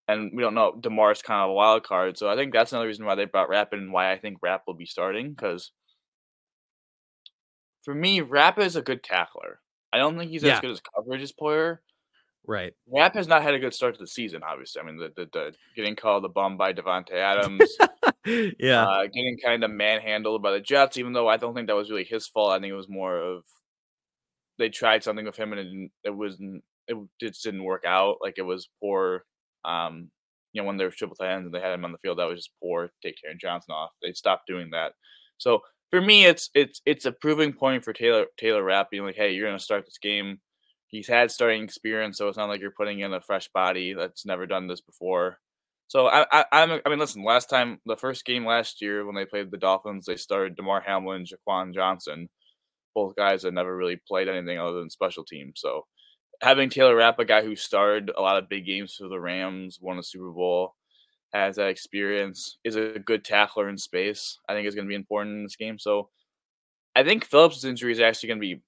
And 0.07 0.31
we 0.36 0.43
don't 0.43 0.53
know. 0.53 0.75
Damar's 0.79 1.21
kind 1.21 1.41
of 1.41 1.51
a 1.51 1.53
wild 1.53 1.83
card, 1.83 2.17
so 2.17 2.29
I 2.29 2.36
think 2.36 2.53
that's 2.53 2.73
another 2.73 2.88
reason 2.88 3.05
why 3.05 3.15
they 3.15 3.25
brought 3.25 3.49
Rapp 3.49 3.73
in, 3.73 3.79
and 3.79 3.93
why 3.93 4.12
I 4.12 4.19
think 4.19 4.39
Rapp 4.41 4.63
will 4.67 4.75
be 4.75 4.86
starting. 4.86 5.29
Because 5.29 5.71
for 7.83 7.95
me, 7.95 8.19
Rapp 8.19 8.60
is 8.60 8.75
a 8.75 8.81
good 8.81 9.01
tackler. 9.01 9.62
I 9.93 9.97
don't 9.97 10.17
think 10.17 10.29
he's 10.29 10.43
yeah. 10.43 10.55
as 10.55 10.60
good 10.60 10.71
as 10.71 10.81
coverage 10.93 11.21
as 11.21 11.31
Poyer 11.31 11.77
Right. 12.47 12.73
Rapp 12.91 13.15
has 13.15 13.27
not 13.27 13.43
had 13.43 13.53
a 13.53 13.60
good 13.60 13.73
start 13.73 13.95
to 13.95 13.99
the 13.99 14.08
season, 14.08 14.41
obviously. 14.47 14.81
I 14.81 14.86
mean, 14.86 14.97
the, 14.97 15.12
the, 15.15 15.29
the 15.34 15.53
getting 15.75 15.95
called 15.95 16.25
a 16.25 16.29
bum 16.29 16.58
by 16.58 16.73
Davante 16.73 17.13
Adams. 17.13 17.77
yeah. 18.60 18.86
Uh, 18.86 19.03
getting 19.03 19.38
kind 19.43 19.63
of 19.63 19.71
manhandled 19.71 20.41
by 20.41 20.51
the 20.51 20.62
Jets, 20.62 20.97
even 20.97 21.13
though 21.13 21.27
I 21.27 21.38
don't 21.38 21.55
think 21.55 21.67
that 21.67 21.75
was 21.75 21.89
really 21.89 22.03
his 22.03 22.27
fault. 22.27 22.51
I 22.51 22.60
think 22.60 22.71
it 22.71 22.75
was 22.75 22.89
more 22.89 23.17
of 23.17 23.43
they 24.58 24.69
tried 24.69 25.03
something 25.03 25.25
with 25.25 25.36
him 25.36 25.53
and 25.53 25.60
it, 25.60 25.91
it 26.05 26.15
was 26.15 26.38
it 26.88 26.97
just 27.19 27.43
didn't 27.43 27.63
work 27.63 27.84
out. 27.86 28.17
Like 28.21 28.36
it 28.38 28.43
was 28.43 28.69
poor. 28.79 29.25
Um, 29.63 30.10
you 30.53 30.62
know, 30.62 30.67
when 30.67 30.77
they 30.77 30.86
were 30.86 30.91
triple 30.91 31.15
tight 31.15 31.34
ends 31.34 31.45
and 31.45 31.53
they 31.53 31.60
had 31.60 31.73
him 31.73 31.84
on 31.84 31.91
the 31.91 31.97
field, 31.97 32.19
that 32.19 32.27
was 32.27 32.39
just 32.39 32.51
poor. 32.62 32.91
Take 33.01 33.15
Taron 33.15 33.39
Johnson 33.39 33.73
off. 33.73 33.91
They 34.01 34.13
stopped 34.13 34.47
doing 34.47 34.69
that. 34.71 34.93
So 35.38 35.62
for 35.89 35.99
me, 35.99 36.25
it's 36.25 36.49
it's 36.53 36.81
it's 36.86 37.05
a 37.05 37.12
proving 37.12 37.53
point 37.53 37.84
for 37.84 37.91
Taylor 37.91 38.25
Taylor 38.38 38.63
Rapp 38.63 38.91
being 38.91 39.03
like, 39.03 39.15
hey, 39.15 39.31
you're 39.31 39.47
gonna 39.47 39.60
start 39.60 39.86
this 39.86 39.97
game 39.97 40.39
he's 40.95 41.08
had 41.08 41.29
starting 41.29 41.63
experience, 41.63 42.17
so 42.17 42.27
it's 42.27 42.38
not 42.38 42.47
like 42.47 42.62
you're 42.62 42.71
putting 42.71 43.01
in 43.01 43.13
a 43.13 43.21
fresh 43.21 43.49
body 43.49 43.93
that's 43.93 44.25
never 44.25 44.45
done 44.45 44.67
this 44.67 44.81
before. 44.81 45.39
So 45.88 46.08
I, 46.08 46.25
I, 46.31 46.45
I'm, 46.51 46.81
I 46.86 46.89
mean, 46.89 46.99
listen. 46.99 47.23
Last 47.23 47.49
time, 47.49 47.79
the 47.86 47.97
first 47.97 48.25
game 48.25 48.45
last 48.45 48.81
year 48.81 49.05
when 49.05 49.13
they 49.13 49.25
played 49.25 49.51
the 49.51 49.58
Dolphins, 49.58 50.05
they 50.05 50.15
started 50.15 50.55
Damar 50.55 50.81
Hamlin, 50.81 51.25
Jaquan 51.25 51.73
Johnson, 51.73 52.29
both 52.95 53.15
guys 53.15 53.41
that 53.41 53.53
never 53.53 53.75
really 53.75 53.99
played 54.08 54.29
anything 54.29 54.58
other 54.58 54.79
than 54.79 54.89
special 54.89 55.23
teams. 55.25 55.55
So 55.58 55.86
having 56.41 56.69
Taylor 56.69 56.95
Rapp, 56.95 57.19
a 57.19 57.25
guy 57.25 57.43
who 57.43 57.55
started 57.55 58.10
a 58.15 58.21
lot 58.21 58.38
of 58.38 58.49
big 58.49 58.65
games 58.65 58.95
for 58.95 59.10
the 59.10 59.19
Rams, 59.19 59.79
won 59.81 59.99
a 59.99 60.03
Super 60.03 60.31
Bowl, 60.31 60.75
has 61.34 61.58
that 61.58 61.67
experience, 61.69 62.58
is 62.63 62.77
a 62.77 62.97
good 62.99 63.23
tackler 63.23 63.69
in 63.69 63.77
space. 63.77 64.39
I 64.49 64.53
think 64.53 64.67
is 64.67 64.75
going 64.75 64.88
to 64.88 64.89
be 64.89 64.95
important 64.95 65.36
in 65.36 65.43
this 65.43 65.58
game. 65.58 65.77
So 65.77 66.10
I 66.95 67.03
think 67.03 67.25
Phillips' 67.25 67.65
injury 67.65 67.91
is 67.91 67.99
actually 67.99 68.27
going 68.29 68.39
to 68.39 68.55
be 68.55 68.62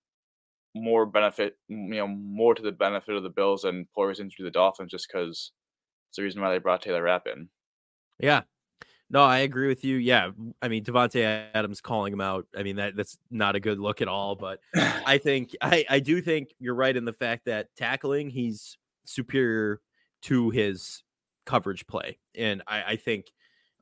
more 0.75 1.05
benefit, 1.05 1.57
you 1.67 1.95
know, 1.95 2.07
more 2.07 2.55
to 2.55 2.61
the 2.61 2.71
benefit 2.71 3.15
of 3.15 3.23
the 3.23 3.29
Bills 3.29 3.63
and 3.63 3.87
Poyer's 3.91 4.19
into 4.19 4.43
the 4.43 4.51
Dolphins, 4.51 4.91
just 4.91 5.07
because 5.07 5.51
it's 6.09 6.17
the 6.17 6.23
reason 6.23 6.41
why 6.41 6.51
they 6.51 6.59
brought 6.59 6.81
Taylor 6.81 7.03
Rapp 7.03 7.27
in. 7.27 7.49
Yeah, 8.19 8.41
no, 9.09 9.21
I 9.21 9.39
agree 9.39 9.67
with 9.67 9.85
you. 9.85 9.97
Yeah, 9.97 10.31
I 10.61 10.67
mean 10.67 10.83
Davante 10.83 11.47
Adams 11.53 11.79
calling 11.79 12.11
him 12.11 12.21
out. 12.21 12.45
I 12.55 12.63
mean 12.63 12.75
that 12.75 12.95
that's 12.95 13.17
not 13.31 13.55
a 13.55 13.59
good 13.59 13.79
look 13.79 14.01
at 14.01 14.07
all. 14.07 14.35
But 14.35 14.59
I 14.75 15.17
think 15.17 15.55
I 15.61 15.85
I 15.89 15.99
do 15.99 16.21
think 16.21 16.49
you're 16.59 16.75
right 16.75 16.95
in 16.95 17.05
the 17.05 17.13
fact 17.13 17.45
that 17.45 17.69
tackling 17.77 18.29
he's 18.29 18.77
superior 19.05 19.81
to 20.23 20.49
his 20.49 21.03
coverage 21.45 21.87
play, 21.87 22.19
and 22.35 22.61
I 22.67 22.83
I 22.83 22.95
think 22.97 23.27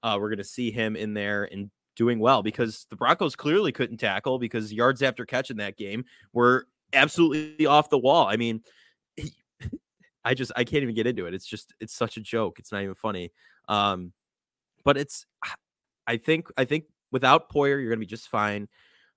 uh, 0.03 0.17
we're 0.19 0.29
going 0.29 0.37
to 0.37 0.43
see 0.43 0.69
him 0.69 0.95
in 0.95 1.15
there 1.15 1.45
and 1.51 1.71
doing 1.95 2.19
well 2.19 2.43
because 2.43 2.85
the 2.89 2.95
Broncos 2.95 3.35
clearly 3.35 3.71
couldn't 3.71 3.97
tackle 3.97 4.37
because 4.37 4.71
yards 4.71 5.01
after 5.01 5.25
catch 5.25 5.49
in 5.49 5.57
that 5.57 5.77
game 5.77 6.05
were 6.33 6.67
absolutely 6.95 7.65
off 7.65 7.89
the 7.89 7.97
wall. 7.97 8.27
I 8.27 8.37
mean, 8.37 8.61
he, 9.15 9.31
I 10.25 10.33
just 10.33 10.51
I 10.55 10.63
can't 10.63 10.83
even 10.83 10.95
get 10.95 11.07
into 11.07 11.25
it. 11.25 11.33
It's 11.33 11.45
just 11.45 11.73
it's 11.79 11.93
such 11.93 12.17
a 12.17 12.21
joke. 12.21 12.59
It's 12.59 12.71
not 12.71 12.81
even 12.81 12.95
funny. 12.95 13.31
Um, 13.67 14.13
but 14.83 14.97
it's 14.97 15.25
I 16.07 16.17
think 16.17 16.47
I 16.57 16.65
think 16.65 16.85
without 17.11 17.51
Poyer, 17.51 17.81
you're 17.81 17.89
gonna 17.89 17.99
be 17.99 18.05
just 18.05 18.29
fine. 18.29 18.67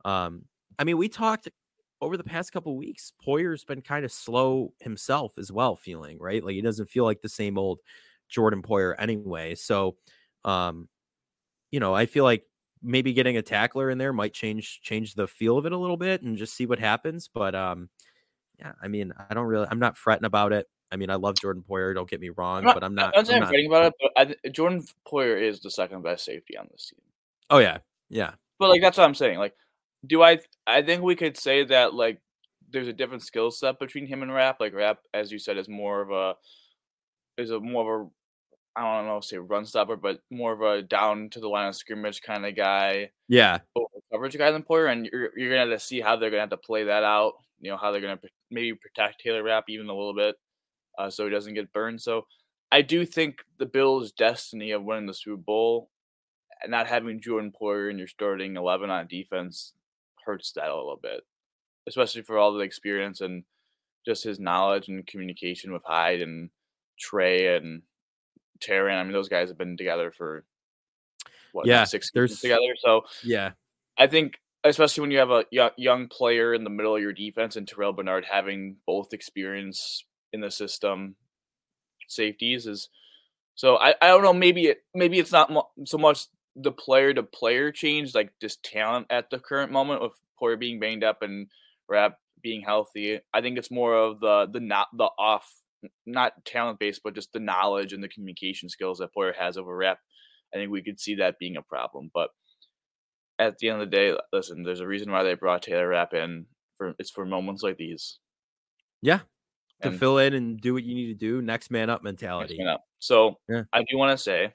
Um, 0.05 0.45
I 0.79 0.85
mean, 0.85 0.97
we 0.97 1.09
talked 1.09 1.49
over 2.01 2.17
the 2.17 2.25
past 2.25 2.53
couple 2.53 2.77
weeks. 2.77 3.13
Poyer's 3.27 3.65
been 3.65 3.83
kind 3.83 4.05
of 4.05 4.13
slow 4.13 4.73
himself 4.81 5.35
as 5.39 5.51
well, 5.51 5.77
feeling 5.77 6.19
right. 6.19 6.43
Like 6.45 6.55
he 6.55 6.63
doesn't 6.63 6.89
feel 6.89 7.05
like 7.05 7.21
the 7.21 7.29
same 7.29 7.59
old 7.59 7.81
Jordan 8.29 8.63
Poyer 8.63 8.95
anyway. 8.99 9.55
So, 9.55 9.97
um, 10.45 10.89
you 11.71 11.81
know, 11.81 11.95
I 11.95 12.07
feel 12.07 12.25
like 12.25 12.45
maybe 12.83 13.13
getting 13.13 13.37
a 13.37 13.43
tackler 13.43 13.91
in 13.91 13.99
there 13.99 14.13
might 14.13 14.33
change 14.33 14.81
change 14.83 15.15
the 15.15 15.27
feel 15.27 15.59
of 15.59 15.67
it 15.67 15.73
a 15.73 15.79
little 15.79 15.97
bit 15.97 16.23
and 16.23 16.37
just 16.37 16.55
see 16.55 16.67
what 16.67 16.79
happens. 16.79 17.29
But 17.33 17.55
um, 17.55 17.89
yeah, 18.59 18.73
I 18.83 18.89
mean, 18.89 19.13
I 19.31 19.35
don't 19.35 19.47
really, 19.47 19.67
I'm 19.71 19.79
not 19.79 19.97
fretting 19.97 20.25
about 20.25 20.53
it. 20.53 20.67
I 20.91 20.97
mean, 20.97 21.11
I 21.11 21.17
love 21.17 21.37
Jordan 21.39 21.65
Poyer. 21.69 21.95
Don't 21.95 22.09
get 22.09 22.21
me 22.21 22.31
wrong, 22.31 22.59
I'm 22.59 22.65
not, 22.65 22.75
but 22.75 22.85
I'm 22.85 22.95
not. 22.95 23.17
I'm 23.17 23.25
not, 23.25 23.35
I'm 23.35 23.41
not 23.41 23.49
fretting 23.49 23.67
about 23.67 23.85
it. 23.85 23.95
But 24.01 24.11
I, 24.45 24.49
Jordan 24.51 24.85
Poyer 25.07 25.41
is 25.41 25.61
the 25.61 25.71
second 25.71 26.03
best 26.03 26.25
safety 26.25 26.57
on 26.57 26.67
this 26.71 26.91
team. 26.91 27.01
Oh 27.51 27.59
yeah, 27.59 27.79
yeah. 28.09 28.33
But 28.59 28.71
like 28.71 28.81
that's 28.81 28.97
what 28.97 29.05
I'm 29.05 29.15
saying. 29.15 29.39
Like, 29.39 29.55
do 30.07 30.23
I? 30.23 30.41
I 30.67 30.83
think 30.83 31.03
we 31.03 31.15
could 31.17 31.37
say 31.37 31.65
that 31.65 31.95
like 31.95 32.21
there's 32.71 32.89
a 32.89 32.93
different 32.93 33.23
skill 33.23 33.51
set 33.51 33.79
between 33.79 34.07
him 34.07 34.23
and 34.23 34.33
Rapp. 34.33 34.61
Like 34.61 34.75
Rapp, 34.75 35.01
as 35.15 35.31
you 35.31 35.39
said, 35.39 35.59
is 35.59 35.69
more 35.69 36.01
of 36.01 36.11
a 36.11 36.35
is 37.41 37.51
a 37.51 37.61
more 37.61 38.01
of 38.01 38.07
a 38.07 38.11
I 38.79 38.83
don't 38.83 39.07
know, 39.07 39.21
say 39.21 39.39
run 39.39 39.67
stopper, 39.67 39.97
but 39.97 40.21
more 40.31 40.53
of 40.53 40.61
a 40.61 40.83
down 40.83 41.31
to 41.31 41.41
the 41.41 41.49
line 41.49 41.67
of 41.67 41.75
scrimmage 41.75 42.23
kind 42.23 42.47
of 42.47 42.55
guy. 42.55 43.11
Yeah, 43.27 43.59
coverage 44.13 44.39
guy 44.39 44.53
than 44.53 44.63
Poyer, 44.63 44.91
and 44.93 45.07
you're 45.07 45.37
you're 45.37 45.51
gonna 45.51 45.69
have 45.69 45.81
to 45.81 45.85
see 45.85 46.01
how 46.01 46.15
they're 46.15 46.31
gonna 46.31 46.43
have 46.43 46.51
to 46.51 46.57
play 46.57 46.85
that 46.85 47.03
out. 47.03 47.33
You 47.61 47.73
know 47.73 47.77
how 47.77 47.91
they're 47.91 48.01
gonna 48.01 48.21
maybe 48.53 48.75
protect 48.75 49.21
Taylor 49.21 49.43
Rapp 49.43 49.65
even 49.69 49.89
a 49.89 49.97
little 49.97 50.15
bit, 50.15 50.37
uh, 50.97 51.11
so 51.11 51.25
he 51.25 51.31
doesn't 51.31 51.55
get 51.55 51.73
burned. 51.73 52.01
So 52.01 52.27
I 52.71 52.83
do 52.83 53.05
think 53.05 53.41
the 53.59 53.67
Bills' 53.67 54.13
destiny 54.13 54.71
of 54.71 54.85
winning 54.85 55.07
the 55.07 55.15
Super 55.15 55.37
Bowl 55.37 55.91
and 56.63 56.71
not 56.71 56.87
having 56.87 57.21
Jordan 57.21 57.53
Poyer 57.61 57.91
in 57.91 57.99
your 57.99 58.07
starting 58.07 58.57
eleven 58.57 58.91
on 58.91 59.09
defense 59.09 59.73
hurts 60.25 60.53
that 60.53 60.71
a 60.71 60.77
little 60.77 61.01
bit, 61.03 61.23
especially 61.89 62.23
for 62.23 62.39
all 62.39 62.53
the 62.53 62.61
experience 62.61 63.21
and 63.23 63.43
just 64.07 64.23
his 64.23 64.39
knowledge 64.39 64.87
and 64.87 65.05
communication 65.05 65.73
with 65.73 65.83
Hyde 65.85 66.23
and 66.23 66.51
Trey 67.01 67.57
and 67.57 67.83
Taron. 68.61 68.99
I 68.99 69.03
mean, 69.03 69.13
those 69.13 69.29
guys 69.29 69.49
have 69.49 69.59
been 69.59 69.77
together 69.77 70.11
for 70.11 70.45
what, 71.53 71.67
Yeah, 71.67 71.85
six 71.85 72.11
years 72.15 72.41
together. 72.41 72.75
So 72.79 73.03
Yeah. 73.23 73.53
I 73.97 74.07
think, 74.07 74.39
especially 74.65 75.03
when 75.03 75.11
you 75.11 75.19
have 75.19 75.31
a 75.31 75.45
young 75.77 76.09
player 76.09 76.55
in 76.55 76.65
the 76.65 76.71
middle 76.71 76.95
of 76.95 77.03
your 77.03 77.13
defense 77.13 77.57
and 77.57 77.67
Terrel 77.67 77.95
Bernard 77.95 78.25
having 78.25 78.77
both 78.87 79.13
experience 79.13 80.05
in 80.33 80.41
the 80.41 80.51
system, 80.51 81.17
safeties 82.07 82.67
is 82.67 82.89
so. 83.55 83.77
I, 83.77 83.95
I 84.01 84.09
don't 84.09 84.23
know. 84.23 84.33
Maybe 84.33 84.67
it 84.67 84.83
maybe 84.95 85.19
it's 85.19 85.33
not 85.33 85.51
mo- 85.51 85.71
so 85.85 85.99
much 85.99 86.27
the 86.55 86.73
player 86.73 87.13
to 87.15 87.23
player 87.23 87.73
change, 87.73 88.15
like 88.15 88.33
just 88.41 88.63
talent 88.63 89.07
at 89.11 89.31
the 89.31 89.39
current 89.39 89.73
moment 89.73 90.03
with 90.03 90.13
Poyer 90.41 90.59
being 90.59 90.79
banged 90.81 91.05
up 91.05 91.23
and 91.23 91.49
Rapp 91.89 92.19
being 92.43 92.61
healthy. 92.63 93.21
I 93.35 93.41
think 93.41 93.59
it's 93.59 93.71
more 93.71 93.97
of 93.97 94.21
the 94.21 94.49
the 94.53 94.61
not 94.61 94.89
the 94.97 95.09
off 95.19 95.53
not 96.07 96.45
talent 96.45 96.79
based, 96.79 97.03
but 97.05 97.15
just 97.15 97.33
the 97.33 97.41
knowledge 97.41 97.93
and 97.93 98.03
the 98.03 98.09
communication 98.09 98.69
skills 98.69 98.99
that 98.99 99.11
Poyer 99.17 99.35
has 99.35 99.57
over 99.57 99.75
Rapp. 99.77 99.99
I 100.55 100.57
think 100.59 100.71
we 100.71 100.83
could 100.83 100.99
see 101.01 101.17
that 101.17 101.39
being 101.39 101.57
a 101.57 101.63
problem, 101.63 102.11
but 102.15 102.31
at 103.39 103.59
the 103.59 103.69
end 103.69 103.81
of 103.83 103.91
the 103.91 103.97
day, 103.97 104.17
listen, 104.33 104.63
there's 104.65 104.81
a 104.81 104.87
reason 104.87 105.13
why 105.13 105.23
they 105.23 105.35
brought 105.35 105.63
Taylor 105.63 105.89
Rapp 105.89 106.15
in. 106.15 106.47
For 106.77 106.95
it's 106.99 107.11
for 107.11 107.27
moments 107.27 107.63
like 107.63 107.77
these. 107.77 108.19
Yeah. 109.03 109.21
To 109.83 109.93
fill 109.93 110.19
in 110.19 110.33
and 110.35 110.61
do 110.61 110.75
what 110.75 110.83
you 110.85 110.95
need 110.95 111.07
to 111.09 111.15
do. 111.15 111.41
Next 111.43 111.71
man 111.71 111.91
up 111.91 112.03
mentality. 112.03 112.57
man 112.59 112.69
up. 112.69 112.85
So 112.99 113.39
Yeah. 113.49 113.63
I 113.73 113.83
do 113.83 113.97
want 113.97 114.17
to 114.17 114.23
say 114.23 114.55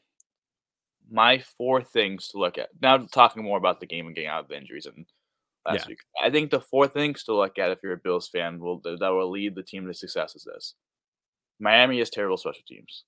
my 1.09 1.39
four 1.57 1.81
things 1.83 2.29
to 2.29 2.37
look 2.37 2.57
at. 2.57 2.69
Now 2.81 2.97
talking 2.97 3.43
more 3.43 3.57
about 3.57 3.79
the 3.79 3.85
game 3.85 4.05
and 4.07 4.15
getting 4.15 4.29
out 4.29 4.43
of 4.43 4.47
the 4.49 4.57
injuries 4.57 4.85
and 4.85 5.05
last 5.65 5.81
Yeah. 5.85 5.89
week. 5.89 5.99
I 6.21 6.29
think 6.29 6.49
the 6.51 6.59
four 6.61 6.87
things 6.87 7.23
to 7.25 7.35
look 7.35 7.57
at 7.59 7.71
if 7.71 7.79
you're 7.83 7.93
a 7.93 7.97
Bills 7.97 8.27
fan 8.29 8.59
will 8.59 8.79
that 8.83 8.99
will 9.01 9.31
lead 9.31 9.55
the 9.55 9.63
team 9.63 9.85
to 9.87 9.93
success 9.93 10.35
is 10.35 10.43
this. 10.45 10.75
Miami 11.63 11.99
is 11.99 12.09
terrible 12.09 12.37
special 12.37 12.61
teams. 12.67 13.03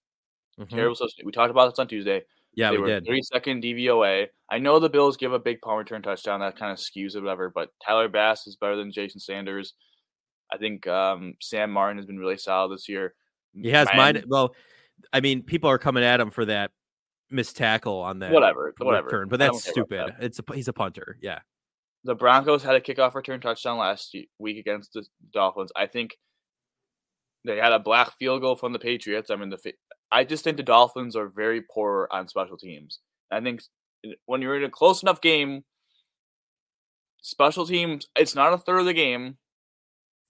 Mhm. 0.60 0.70
Terrible 0.70 0.96
special. 0.96 1.12
Teams. 1.18 1.26
We 1.26 1.32
talked 1.32 1.52
about 1.52 1.70
this 1.70 1.80
on 1.80 1.88
Tuesday. 1.88 2.24
Yeah, 2.56 2.72
they 2.72 2.78
we 2.78 2.84
were 2.84 2.88
did. 2.88 3.06
32nd 3.06 3.62
DVOA. 3.62 4.28
I 4.50 4.60
know 4.60 4.80
the 4.80 4.90
Bills 4.90 5.18
give 5.18 5.34
a 5.34 5.40
big 5.40 5.60
punt 5.62 5.78
return 5.78 6.02
touchdown 6.02 6.40
that 6.40 6.56
kind 6.58 6.72
of 6.72 6.78
skews 6.78 7.16
it, 7.16 7.20
whatever. 7.22 7.50
But 7.54 7.70
Tyler 7.86 8.08
Bass 8.08 8.48
is 8.48 8.56
better 8.56 8.78
than 8.78 8.92
Jason 8.94 9.20
Sanders. 9.20 9.74
I 10.54 10.58
think 10.58 10.88
um, 10.88 11.34
Sam 11.42 11.70
Martin 11.72 11.98
has 11.98 12.06
been 12.06 12.18
really 12.18 12.38
solid 12.38 12.72
this 12.72 12.88
year. 12.88 13.14
He 13.54 13.70
has 13.72 13.88
Miami- 13.94 14.20
mine. 14.20 14.28
Well, 14.30 14.56
I 15.12 15.20
mean, 15.20 15.44
people 15.44 15.70
are 15.70 15.78
coming 15.78 16.04
at 16.04 16.22
him 16.22 16.32
for 16.32 16.46
that 16.46 16.72
missed 17.30 17.58
tackle 17.58 18.00
on 18.00 18.20
that 18.20 18.32
Whatever, 18.32 18.74
whatever. 18.78 19.06
return, 19.08 19.28
but 19.28 19.40
that's 19.40 19.68
stupid. 19.70 20.16
It's 20.22 20.40
a 20.40 20.54
he's 20.56 20.68
a 20.70 20.74
punter. 20.74 21.18
Yeah. 21.22 21.40
The 22.06 22.16
Broncos 22.16 22.64
had 22.64 22.76
a 22.76 22.80
kickoff 22.80 23.16
return 23.16 23.42
touchdown 23.42 23.80
last 23.80 24.16
week 24.38 24.58
against 24.58 24.94
the 24.94 25.06
Dolphins. 25.34 25.72
I 25.76 25.88
think 25.88 26.16
they 27.46 27.58
had 27.58 27.72
a 27.72 27.80
black 27.80 28.18
field 28.18 28.42
goal 28.42 28.56
from 28.56 28.74
the 28.74 28.80
Patriots. 28.80 29.30
I 29.30 29.36
mean, 29.36 29.50
the 29.50 29.74
I 30.12 30.24
just 30.24 30.44
think 30.44 30.58
the 30.58 30.64
Dolphins 30.64 31.16
are 31.16 31.28
very 31.28 31.62
poor 31.62 32.08
on 32.12 32.28
special 32.28 32.58
teams. 32.58 33.00
I 33.32 33.42
think 33.42 33.62
when 34.26 34.42
you're 34.42 34.58
in 34.58 34.64
a 34.64 34.70
close 34.70 35.02
enough 35.02 35.22
game, 35.22 35.64
special 37.22 37.66
teams, 37.66 38.08
it's 38.16 38.36
not 38.36 38.54
a 38.54 38.58
third 38.58 38.80
of 38.80 38.86
the 38.86 38.94
game, 38.94 39.38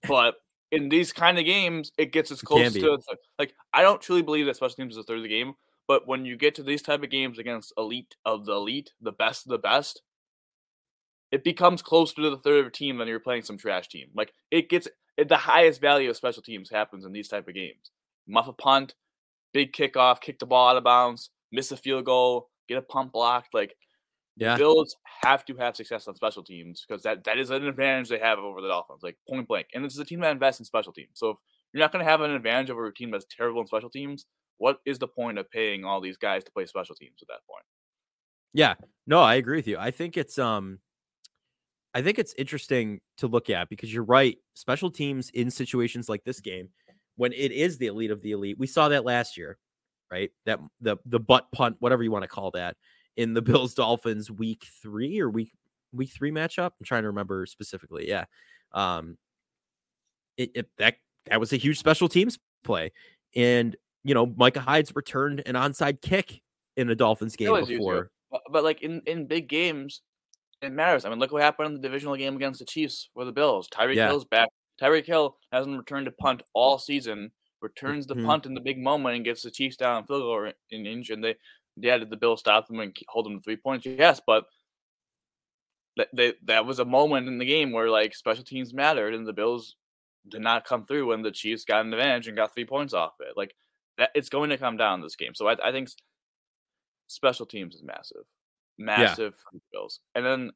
but 0.08 0.34
in 0.72 0.88
these 0.88 1.12
kind 1.12 1.38
of 1.38 1.44
games, 1.44 1.92
it 1.96 2.12
gets 2.12 2.30
as 2.30 2.42
close 2.42 2.72
to 2.74 2.98
like 3.38 3.54
I 3.72 3.82
don't 3.82 4.00
truly 4.00 4.22
believe 4.22 4.46
that 4.46 4.56
special 4.56 4.76
teams 4.76 4.94
is 4.94 4.98
a 4.98 5.02
third 5.04 5.18
of 5.18 5.22
the 5.22 5.28
game. 5.28 5.54
But 5.88 6.08
when 6.08 6.24
you 6.24 6.36
get 6.36 6.56
to 6.56 6.64
these 6.64 6.82
type 6.82 7.02
of 7.04 7.10
games 7.10 7.38
against 7.38 7.72
elite 7.78 8.16
of 8.24 8.44
the 8.44 8.52
elite, 8.52 8.90
the 9.00 9.12
best 9.12 9.46
of 9.46 9.50
the 9.50 9.58
best, 9.58 10.02
it 11.30 11.44
becomes 11.44 11.80
closer 11.80 12.14
to 12.16 12.30
the 12.30 12.38
third 12.38 12.58
of 12.58 12.66
a 12.66 12.70
team 12.70 12.98
than 12.98 13.06
you're 13.06 13.20
playing 13.20 13.42
some 13.42 13.56
trash 13.56 13.88
team. 13.88 14.08
Like 14.14 14.32
it 14.50 14.68
gets 14.68 14.88
the 15.16 15.36
highest 15.36 15.80
value 15.80 16.10
of 16.10 16.16
special 16.16 16.42
teams 16.42 16.70
happens 16.70 17.04
in 17.04 17.12
these 17.12 17.28
type 17.28 17.48
of 17.48 17.54
games. 17.54 17.90
Muff 18.26 18.48
a 18.48 18.52
punt, 18.52 18.94
big 19.52 19.72
kickoff, 19.72 20.20
kick 20.20 20.38
the 20.38 20.46
ball 20.46 20.68
out 20.68 20.76
of 20.76 20.84
bounds, 20.84 21.30
miss 21.52 21.72
a 21.72 21.76
field 21.76 22.04
goal, 22.04 22.50
get 22.68 22.78
a 22.78 22.82
punt 22.82 23.12
blocked. 23.12 23.54
Like 23.54 23.76
Yeah. 24.36 24.56
Bills 24.56 24.96
have 25.22 25.44
to 25.46 25.54
have 25.56 25.76
success 25.76 26.08
on 26.08 26.14
special 26.14 26.42
teams 26.42 26.84
because 26.86 27.02
that, 27.04 27.24
that 27.24 27.38
is 27.38 27.50
an 27.50 27.66
advantage 27.66 28.08
they 28.08 28.18
have 28.18 28.38
over 28.38 28.60
the 28.60 28.68
Dolphins, 28.68 29.02
like 29.02 29.16
point 29.28 29.48
blank. 29.48 29.68
And 29.72 29.84
this 29.84 29.94
is 29.94 29.98
a 29.98 30.04
team 30.04 30.20
that 30.20 30.32
invests 30.32 30.60
in 30.60 30.66
special 30.66 30.92
teams. 30.92 31.12
So 31.14 31.30
if 31.30 31.38
you're 31.72 31.80
not 31.80 31.92
going 31.92 32.04
to 32.04 32.10
have 32.10 32.20
an 32.20 32.32
advantage 32.32 32.70
over 32.70 32.86
a 32.86 32.92
team 32.92 33.10
that's 33.10 33.26
terrible 33.34 33.60
in 33.62 33.66
special 33.66 33.90
teams, 33.90 34.26
what 34.58 34.80
is 34.84 34.98
the 34.98 35.08
point 35.08 35.38
of 35.38 35.50
paying 35.50 35.84
all 35.84 36.00
these 36.00 36.16
guys 36.18 36.44
to 36.44 36.52
play 36.52 36.66
special 36.66 36.94
teams 36.94 37.18
at 37.22 37.28
that 37.28 37.46
point? 37.48 37.64
Yeah. 38.52 38.74
No, 39.06 39.20
I 39.20 39.36
agree 39.36 39.56
with 39.56 39.68
you. 39.68 39.78
I 39.78 39.90
think 39.90 40.16
it's 40.16 40.38
um 40.38 40.80
I 41.96 42.02
think 42.02 42.18
it's 42.18 42.34
interesting 42.36 43.00
to 43.16 43.26
look 43.26 43.48
at 43.48 43.70
because 43.70 43.92
you're 43.92 44.04
right. 44.04 44.36
Special 44.52 44.90
teams 44.90 45.30
in 45.30 45.50
situations 45.50 46.10
like 46.10 46.24
this 46.24 46.40
game, 46.40 46.68
when 47.16 47.32
it 47.32 47.52
is 47.52 47.78
the 47.78 47.86
elite 47.86 48.10
of 48.10 48.20
the 48.20 48.32
elite, 48.32 48.58
we 48.58 48.66
saw 48.66 48.90
that 48.90 49.06
last 49.06 49.38
year, 49.38 49.56
right? 50.12 50.30
That 50.44 50.60
the 50.82 50.98
the 51.06 51.18
butt 51.18 51.46
punt, 51.52 51.76
whatever 51.80 52.02
you 52.02 52.10
want 52.10 52.24
to 52.24 52.28
call 52.28 52.50
that, 52.50 52.76
in 53.16 53.32
the 53.32 53.40
Bills 53.50 53.72
Dolphins 53.72 54.30
week 54.30 54.66
three 54.82 55.18
or 55.18 55.30
week 55.30 55.52
week 55.90 56.10
three 56.12 56.30
matchup. 56.30 56.72
I'm 56.78 56.84
trying 56.84 57.04
to 57.04 57.08
remember 57.08 57.46
specifically. 57.46 58.06
Yeah. 58.06 58.26
Um 58.72 59.16
it, 60.36 60.50
it 60.54 60.68
that 60.76 60.96
that 61.30 61.40
was 61.40 61.54
a 61.54 61.56
huge 61.56 61.78
special 61.78 62.10
teams 62.10 62.38
play. 62.62 62.92
And 63.34 63.74
you 64.04 64.12
know, 64.12 64.26
Micah 64.36 64.60
Hyde's 64.60 64.94
returned 64.94 65.42
an 65.46 65.54
onside 65.54 66.02
kick 66.02 66.42
in 66.76 66.90
a 66.90 66.94
Dolphins 66.94 67.36
game 67.36 67.64
before. 67.64 68.10
But, 68.30 68.42
but 68.52 68.64
like 68.64 68.82
in, 68.82 69.00
in 69.06 69.24
big 69.24 69.48
games, 69.48 70.02
it 70.62 70.72
matters. 70.72 71.04
I 71.04 71.10
mean, 71.10 71.18
look 71.18 71.32
what 71.32 71.42
happened 71.42 71.66
in 71.68 71.74
the 71.74 71.80
divisional 71.80 72.16
game 72.16 72.36
against 72.36 72.58
the 72.60 72.64
Chiefs 72.66 73.08
for 73.14 73.24
the 73.24 73.32
Bills. 73.32 73.68
Tyreek 73.68 73.94
Yeah. 73.96 74.08
Hill's 74.08 74.24
back. 74.24 74.48
Tyreek 74.80 75.06
Hill 75.06 75.36
hasn't 75.52 75.76
returned 75.78 76.06
to 76.06 76.12
punt 76.12 76.42
all 76.54 76.78
season. 76.78 77.30
Returns 77.60 78.06
the 78.06 78.14
Mhm. 78.14 78.26
punt 78.26 78.46
in 78.46 78.54
the 78.54 78.60
big 78.60 78.78
moment 78.78 79.16
and 79.16 79.24
gets 79.24 79.42
the 79.42 79.50
Chiefs 79.50 79.76
down 79.76 80.06
field 80.06 80.22
goal 80.22 80.40
ra- 80.40 80.52
in 80.70 80.86
inch. 80.86 81.10
And 81.10 81.22
they, 81.24 81.36
yeah, 81.76 81.98
did 81.98 82.10
the 82.10 82.16
Bills 82.16 82.40
stop 82.40 82.66
them 82.68 82.80
and 82.80 82.96
hold 83.08 83.26
them 83.26 83.36
to 83.38 83.42
three 83.42 83.56
points? 83.56 83.86
Yes, 83.86 84.20
but 84.26 84.46
that 85.96 86.08
they, 86.12 86.34
that 86.44 86.66
was 86.66 86.78
a 86.78 86.84
moment 86.84 87.26
in 87.28 87.38
the 87.38 87.44
game 87.46 87.72
where 87.72 87.88
like 87.88 88.14
special 88.14 88.44
teams 88.44 88.74
mattered, 88.74 89.14
and 89.14 89.26
the 89.26 89.32
Bills 89.32 89.76
did 90.28 90.42
not 90.42 90.64
come 90.66 90.84
through 90.86 91.06
when 91.06 91.22
the 91.22 91.30
Chiefs 91.30 91.64
got 91.64 91.84
an 91.86 91.92
advantage 91.94 92.28
and 92.28 92.36
got 92.36 92.52
three 92.54 92.66
points 92.66 92.92
off 92.92 93.14
it. 93.20 93.36
Like 93.36 93.54
that, 93.96 94.10
it's 94.14 94.28
going 94.28 94.50
to 94.50 94.58
come 94.58 94.76
down 94.76 95.00
this 95.00 95.16
game. 95.16 95.34
So 95.34 95.46
I, 95.48 95.56
I 95.68 95.72
think 95.72 95.88
special 97.06 97.46
teams 97.46 97.74
is 97.74 97.82
massive, 97.82 98.24
massive 98.78 99.34
the 99.52 99.60
Bills. 99.72 100.00
And 100.14 100.24
then 100.24 100.50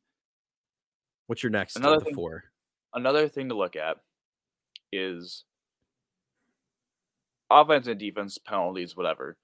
What's 1.26 1.42
your 1.42 1.50
next 1.50 1.76
Another 1.76 2.00
thing- 2.04 2.14
four? 2.14 2.44
another 2.94 3.28
thing 3.28 3.48
to 3.50 3.54
look 3.54 3.76
at 3.76 3.98
is 4.92 5.44
offense 7.50 7.86
and 7.86 7.98
defense 8.00 8.38
penalties, 8.38 8.96
whatever. 8.96 9.36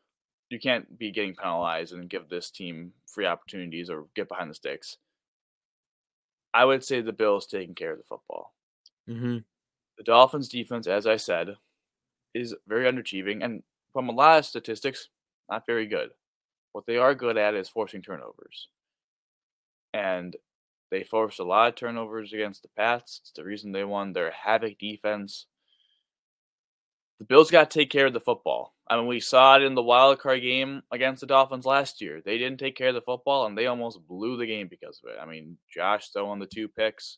You 0.51 0.59
can't 0.61 0.99
be 0.99 1.11
getting 1.13 1.35
penalized 1.35 1.93
and 1.93 2.09
give 2.11 2.29
this 2.29 2.51
team 2.51 2.93
free 3.07 3.27
opportunities 3.27 3.91
or 3.91 4.07
get 4.15 4.29
behind 4.29 4.51
the 4.51 4.55
sticks. 4.55 4.97
I 6.55 6.65
would 6.65 6.85
say 6.85 7.01
the 7.01 7.13
Bills 7.13 7.47
taking 7.47 7.75
care 7.75 7.93
of 7.93 7.99
the 7.99 8.05
football. 8.05 8.55
Mm-hmm. 9.09 9.39
The 9.99 10.05
Dolphins 10.05 10.49
defense, 10.49 10.87
as 10.87 11.07
I 11.07 11.17
said, 11.17 11.57
is 12.35 12.55
very 12.67 12.91
underachieving 12.91 13.45
and 13.45 13.63
from 13.93 14.09
a 14.09 14.13
lot 14.13 14.39
of 14.39 14.47
statistics, 14.47 15.09
not 15.51 15.67
very 15.67 15.87
good. 15.87 16.11
What 16.77 16.85
they 16.85 16.99
are 16.99 17.15
good 17.15 17.39
at 17.39 17.55
is 17.55 17.71
forcing 17.71 18.03
turnovers. 18.03 18.69
And 19.95 20.37
they 20.91 21.05
forced 21.05 21.41
a 21.41 21.43
lot 21.43 21.71
of 21.71 21.75
turnovers 21.75 22.35
against 22.35 22.61
the 22.61 22.69
Pats. 22.77 23.19
It's 23.23 23.33
the 23.33 23.45
reason 23.45 23.73
they 23.73 23.83
won 23.83 24.13
their 24.13 24.31
havoc 24.31 24.79
defense. 24.79 25.47
The 27.19 27.25
Bills 27.25 27.51
got 27.51 27.71
to 27.71 27.79
take 27.79 27.89
care 27.91 28.05
of 28.05 28.13
the 28.13 28.21
football. 28.21 28.75
I 28.87 28.99
mean, 28.99 29.07
we 29.07 29.21
saw 29.21 29.57
it 29.57 29.63
in 29.63 29.75
the 29.75 29.83
wild 29.83 30.19
card 30.19 30.43
game 30.43 30.83
against 30.93 31.23
the 31.23 31.27
Dolphins 31.27 31.65
last 31.65 32.03
year. 32.03 32.21
They 32.23 32.37
didn't 32.37 32.59
take 32.61 32.77
care 32.77 32.89
of 32.89 32.95
the 32.95 33.01
football, 33.01 33.47
and 33.47 33.57
they 33.57 33.69
almost 33.69 34.07
blew 34.07 34.37
the 34.37 34.45
game 34.47 34.69
because 34.69 35.01
of 35.03 35.09
it. 35.11 35.19
I 35.19 35.25
mean, 35.25 35.57
Josh 35.75 36.11
throwing 36.11 36.41
the 36.41 36.47
two 36.47 36.69
picks. 36.69 37.17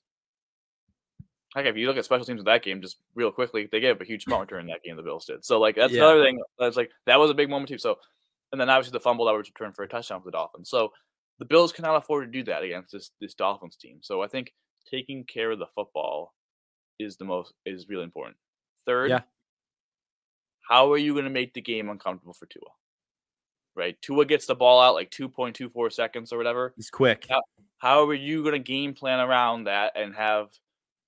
Heck, 1.56 1.66
if 1.66 1.76
you 1.76 1.88
look 1.88 1.96
at 1.96 2.04
special 2.04 2.24
teams 2.24 2.38
of 2.38 2.46
that 2.46 2.62
game, 2.62 2.80
just 2.80 2.98
real 3.16 3.32
quickly, 3.32 3.68
they 3.72 3.80
gave 3.80 3.96
up 3.96 4.02
a 4.02 4.04
huge 4.04 4.24
punt 4.28 4.40
return 4.42 4.60
in 4.60 4.66
that 4.68 4.84
game. 4.84 4.94
The 4.94 5.02
Bills 5.02 5.26
did. 5.26 5.44
So, 5.44 5.58
like, 5.58 5.74
that's 5.74 5.94
Yeah. 5.94 6.04
another 6.04 6.22
thing. 6.22 6.40
That's 6.60 6.76
like 6.76 6.92
that 7.06 7.18
was 7.18 7.32
a 7.32 7.34
big 7.34 7.50
moment 7.50 7.70
too. 7.70 7.78
So, 7.78 7.98
and 8.52 8.60
then 8.60 8.70
obviously 8.70 8.92
the 8.92 9.00
fumble 9.00 9.26
that 9.26 9.32
was 9.32 9.48
returned 9.48 9.74
for 9.76 9.82
a 9.82 9.88
touchdown 9.88 10.20
for 10.20 10.26
the 10.26 10.32
Dolphins. 10.32 10.70
So, 10.70 10.92
the 11.38 11.44
Bills 11.44 11.72
cannot 11.72 11.96
afford 11.96 12.26
to 12.26 12.38
do 12.38 12.44
that 12.50 12.62
against 12.62 12.92
this 12.92 13.10
this 13.20 13.34
Dolphins 13.34 13.76
team. 13.76 13.98
So, 14.02 14.22
I 14.22 14.28
think 14.28 14.52
taking 14.90 15.24
care 15.24 15.50
of 15.50 15.58
the 15.58 15.66
football 15.74 16.34
is 16.98 17.16
the 17.16 17.24
most 17.24 17.52
is 17.66 17.88
really 17.88 18.04
important. 18.04 18.36
Third, 18.86 19.10
Yeah. 19.10 19.20
how 20.68 20.90
are 20.92 20.98
you 20.98 21.12
going 21.12 21.24
to 21.24 21.30
make 21.30 21.54
the 21.54 21.60
game 21.60 21.88
uncomfortable 21.88 22.34
for 22.34 22.46
Tua? 22.46 22.62
Right, 23.74 24.00
Tua 24.02 24.24
gets 24.24 24.46
the 24.46 24.56
ball 24.56 24.80
out 24.80 24.94
like 24.94 25.10
two 25.10 25.28
point 25.28 25.54
two 25.54 25.68
four 25.68 25.88
seconds 25.90 26.32
or 26.32 26.36
whatever. 26.36 26.72
He's 26.76 26.90
quick. 26.90 27.26
Yeah. 27.30 27.38
How 27.78 28.08
are 28.08 28.14
you 28.14 28.42
going 28.42 28.54
to 28.54 28.58
game 28.58 28.92
plan 28.92 29.20
around 29.20 29.64
that 29.64 29.92
and 29.94 30.12
have 30.16 30.48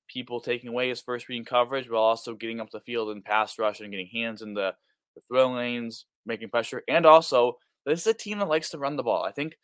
people 0.07 0.40
taking 0.40 0.68
away 0.68 0.88
his 0.88 1.00
first 1.00 1.29
reading 1.29 1.44
coverage 1.44 1.90
while 1.90 2.03
also 2.03 2.35
getting 2.35 2.61
up 2.61 2.70
the 2.70 2.81
field 2.81 3.11
and 3.11 3.24
pass 3.24 3.59
rush 3.59 3.81
and 3.81 3.90
getting 3.90 4.07
hands 4.07 4.42
in 4.42 4.55
the, 4.55 4.72
the 5.16 5.22
throw 5.26 5.50
lanes, 5.53 6.05
making 6.26 6.50
pressure? 6.50 6.83
And 6.88 7.06
also, 7.06 7.59
this 7.87 8.00
is 8.00 8.06
a 8.06 8.14
team 8.14 8.38
that 8.38 8.48
likes 8.48 8.70
to 8.70 8.78
run 8.78 8.96
the 8.96 9.02
ball. 9.02 9.24
I 9.24 9.33
think, 9.33 9.56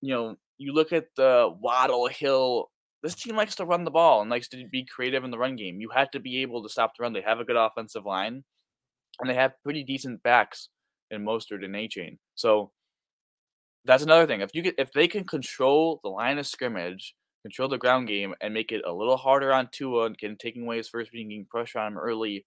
you 0.00 0.14
know, 0.14 0.36
you 0.58 0.72
look 0.72 0.92
at 0.92 1.06
the 1.16 1.52
Waddle 1.60 2.06
Hill. 2.08 2.70
This 3.02 3.14
team 3.14 3.36
likes 3.36 3.56
to 3.56 3.64
run 3.64 3.84
the 3.84 3.90
ball 3.90 4.20
and 4.22 4.30
likes 4.30 4.48
to 4.48 4.66
be 4.70 4.84
creative 4.86 5.24
in 5.24 5.30
the 5.30 5.38
run 5.38 5.56
game. 5.56 5.80
You 5.80 5.90
have 5.90 6.10
to 6.12 6.20
be 6.20 6.42
able 6.42 6.62
to 6.62 6.68
stop 6.68 6.92
the 6.96 7.02
run. 7.02 7.12
They 7.12 7.22
have 7.22 7.40
a 7.40 7.44
good 7.44 7.56
offensive 7.56 8.06
line. 8.06 8.44
and 9.20 9.30
they 9.30 9.34
have 9.34 9.52
pretty 9.62 9.84
decent 9.84 10.22
backs 10.22 10.68
in 11.10 11.24
Mostert 11.24 11.64
and 11.64 11.74
Achane. 11.74 12.18
So 12.34 12.72
that's 13.84 14.02
another 14.02 14.26
thing. 14.26 14.40
If 14.40 14.50
you 14.54 14.62
get 14.62 14.74
if 14.78 14.92
they 14.92 15.08
can 15.08 15.24
control 15.24 16.00
the 16.02 16.10
line 16.10 16.38
of 16.38 16.46
scrimmage, 16.46 17.14
control 17.42 17.68
the 17.68 17.78
ground 17.78 18.08
game, 18.08 18.34
and 18.40 18.54
make 18.54 18.72
it 18.72 18.84
a 18.86 18.92
little 18.92 19.16
harder 19.16 19.52
on 19.52 19.68
Tua 19.72 20.06
and 20.06 20.38
taking 20.38 20.62
away 20.64 20.78
his 20.78 20.88
first 20.88 21.12
getting 21.12 21.46
pressure 21.50 21.78
on 21.78 21.92
him 21.92 21.98
early 21.98 22.46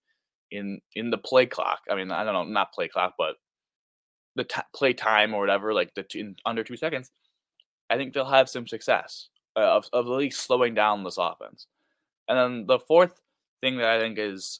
in 0.51 0.81
in 0.95 1.09
the 1.09 1.17
play 1.17 1.45
clock. 1.45 1.79
I 1.89 1.95
mean, 1.95 2.11
I 2.11 2.23
don't 2.23 2.33
know, 2.33 2.43
not 2.43 2.73
play 2.73 2.87
clock, 2.87 3.15
but 3.17 3.35
the 4.35 4.43
t- 4.43 4.61
play 4.73 4.93
time 4.93 5.33
or 5.33 5.39
whatever, 5.39 5.73
like 5.73 5.93
the 5.95 6.03
two, 6.03 6.19
in 6.19 6.35
under 6.45 6.63
two 6.63 6.77
seconds. 6.77 7.11
I 7.89 7.97
think 7.97 8.13
they'll 8.13 8.25
have 8.25 8.49
some 8.49 8.67
success 8.67 9.29
uh, 9.55 9.61
of 9.61 9.89
of 9.93 10.05
at 10.05 10.11
least 10.11 10.41
slowing 10.41 10.73
down 10.73 11.03
this 11.03 11.17
offense. 11.17 11.67
And 12.27 12.37
then 12.37 12.65
the 12.67 12.79
fourth 12.79 13.19
thing 13.61 13.77
that 13.77 13.89
I 13.89 13.99
think 13.99 14.17
is 14.19 14.59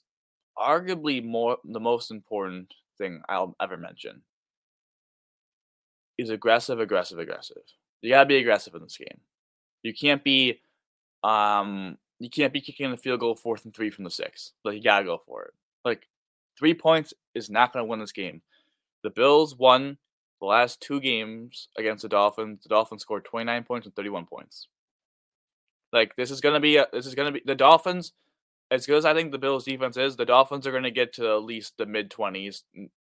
arguably 0.57 1.23
more 1.23 1.57
the 1.63 1.79
most 1.79 2.11
important 2.11 2.73
thing 2.97 3.21
I'll 3.29 3.55
ever 3.61 3.77
mention 3.77 4.21
is 6.17 6.29
aggressive, 6.29 6.79
aggressive, 6.79 7.19
aggressive. 7.19 7.61
You 8.01 8.11
gotta 8.11 8.25
be 8.25 8.37
aggressive 8.37 8.73
in 8.75 8.81
this 8.81 8.97
game. 8.97 9.19
You 9.83 9.93
can't 9.93 10.23
be 10.23 10.61
um 11.23 11.97
you 12.19 12.29
can't 12.29 12.53
be 12.53 12.61
kicking 12.61 12.89
the 12.89 12.97
field 12.97 13.19
goal 13.19 13.35
fourth 13.35 13.65
and 13.65 13.73
three 13.73 13.91
from 13.91 14.03
the 14.03 14.11
six. 14.11 14.53
Like 14.63 14.75
you 14.75 14.83
gotta 14.83 15.05
go 15.05 15.21
for 15.25 15.43
it. 15.43 15.53
Like 15.87 16.07
three 16.57 16.73
points 16.73 17.13
is 17.33 17.49
not 17.49 17.73
gonna 17.73 17.85
win 17.85 17.99
this 17.99 18.11
game. 18.11 18.41
The 19.03 19.09
Bills 19.09 19.55
won 19.55 19.97
the 20.39 20.45
last 20.45 20.81
two 20.81 20.99
games 20.99 21.69
against 21.77 22.03
the 22.03 22.09
Dolphins. 22.09 22.63
The 22.63 22.69
Dolphins 22.69 23.01
scored 23.01 23.25
29 23.25 23.63
points 23.63 23.87
and 23.87 23.95
31 23.95 24.25
points. 24.25 24.67
Like 25.93 26.15
this 26.15 26.31
is 26.31 26.41
gonna 26.41 26.59
be 26.59 26.77
a, 26.77 26.87
this 26.91 27.05
is 27.05 27.15
gonna 27.15 27.31
be 27.31 27.41
the 27.45 27.55
Dolphins. 27.55 28.13
As 28.69 28.85
good 28.85 28.97
as 28.97 29.05
I 29.05 29.13
think 29.13 29.31
the 29.31 29.37
Bills 29.37 29.63
defense 29.63 29.95
is, 29.95 30.17
the 30.17 30.25
Dolphins 30.25 30.67
are 30.67 30.73
gonna 30.73 30.91
get 30.91 31.13
to 31.13 31.35
at 31.35 31.43
least 31.43 31.77
the 31.77 31.85
mid 31.85 32.11
20s, 32.11 32.63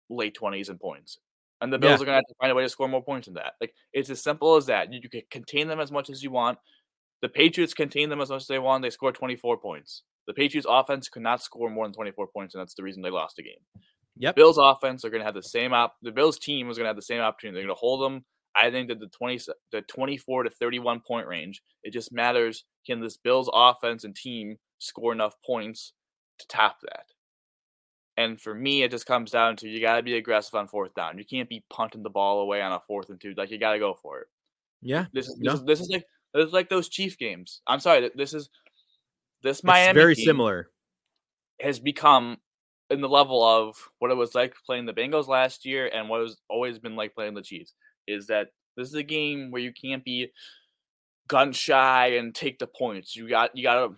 late 0.09 0.35
20s 0.39 0.69
in 0.69 0.79
points 0.79 1.19
and 1.63 1.71
the 1.71 1.79
Bills 1.79 1.99
yeah. 1.99 2.03
are 2.03 2.05
going 2.05 2.07
to 2.07 2.15
have 2.15 2.27
to 2.27 2.35
find 2.41 2.51
a 2.51 2.55
way 2.55 2.63
to 2.63 2.69
score 2.69 2.89
more 2.89 3.01
points 3.01 3.25
than 3.25 3.35
that. 3.35 3.53
Like 3.61 3.73
it's 3.93 4.09
as 4.09 4.21
simple 4.21 4.57
as 4.57 4.65
that. 4.65 4.91
You, 4.91 4.99
you, 5.01 5.09
can 5.09 5.21
contain 5.31 5.69
them 5.69 5.79
as 5.79 5.93
much 5.93 6.09
as 6.09 6.21
you 6.21 6.29
want. 6.29 6.59
The 7.23 7.29
Patriots 7.29 7.73
contain 7.73 8.09
them 8.09 8.19
as 8.19 8.29
much 8.29 8.41
as 8.41 8.47
they 8.47 8.59
want. 8.59 8.83
They 8.83 8.89
scored 8.89 9.15
24 9.15 9.57
points. 9.57 10.03
The 10.27 10.33
Patriots 10.33 10.67
offense 10.69 11.07
could 11.07 11.21
not 11.21 11.41
score 11.41 11.69
more 11.69 11.85
than 11.85 11.93
24 11.93 12.27
points, 12.27 12.53
and 12.53 12.59
that's 12.59 12.73
the 12.73 12.83
reason 12.83 13.01
they 13.01 13.09
lost 13.09 13.37
the 13.37 13.43
game. 13.43 13.81
Yep. 14.17 14.35
Bills 14.35 14.57
offense 14.61 15.05
are 15.05 15.09
going 15.09 15.21
to 15.21 15.25
have 15.25 15.33
the 15.33 15.41
same 15.41 15.71
op. 15.71 15.95
The 16.01 16.11
Bills 16.11 16.37
team 16.37 16.69
is 16.69 16.77
going 16.77 16.83
to 16.83 16.89
have 16.89 16.97
the 16.97 17.01
same 17.01 17.21
opportunity. 17.21 17.55
They're 17.55 17.67
going 17.67 17.77
to 17.77 17.79
hold 17.79 18.01
them. 18.01 18.25
I 18.57 18.69
think 18.71 18.89
that 18.89 18.99
the 18.99 19.07
20, 19.07 19.39
the 19.71 19.81
24 19.83 20.43
to 20.43 20.49
31 20.49 20.99
point 20.99 21.25
range. 21.25 21.63
It 21.83 21.93
just 21.93 22.11
matters 22.11 22.65
can 22.85 22.99
this 22.99 23.15
Bills 23.15 23.49
offense 23.53 24.03
and 24.03 24.13
team 24.13 24.57
score 24.79 25.13
enough 25.13 25.35
points 25.45 25.93
to 26.39 26.47
top 26.47 26.81
that. 26.81 27.05
And 28.17 28.39
for 28.39 28.53
me, 28.53 28.83
it 28.83 28.91
just 28.91 29.05
comes 29.05 29.31
down 29.31 29.55
to 29.57 29.69
you 29.69 29.79
got 29.79 29.95
to 29.95 30.03
be 30.03 30.17
aggressive 30.17 30.55
on 30.55 30.67
fourth 30.67 30.93
down. 30.93 31.17
You 31.17 31.23
can't 31.23 31.47
be 31.47 31.63
punting 31.71 32.03
the 32.03 32.09
ball 32.09 32.41
away 32.41 32.61
on 32.61 32.73
a 32.73 32.81
fourth 32.85 33.09
and 33.09 33.19
two. 33.19 33.33
Like 33.37 33.49
you 33.49 33.59
got 33.59 33.71
to 33.71 33.79
go 33.79 33.95
for 34.01 34.19
it. 34.19 34.27
Yeah. 34.81 35.05
This 35.13 35.29
is 35.29 35.37
this, 35.37 35.45
no. 35.45 35.53
is, 35.53 35.63
this 35.63 35.79
is 35.79 35.89
like 35.89 36.03
is 36.35 36.53
like 36.53 36.69
those 36.69 36.89
Chief 36.89 37.17
games. 37.17 37.61
I'm 37.67 37.79
sorry. 37.79 38.09
This 38.15 38.33
is 38.33 38.49
this 39.41 39.63
Miami. 39.63 39.89
It's 39.89 39.95
very 39.95 40.15
similar. 40.15 40.69
Has 41.59 41.79
become 41.79 42.37
in 42.89 43.01
the 43.01 43.09
level 43.09 43.43
of 43.43 43.75
what 43.99 44.11
it 44.11 44.17
was 44.17 44.35
like 44.35 44.53
playing 44.65 44.85
the 44.85 44.93
Bengals 44.93 45.27
last 45.27 45.65
year 45.65 45.89
and 45.93 46.09
what 46.09 46.21
has 46.21 46.37
always 46.49 46.79
been 46.79 46.95
like 46.95 47.15
playing 47.15 47.33
the 47.33 47.41
Chiefs. 47.41 47.73
Is 48.07 48.27
that 48.27 48.47
this 48.75 48.87
is 48.87 48.95
a 48.95 49.03
game 49.03 49.51
where 49.51 49.61
you 49.61 49.71
can't 49.71 50.03
be 50.03 50.31
gun 51.27 51.51
shy 51.51 52.07
and 52.17 52.33
take 52.33 52.59
the 52.59 52.67
points. 52.67 53.15
You 53.15 53.29
got 53.29 53.55
you 53.55 53.63
got 53.63 53.75
to 53.75 53.95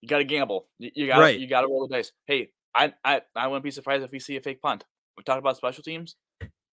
you 0.00 0.08
got 0.08 0.18
to 0.18 0.24
gamble. 0.24 0.66
You, 0.78 1.06
got 1.06 1.18
right. 1.18 1.38
you 1.38 1.46
got 1.48 1.62
to 1.62 1.66
roll 1.66 1.86
the 1.86 1.94
dice. 1.94 2.12
Hey, 2.26 2.50
I 2.74 2.92
I 3.04 3.22
I 3.36 3.46
wouldn't 3.46 3.64
be 3.64 3.70
surprised 3.70 4.04
if 4.04 4.12
we 4.12 4.18
see 4.18 4.36
a 4.36 4.40
fake 4.40 4.62
punt. 4.62 4.84
We 5.16 5.24
talked 5.24 5.38
about 5.38 5.56
special 5.56 5.82
teams. 5.82 6.16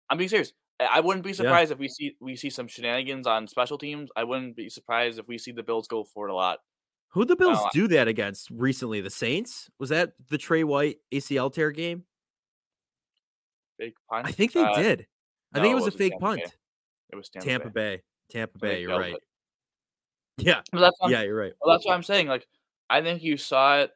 I'm 0.10 0.18
being 0.18 0.30
serious. 0.30 0.54
I 0.90 1.00
wouldn't 1.00 1.26
be 1.26 1.34
surprised 1.34 1.70
yeah. 1.70 1.76
if 1.76 1.80
we 1.80 1.88
see 1.88 2.16
we 2.20 2.36
see 2.36 2.50
some 2.50 2.68
shenanigans 2.68 3.28
on 3.28 3.48
special 3.48 3.78
teams. 3.78 4.10
I 4.16 4.24
wouldn't 4.24 4.56
be 4.56 4.70
surprised 4.70 5.20
if 5.20 5.28
we 5.28 5.38
see 5.38 5.52
the 5.52 5.64
Bills 5.64 5.88
go 5.88 6.04
for 6.04 6.28
it 6.28 6.32
a 6.32 6.36
lot. 6.36 6.60
Who 7.10 7.26
the 7.26 7.36
Bills 7.36 7.60
uh, 7.60 7.70
do 7.74 7.88
that 7.90 8.08
against 8.08 8.50
recently? 8.50 9.02
The 9.02 9.10
Saints? 9.10 9.70
Was 9.80 9.90
that 9.90 10.14
the 10.30 10.38
Trey 10.38 10.64
White 10.64 10.98
ACL 11.12 11.54
tear 11.54 11.72
game? 11.72 12.06
Fake 13.78 13.96
punt. 14.10 14.28
I 14.28 14.32
think 14.32 14.54
they 14.54 14.64
uh, 14.64 14.76
did. 14.76 15.08
I 15.54 15.60
no, 15.60 15.64
think 15.64 15.72
it 15.74 15.76
was 15.76 15.88
a 15.88 15.92
fake 15.98 16.14
Tampa 16.14 16.26
punt. 16.26 16.42
Bay. 16.44 16.52
It 17.12 17.16
was 17.16 17.30
Tampa, 17.30 17.48
Tampa 17.48 17.70
Bay. 17.70 17.96
Bay. 17.98 18.04
Tampa 18.30 18.58
Bay. 18.60 18.82
You're 18.82 19.00
right. 19.00 19.16
It. 19.16 19.24
Yeah. 20.38 20.62
yeah, 21.08 21.22
you're 21.22 21.36
right. 21.36 21.52
Well, 21.62 21.76
that's 21.76 21.86
what 21.86 21.94
I'm 21.94 22.02
saying. 22.02 22.28
Like, 22.28 22.48
I 22.90 23.02
think 23.02 23.22
you 23.22 23.38
saw 23.38 23.82
it 23.82 23.92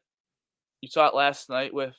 you 0.85 0.89
saw 0.91 1.07
it 1.07 1.15
last 1.15 1.49
night 1.49 1.73
with. 1.73 1.95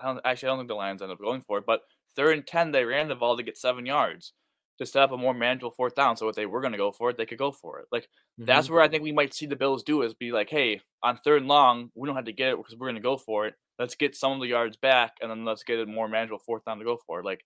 I 0.00 0.06
don't 0.06 0.20
actually. 0.24 0.48
I 0.48 0.50
don't 0.50 0.58
think 0.58 0.68
the 0.68 0.74
Lions 0.74 1.02
ended 1.02 1.14
up 1.14 1.20
going 1.20 1.42
for 1.42 1.58
it, 1.58 1.64
but 1.64 1.82
third 2.16 2.36
and 2.36 2.46
ten, 2.46 2.72
they 2.72 2.84
ran 2.84 3.08
the 3.08 3.14
ball 3.14 3.36
to 3.36 3.42
get 3.42 3.58
seven 3.58 3.86
yards 3.86 4.32
to 4.78 4.86
set 4.86 5.02
up 5.02 5.12
a 5.12 5.16
more 5.16 5.34
manageable 5.34 5.70
fourth 5.70 5.94
down. 5.94 6.16
So 6.16 6.28
if 6.28 6.36
they 6.36 6.46
were 6.46 6.62
going 6.62 6.72
to 6.72 6.78
go 6.78 6.90
for 6.90 7.10
it, 7.10 7.18
they 7.18 7.26
could 7.26 7.38
go 7.38 7.52
for 7.52 7.80
it. 7.80 7.86
Like 7.92 8.04
mm-hmm. 8.04 8.46
that's 8.46 8.70
where 8.70 8.80
I 8.80 8.88
think 8.88 9.02
we 9.02 9.12
might 9.12 9.34
see 9.34 9.46
the 9.46 9.56
Bills 9.56 9.82
do 9.82 10.02
is 10.02 10.14
be 10.14 10.32
like, 10.32 10.48
hey, 10.48 10.80
on 11.02 11.18
third 11.18 11.42
and 11.42 11.48
long, 11.48 11.90
we 11.94 12.06
don't 12.06 12.16
have 12.16 12.24
to 12.24 12.32
get 12.32 12.48
it 12.48 12.56
because 12.56 12.74
we're 12.76 12.86
going 12.86 12.94
to 12.94 13.02
go 13.02 13.18
for 13.18 13.46
it. 13.46 13.54
Let's 13.78 13.94
get 13.94 14.16
some 14.16 14.32
of 14.32 14.40
the 14.40 14.46
yards 14.46 14.76
back, 14.76 15.12
and 15.22 15.30
then 15.30 15.44
let's 15.44 15.62
get 15.62 15.80
a 15.80 15.86
more 15.86 16.08
manageable 16.08 16.42
fourth 16.44 16.64
down 16.64 16.78
to 16.78 16.84
go 16.84 16.98
for 17.06 17.20
it. 17.20 17.24
Like 17.24 17.44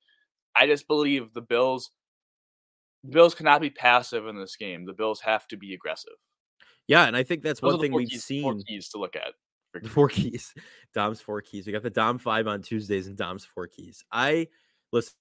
I 0.55 0.66
just 0.66 0.87
believe 0.87 1.33
the 1.35 1.42
Bills. 1.42 1.90
The 3.03 3.12
Bills 3.12 3.35
cannot 3.35 3.61
be 3.61 3.68
passive 3.68 4.27
in 4.27 4.37
this 4.37 4.57
game. 4.57 4.87
The 4.87 4.94
Bills 4.94 5.20
have 5.20 5.46
to 5.48 5.59
be 5.59 5.74
aggressive. 5.74 6.14
Yeah, 6.87 7.05
and 7.05 7.16
I 7.16 7.22
think 7.22 7.42
that's 7.42 7.61
Those 7.61 7.74
one 7.74 7.81
thing 7.81 7.92
we've 7.92 8.09
keys, 8.09 8.24
seen. 8.24 8.62
Keys 8.66 8.88
to 8.90 8.98
look 8.98 9.16
at. 9.16 9.35
The 9.82 9.88
four 9.90 10.08
keys, 10.08 10.54
Dom's 10.94 11.20
four 11.20 11.40
keys. 11.40 11.66
We 11.66 11.72
got 11.72 11.82
the 11.82 11.90
Dom 11.90 12.18
five 12.18 12.46
on 12.46 12.62
Tuesdays 12.62 13.06
and 13.06 13.16
Dom's 13.16 13.44
four 13.44 13.66
keys. 13.66 14.04
I 14.10 14.48
listen. 14.92 15.14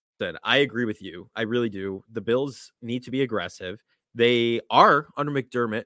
I 0.44 0.58
agree 0.58 0.86
with 0.86 1.02
you. 1.02 1.30
I 1.36 1.42
really 1.42 1.70
do. 1.70 2.04
The 2.12 2.22
Bills 2.22 2.72
need 2.82 3.04
to 3.04 3.12
be 3.12 3.24
aggressive. 3.24 3.84
They 4.16 4.62
are 4.70 5.08
under 5.18 5.32
McDermott. 5.32 5.86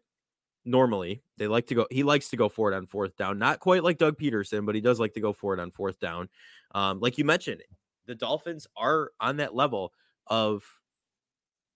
Normally, 0.65 1.23
they 1.37 1.47
like 1.47 1.65
to 1.67 1.75
go. 1.75 1.87
He 1.89 2.03
likes 2.03 2.29
to 2.29 2.37
go 2.37 2.49
for 2.49 2.71
it 2.71 2.75
on 2.75 2.85
fourth 2.85 3.15
down. 3.15 3.39
Not 3.39 3.59
quite 3.59 3.83
like 3.83 3.97
Doug 3.97 4.17
Pederson, 4.17 4.65
but 4.65 4.75
he 4.75 4.81
does 4.81 4.99
like 4.99 5.13
to 5.13 5.21
go 5.21 5.31
for 5.33 5.53
it 5.53 5.59
on 5.59 5.71
fourth 5.71 5.99
down. 5.99 6.27
Um, 6.75 6.99
like 6.99 7.17
you 7.17 7.23
mentioned, 7.23 7.63
the 8.05 8.15
Dolphins 8.15 8.67
are 8.75 9.11
on 9.19 9.37
that 9.37 9.55
level 9.55 9.93
of 10.27 10.63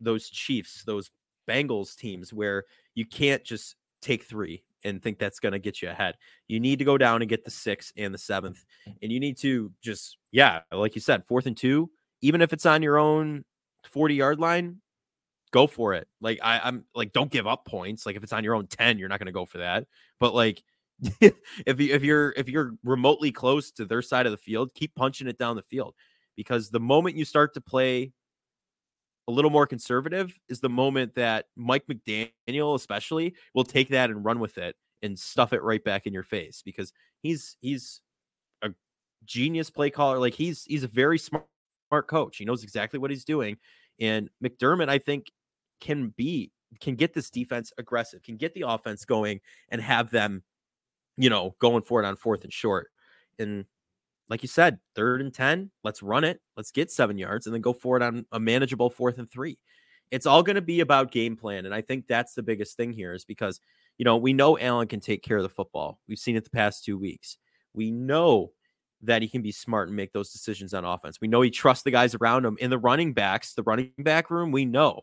those 0.01 0.29
Chiefs, 0.29 0.83
those 0.83 1.09
Bengals 1.47 1.95
teams 1.95 2.33
where 2.33 2.65
you 2.95 3.05
can't 3.05 3.43
just 3.43 3.75
take 4.01 4.23
three 4.23 4.63
and 4.83 5.01
think 5.01 5.19
that's 5.19 5.39
going 5.39 5.53
to 5.53 5.59
get 5.59 5.81
you 5.81 5.89
ahead. 5.89 6.15
You 6.47 6.59
need 6.59 6.79
to 6.79 6.85
go 6.85 6.97
down 6.97 7.21
and 7.21 7.29
get 7.29 7.43
the 7.43 7.51
sixth 7.51 7.93
and 7.97 8.13
the 8.13 8.17
seventh. 8.17 8.63
Mm. 8.87 8.95
And 9.03 9.11
you 9.11 9.19
need 9.19 9.37
to 9.39 9.71
just, 9.81 10.17
yeah, 10.31 10.61
like 10.71 10.95
you 10.95 11.01
said, 11.01 11.25
fourth 11.25 11.45
and 11.45 11.57
two, 11.57 11.89
even 12.21 12.41
if 12.41 12.53
it's 12.53 12.65
on 12.65 12.81
your 12.81 12.97
own 12.97 13.43
40 13.85 14.15
yard 14.15 14.39
line, 14.39 14.77
go 15.51 15.67
for 15.67 15.93
it. 15.93 16.07
Like, 16.19 16.39
I, 16.43 16.59
I'm 16.63 16.85
like, 16.95 17.13
don't 17.13 17.31
give 17.31 17.47
up 17.47 17.65
points. 17.65 18.05
Like, 18.05 18.15
if 18.15 18.23
it's 18.23 18.33
on 18.33 18.43
your 18.43 18.55
own 18.55 18.67
10, 18.67 18.97
you're 18.97 19.09
not 19.09 19.19
going 19.19 19.25
to 19.27 19.31
go 19.31 19.45
for 19.45 19.59
that. 19.59 19.85
But 20.19 20.33
like, 20.33 20.63
if 21.19 21.79
you 21.79 21.95
if 21.95 22.03
you're 22.03 22.31
if 22.37 22.47
you're 22.47 22.73
remotely 22.83 23.31
close 23.31 23.71
to 23.71 23.85
their 23.85 24.03
side 24.03 24.27
of 24.27 24.31
the 24.31 24.37
field, 24.37 24.73
keep 24.75 24.93
punching 24.93 25.27
it 25.27 25.37
down 25.37 25.55
the 25.55 25.63
field 25.63 25.95
because 26.35 26.69
the 26.69 26.79
moment 26.79 27.15
you 27.15 27.25
start 27.25 27.55
to 27.55 27.61
play 27.61 28.11
a 29.27 29.31
little 29.31 29.51
more 29.51 29.67
conservative 29.67 30.37
is 30.49 30.59
the 30.59 30.69
moment 30.69 31.15
that 31.15 31.45
Mike 31.55 31.85
McDaniel, 31.87 32.75
especially, 32.75 33.35
will 33.53 33.63
take 33.63 33.89
that 33.89 34.09
and 34.09 34.25
run 34.25 34.39
with 34.39 34.57
it 34.57 34.75
and 35.01 35.17
stuff 35.17 35.53
it 35.53 35.63
right 35.63 35.83
back 35.83 36.05
in 36.05 36.13
your 36.13 36.23
face 36.23 36.61
because 36.63 36.91
he's 37.21 37.57
he's 37.61 38.01
a 38.61 38.71
genius 39.25 39.69
play 39.69 39.89
caller. 39.89 40.19
Like 40.19 40.33
he's 40.33 40.63
he's 40.65 40.83
a 40.83 40.87
very 40.87 41.17
smart 41.17 41.45
smart 41.91 42.07
coach. 42.07 42.37
He 42.37 42.45
knows 42.45 42.63
exactly 42.63 42.99
what 42.99 43.11
he's 43.11 43.25
doing. 43.25 43.57
And 43.99 44.29
McDermott, 44.43 44.89
I 44.89 44.97
think, 44.97 45.31
can 45.81 46.13
be 46.15 46.51
can 46.79 46.95
get 46.95 47.13
this 47.13 47.29
defense 47.29 47.73
aggressive, 47.77 48.23
can 48.23 48.37
get 48.37 48.53
the 48.53 48.63
offense 48.65 49.03
going 49.03 49.41
and 49.69 49.81
have 49.81 50.09
them, 50.09 50.41
you 51.17 51.29
know, 51.29 51.53
going 51.59 51.81
for 51.81 52.01
it 52.01 52.05
on 52.05 52.15
fourth 52.15 52.45
and 52.45 52.53
short. 52.53 52.87
And 53.39 53.65
like 54.31 54.41
you 54.43 54.47
said, 54.47 54.79
third 54.95 55.19
and 55.19 55.33
10, 55.33 55.69
let's 55.83 56.01
run 56.01 56.23
it. 56.23 56.39
Let's 56.55 56.71
get 56.71 56.89
seven 56.89 57.17
yards 57.17 57.45
and 57.45 57.53
then 57.53 57.61
go 57.61 57.73
for 57.73 57.97
it 57.97 58.01
on 58.01 58.25
a 58.31 58.39
manageable 58.39 58.89
fourth 58.89 59.17
and 59.17 59.29
three. 59.29 59.59
It's 60.09 60.25
all 60.25 60.41
going 60.41 60.55
to 60.55 60.61
be 60.61 60.79
about 60.79 61.11
game 61.11 61.35
plan. 61.35 61.65
And 61.65 61.75
I 61.75 61.81
think 61.81 62.07
that's 62.07 62.33
the 62.33 62.41
biggest 62.41 62.77
thing 62.77 62.93
here 62.93 63.13
is 63.13 63.25
because, 63.25 63.59
you 63.97 64.05
know, 64.05 64.15
we 64.15 64.31
know 64.31 64.57
Allen 64.57 64.87
can 64.87 65.01
take 65.01 65.21
care 65.21 65.35
of 65.35 65.43
the 65.43 65.49
football. 65.49 65.99
We've 66.07 66.17
seen 66.17 66.37
it 66.37 66.45
the 66.45 66.49
past 66.49 66.85
two 66.85 66.97
weeks. 66.97 67.37
We 67.73 67.91
know 67.91 68.53
that 69.01 69.21
he 69.21 69.27
can 69.27 69.41
be 69.41 69.51
smart 69.51 69.89
and 69.89 69.97
make 69.97 70.13
those 70.13 70.31
decisions 70.31 70.73
on 70.73 70.85
offense. 70.85 71.19
We 71.19 71.27
know 71.27 71.41
he 71.41 71.49
trusts 71.49 71.83
the 71.83 71.91
guys 71.91 72.15
around 72.15 72.45
him 72.45 72.55
in 72.61 72.69
the 72.69 72.77
running 72.77 73.13
backs, 73.13 73.53
the 73.53 73.63
running 73.63 73.91
back 73.97 74.31
room, 74.31 74.51
we 74.51 74.63
know 74.63 75.01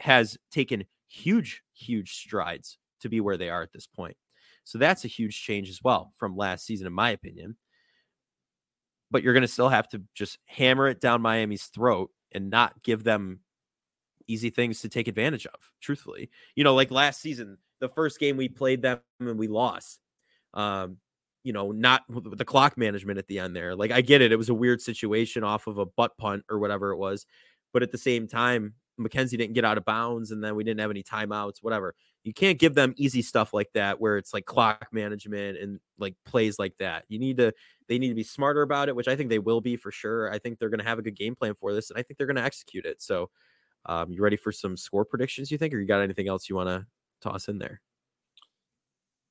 has 0.00 0.36
taken 0.50 0.84
huge, 1.06 1.62
huge 1.74 2.14
strides 2.14 2.78
to 3.02 3.08
be 3.08 3.20
where 3.20 3.36
they 3.36 3.50
are 3.50 3.62
at 3.62 3.72
this 3.72 3.86
point. 3.86 4.16
So 4.64 4.78
that's 4.78 5.04
a 5.04 5.08
huge 5.08 5.40
change 5.40 5.68
as 5.68 5.80
well 5.80 6.12
from 6.16 6.36
last 6.36 6.66
season, 6.66 6.88
in 6.88 6.92
my 6.92 7.10
opinion 7.10 7.56
but 9.10 9.22
you're 9.22 9.32
going 9.32 9.42
to 9.42 9.48
still 9.48 9.68
have 9.68 9.88
to 9.88 10.02
just 10.14 10.38
hammer 10.46 10.88
it 10.88 11.00
down 11.00 11.22
Miami's 11.22 11.64
throat 11.66 12.10
and 12.32 12.50
not 12.50 12.82
give 12.82 13.04
them 13.04 13.40
easy 14.26 14.50
things 14.50 14.80
to 14.82 14.88
take 14.88 15.08
advantage 15.08 15.46
of. 15.46 15.60
Truthfully, 15.80 16.30
you 16.54 16.64
know, 16.64 16.74
like 16.74 16.90
last 16.90 17.20
season, 17.20 17.58
the 17.80 17.88
first 17.88 18.18
game 18.18 18.36
we 18.36 18.48
played 18.48 18.82
them 18.82 19.00
and 19.20 19.38
we 19.38 19.48
lost. 19.48 20.00
Um, 20.54 20.98
you 21.44 21.52
know, 21.52 21.70
not 21.70 22.02
the 22.08 22.44
clock 22.44 22.76
management 22.76 23.18
at 23.18 23.26
the 23.26 23.38
end 23.38 23.56
there. 23.56 23.74
Like 23.74 23.90
I 23.90 24.00
get 24.00 24.20
it, 24.20 24.32
it 24.32 24.36
was 24.36 24.48
a 24.48 24.54
weird 24.54 24.82
situation 24.82 25.44
off 25.44 25.66
of 25.66 25.78
a 25.78 25.86
butt 25.86 26.18
punt 26.18 26.44
or 26.50 26.58
whatever 26.58 26.90
it 26.90 26.98
was, 26.98 27.26
but 27.72 27.82
at 27.82 27.92
the 27.92 27.98
same 27.98 28.26
time, 28.26 28.74
McKenzie 29.00 29.38
didn't 29.38 29.52
get 29.52 29.64
out 29.64 29.78
of 29.78 29.84
bounds, 29.84 30.32
and 30.32 30.42
then 30.42 30.56
we 30.56 30.64
didn't 30.64 30.80
have 30.80 30.90
any 30.90 31.02
timeouts, 31.02 31.58
whatever. 31.62 31.94
You 32.28 32.34
can't 32.34 32.58
give 32.58 32.74
them 32.74 32.92
easy 32.98 33.22
stuff 33.22 33.54
like 33.54 33.70
that 33.72 33.98
where 33.98 34.18
it's 34.18 34.34
like 34.34 34.44
clock 34.44 34.88
management 34.92 35.56
and 35.56 35.80
like 35.98 36.14
plays 36.26 36.58
like 36.58 36.76
that. 36.76 37.06
You 37.08 37.18
need 37.18 37.38
to 37.38 37.54
they 37.88 37.98
need 37.98 38.10
to 38.10 38.14
be 38.14 38.22
smarter 38.22 38.60
about 38.60 38.90
it, 38.90 38.94
which 38.94 39.08
I 39.08 39.16
think 39.16 39.30
they 39.30 39.38
will 39.38 39.62
be 39.62 39.76
for 39.76 39.90
sure. 39.90 40.30
I 40.30 40.38
think 40.38 40.58
they're 40.58 40.68
going 40.68 40.80
to 40.80 40.84
have 40.84 40.98
a 40.98 41.02
good 41.02 41.16
game 41.16 41.34
plan 41.34 41.54
for 41.54 41.72
this, 41.72 41.88
and 41.88 41.98
I 41.98 42.02
think 42.02 42.18
they're 42.18 42.26
going 42.26 42.36
to 42.36 42.44
execute 42.44 42.84
it. 42.84 43.00
So, 43.00 43.30
um, 43.86 44.12
you 44.12 44.20
ready 44.20 44.36
for 44.36 44.52
some 44.52 44.76
score 44.76 45.06
predictions? 45.06 45.50
You 45.50 45.56
think, 45.56 45.72
or 45.72 45.80
you 45.80 45.86
got 45.86 46.02
anything 46.02 46.28
else 46.28 46.50
you 46.50 46.56
want 46.56 46.68
to 46.68 46.86
toss 47.22 47.48
in 47.48 47.56
there? 47.56 47.80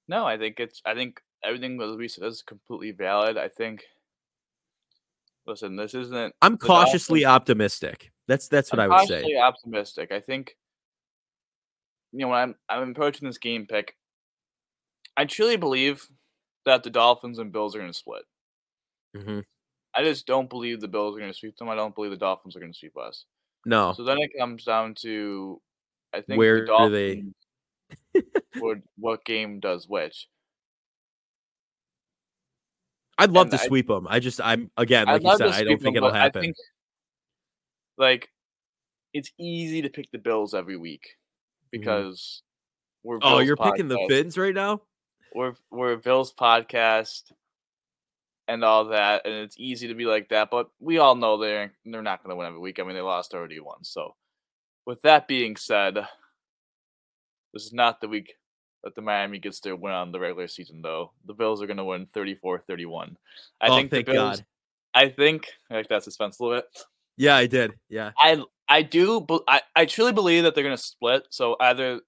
No, 0.07 0.25
I 0.25 0.39
think 0.39 0.59
it's. 0.59 0.81
I 0.87 0.95
think 0.95 1.21
everything 1.43 1.77
that 1.77 1.85
Luis 1.85 2.15
says 2.15 2.37
is 2.37 2.41
completely 2.41 2.93
valid. 2.93 3.37
I 3.37 3.47
think. 3.47 3.83
Listen, 5.45 5.75
this 5.75 5.93
isn't. 5.93 6.33
I'm 6.41 6.57
cautiously 6.57 7.25
optimistic. 7.25 8.11
That's 8.27 8.47
that's 8.47 8.71
what 8.71 8.79
I'm 8.79 8.91
I 8.91 9.01
would 9.01 9.07
say. 9.07 9.35
Optimistic. 9.35 10.11
I 10.11 10.19
think. 10.19 10.57
You 12.13 12.19
know, 12.19 12.29
when 12.29 12.39
I'm 12.39 12.55
I'm 12.69 12.91
approaching 12.91 13.27
this 13.27 13.37
game 13.37 13.65
pick, 13.65 13.95
I 15.15 15.25
truly 15.25 15.57
believe 15.57 16.05
that 16.65 16.83
the 16.83 16.89
Dolphins 16.89 17.39
and 17.39 17.51
Bills 17.51 17.75
are 17.75 17.79
going 17.79 17.91
to 17.91 17.97
split. 17.97 18.23
Mm-hmm. 19.15 19.39
I 19.95 20.03
just 20.03 20.27
don't 20.27 20.49
believe 20.49 20.79
the 20.79 20.87
Bills 20.87 21.15
are 21.15 21.19
going 21.19 21.31
to 21.31 21.37
sweep 21.37 21.57
them. 21.57 21.69
I 21.69 21.75
don't 21.75 21.95
believe 21.95 22.11
the 22.11 22.17
Dolphins 22.17 22.55
are 22.55 22.59
going 22.59 22.71
to 22.71 22.77
sweep 22.77 22.97
us. 22.97 23.25
No. 23.65 23.93
So 23.93 24.03
then 24.03 24.19
it 24.19 24.31
comes 24.37 24.63
down 24.63 24.95
to, 24.99 25.59
I 26.13 26.21
think 26.21 26.37
where 26.37 26.61
the 26.61 26.65
Dolphins, 26.67 27.33
do 28.13 28.21
they? 28.21 28.59
would 28.61 28.83
what 28.97 29.25
game 29.25 29.59
does 29.59 29.87
which? 29.87 30.27
I'd 33.17 33.31
love 33.31 33.47
and 33.47 33.51
to 33.57 33.61
I, 33.61 33.67
sweep 33.67 33.87
them. 33.87 34.07
I 34.09 34.19
just, 34.19 34.39
I'm 34.39 34.69
again, 34.77 35.07
like 35.07 35.23
you 35.23 35.37
said, 35.37 35.47
I 35.49 35.63
don't 35.63 35.81
think 35.81 35.95
them, 35.95 36.03
it'll 36.03 36.13
happen. 36.13 36.41
Think, 36.43 36.55
like, 37.97 38.29
it's 39.13 39.31
easy 39.39 39.81
to 39.81 39.89
pick 39.89 40.11
the 40.11 40.19
Bills 40.19 40.53
every 40.53 40.77
week. 40.77 41.15
Because 41.71 42.41
mm-hmm. 43.05 43.09
we're. 43.09 43.19
oh, 43.21 43.39
you're 43.39 43.57
podcast. 43.57 43.71
picking 43.71 43.87
the 43.87 44.05
Fins 44.09 44.37
right 44.37 44.53
now. 44.53 44.81
We're 45.33 45.53
we're 45.71 45.97
Bills 45.97 46.33
podcast 46.33 47.31
and 48.47 48.63
all 48.63 48.85
that, 48.85 49.25
and 49.25 49.33
it's 49.33 49.55
easy 49.59 49.87
to 49.87 49.93
be 49.93 50.05
like 50.05 50.29
that. 50.29 50.49
But 50.49 50.69
we 50.79 50.97
all 50.97 51.15
know 51.15 51.37
they're 51.37 51.73
they're 51.85 52.01
not 52.01 52.23
going 52.23 52.31
to 52.31 52.35
win 52.35 52.47
every 52.47 52.59
week. 52.59 52.79
I 52.79 52.83
mean, 52.83 52.95
they 52.95 53.01
lost 53.01 53.33
already 53.33 53.59
once. 53.59 53.89
So, 53.89 54.15
with 54.85 55.01
that 55.01 55.27
being 55.27 55.55
said, 55.55 55.95
this 57.53 57.65
is 57.65 57.73
not 57.73 58.01
the 58.01 58.07
week 58.07 58.33
that 58.83 58.95
the 58.95 59.01
Miami 59.01 59.39
gets 59.39 59.59
their 59.59 59.75
win 59.75 59.93
on 59.93 60.11
the 60.11 60.19
regular 60.19 60.47
season, 60.47 60.81
though. 60.81 61.11
The 61.25 61.33
Bills 61.33 61.61
are 61.61 61.67
going 61.67 61.77
to 61.77 61.83
win 61.83 62.07
34-31. 62.15 63.15
I 63.59 63.67
oh, 63.67 63.75
think 63.75 63.91
thank 63.91 64.05
the 64.05 64.13
Bills. 64.13 64.37
God. 64.37 64.45
I 64.93 65.09
think 65.09 65.49
I 65.69 65.75
like 65.75 65.89
that 65.89 66.03
suspense 66.03 66.39
a 66.39 66.43
little 66.43 66.57
bit. 66.59 66.65
Yeah, 67.17 67.35
I 67.35 67.47
did. 67.47 67.73
Yeah, 67.89 68.11
I 68.17 68.43
I 68.69 68.81
do. 68.81 69.25
I 69.47 69.61
I 69.75 69.85
truly 69.85 70.13
believe 70.13 70.43
that 70.43 70.55
they're 70.55 70.63
going 70.63 70.75
to 70.75 70.81
split. 70.81 71.27
So 71.29 71.55
either 71.59 72.01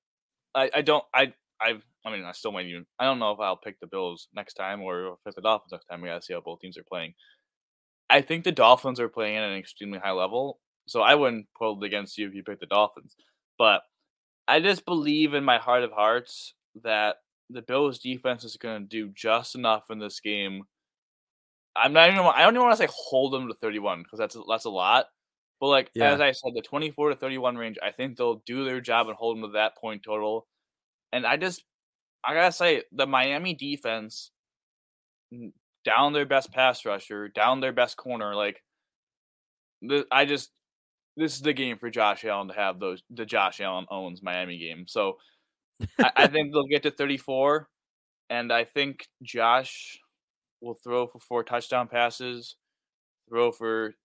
I 0.55 0.69
I 0.75 0.81
don't 0.81 1.03
I 1.13 1.33
I've 1.61 1.83
I 2.05 2.11
mean, 2.11 2.23
I 2.23 2.31
still 2.31 2.51
might 2.51 2.65
even. 2.65 2.85
I 2.97 3.05
don't 3.05 3.19
know 3.19 3.31
if 3.31 3.39
I'll 3.39 3.57
pick 3.57 3.79
the 3.79 3.87
Bills 3.87 4.29
next 4.33 4.53
time 4.53 4.81
or 4.81 5.17
pick 5.25 5.35
the 5.35 5.41
Dolphins 5.41 5.71
next 5.71 5.85
time. 5.85 6.01
We 6.01 6.07
gotta 6.07 6.21
see 6.21 6.33
how 6.33 6.41
both 6.41 6.59
teams 6.59 6.77
are 6.77 6.83
playing. 6.83 7.13
I 8.09 8.21
think 8.21 8.43
the 8.43 8.51
Dolphins 8.51 8.99
are 8.99 9.09
playing 9.09 9.37
at 9.37 9.43
an 9.43 9.57
extremely 9.57 9.99
high 9.99 10.11
level, 10.11 10.59
so 10.87 11.01
I 11.01 11.15
wouldn't 11.15 11.47
pull 11.57 11.81
it 11.81 11.85
against 11.85 12.17
you 12.17 12.27
if 12.27 12.33
you 12.33 12.43
pick 12.43 12.59
the 12.59 12.65
Dolphins. 12.65 13.15
But 13.57 13.81
I 14.47 14.59
just 14.61 14.85
believe 14.85 15.33
in 15.33 15.43
my 15.43 15.57
heart 15.57 15.83
of 15.83 15.91
hearts 15.91 16.55
that 16.83 17.17
the 17.49 17.61
Bills 17.61 17.99
defense 17.99 18.43
is 18.43 18.57
going 18.57 18.81
to 18.81 18.87
do 18.87 19.11
just 19.13 19.55
enough 19.55 19.85
in 19.91 19.99
this 19.99 20.19
game. 20.19 20.63
I'm 21.75 21.93
not 21.93 22.09
even. 22.09 22.19
I 22.19 22.41
don't 22.41 22.55
even 22.55 22.65
want 22.65 22.77
to 22.77 22.83
say 22.87 22.91
hold 22.91 23.33
them 23.33 23.47
to 23.47 23.53
31 23.55 24.03
because 24.03 24.19
that's 24.19 24.37
that's 24.47 24.65
a 24.65 24.69
lot. 24.69 25.05
But 25.59 25.67
like 25.67 25.91
yeah. 25.93 26.13
as 26.13 26.21
I 26.21 26.31
said, 26.31 26.53
the 26.55 26.61
24 26.61 27.09
to 27.09 27.15
31 27.15 27.57
range, 27.57 27.77
I 27.83 27.91
think 27.91 28.17
they'll 28.17 28.41
do 28.45 28.63
their 28.63 28.79
job 28.81 29.07
and 29.07 29.15
hold 29.15 29.37
them 29.37 29.43
to 29.43 29.53
that 29.53 29.77
point 29.77 30.03
total. 30.03 30.47
And 31.11 31.25
I 31.25 31.37
just 31.37 31.63
I 32.23 32.33
gotta 32.33 32.51
say, 32.51 32.83
the 32.91 33.07
Miami 33.07 33.53
defense 33.53 34.31
down 35.85 36.13
their 36.13 36.25
best 36.25 36.51
pass 36.51 36.85
rusher, 36.85 37.27
down 37.27 37.59
their 37.61 37.73
best 37.73 37.97
corner, 37.97 38.35
like 38.35 38.61
I 40.11 40.25
just 40.25 40.51
this 41.15 41.35
is 41.35 41.41
the 41.41 41.53
game 41.53 41.77
for 41.77 41.89
Josh 41.89 42.23
Allen 42.25 42.47
to 42.47 42.53
have 42.53 42.79
those 42.79 43.03
the 43.09 43.25
Josh 43.25 43.59
Allen 43.61 43.85
owns 43.89 44.23
Miami 44.23 44.57
game. 44.57 44.85
So 44.87 45.17
I, 45.99 46.11
I 46.15 46.27
think 46.27 46.51
they'll 46.51 46.67
get 46.67 46.83
to 46.83 46.91
34, 46.91 47.67
and 48.29 48.51
I 48.51 48.63
think 48.63 49.07
Josh 49.23 49.99
will 50.61 50.75
throw 50.75 51.07
for 51.07 51.19
four 51.19 51.43
touchdown 51.43 51.87
passes, 51.87 52.55
throw 53.29 53.51
for 53.51 53.95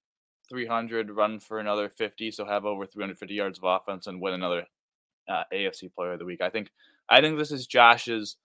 300, 0.48 1.10
run 1.10 1.40
for 1.40 1.58
another 1.58 1.88
50, 1.88 2.30
so 2.30 2.44
have 2.44 2.64
over 2.64 2.86
350 2.86 3.34
yards 3.34 3.58
of 3.58 3.64
offense 3.64 4.06
and 4.06 4.20
win 4.20 4.34
another 4.34 4.64
uh, 5.28 5.44
AFC 5.52 5.92
Player 5.94 6.12
of 6.12 6.18
the 6.18 6.24
Week. 6.24 6.40
I 6.40 6.50
think 6.50 6.70
I 7.08 7.20
think 7.20 7.38
this 7.38 7.52
is 7.52 7.66
Josh's. 7.66 8.36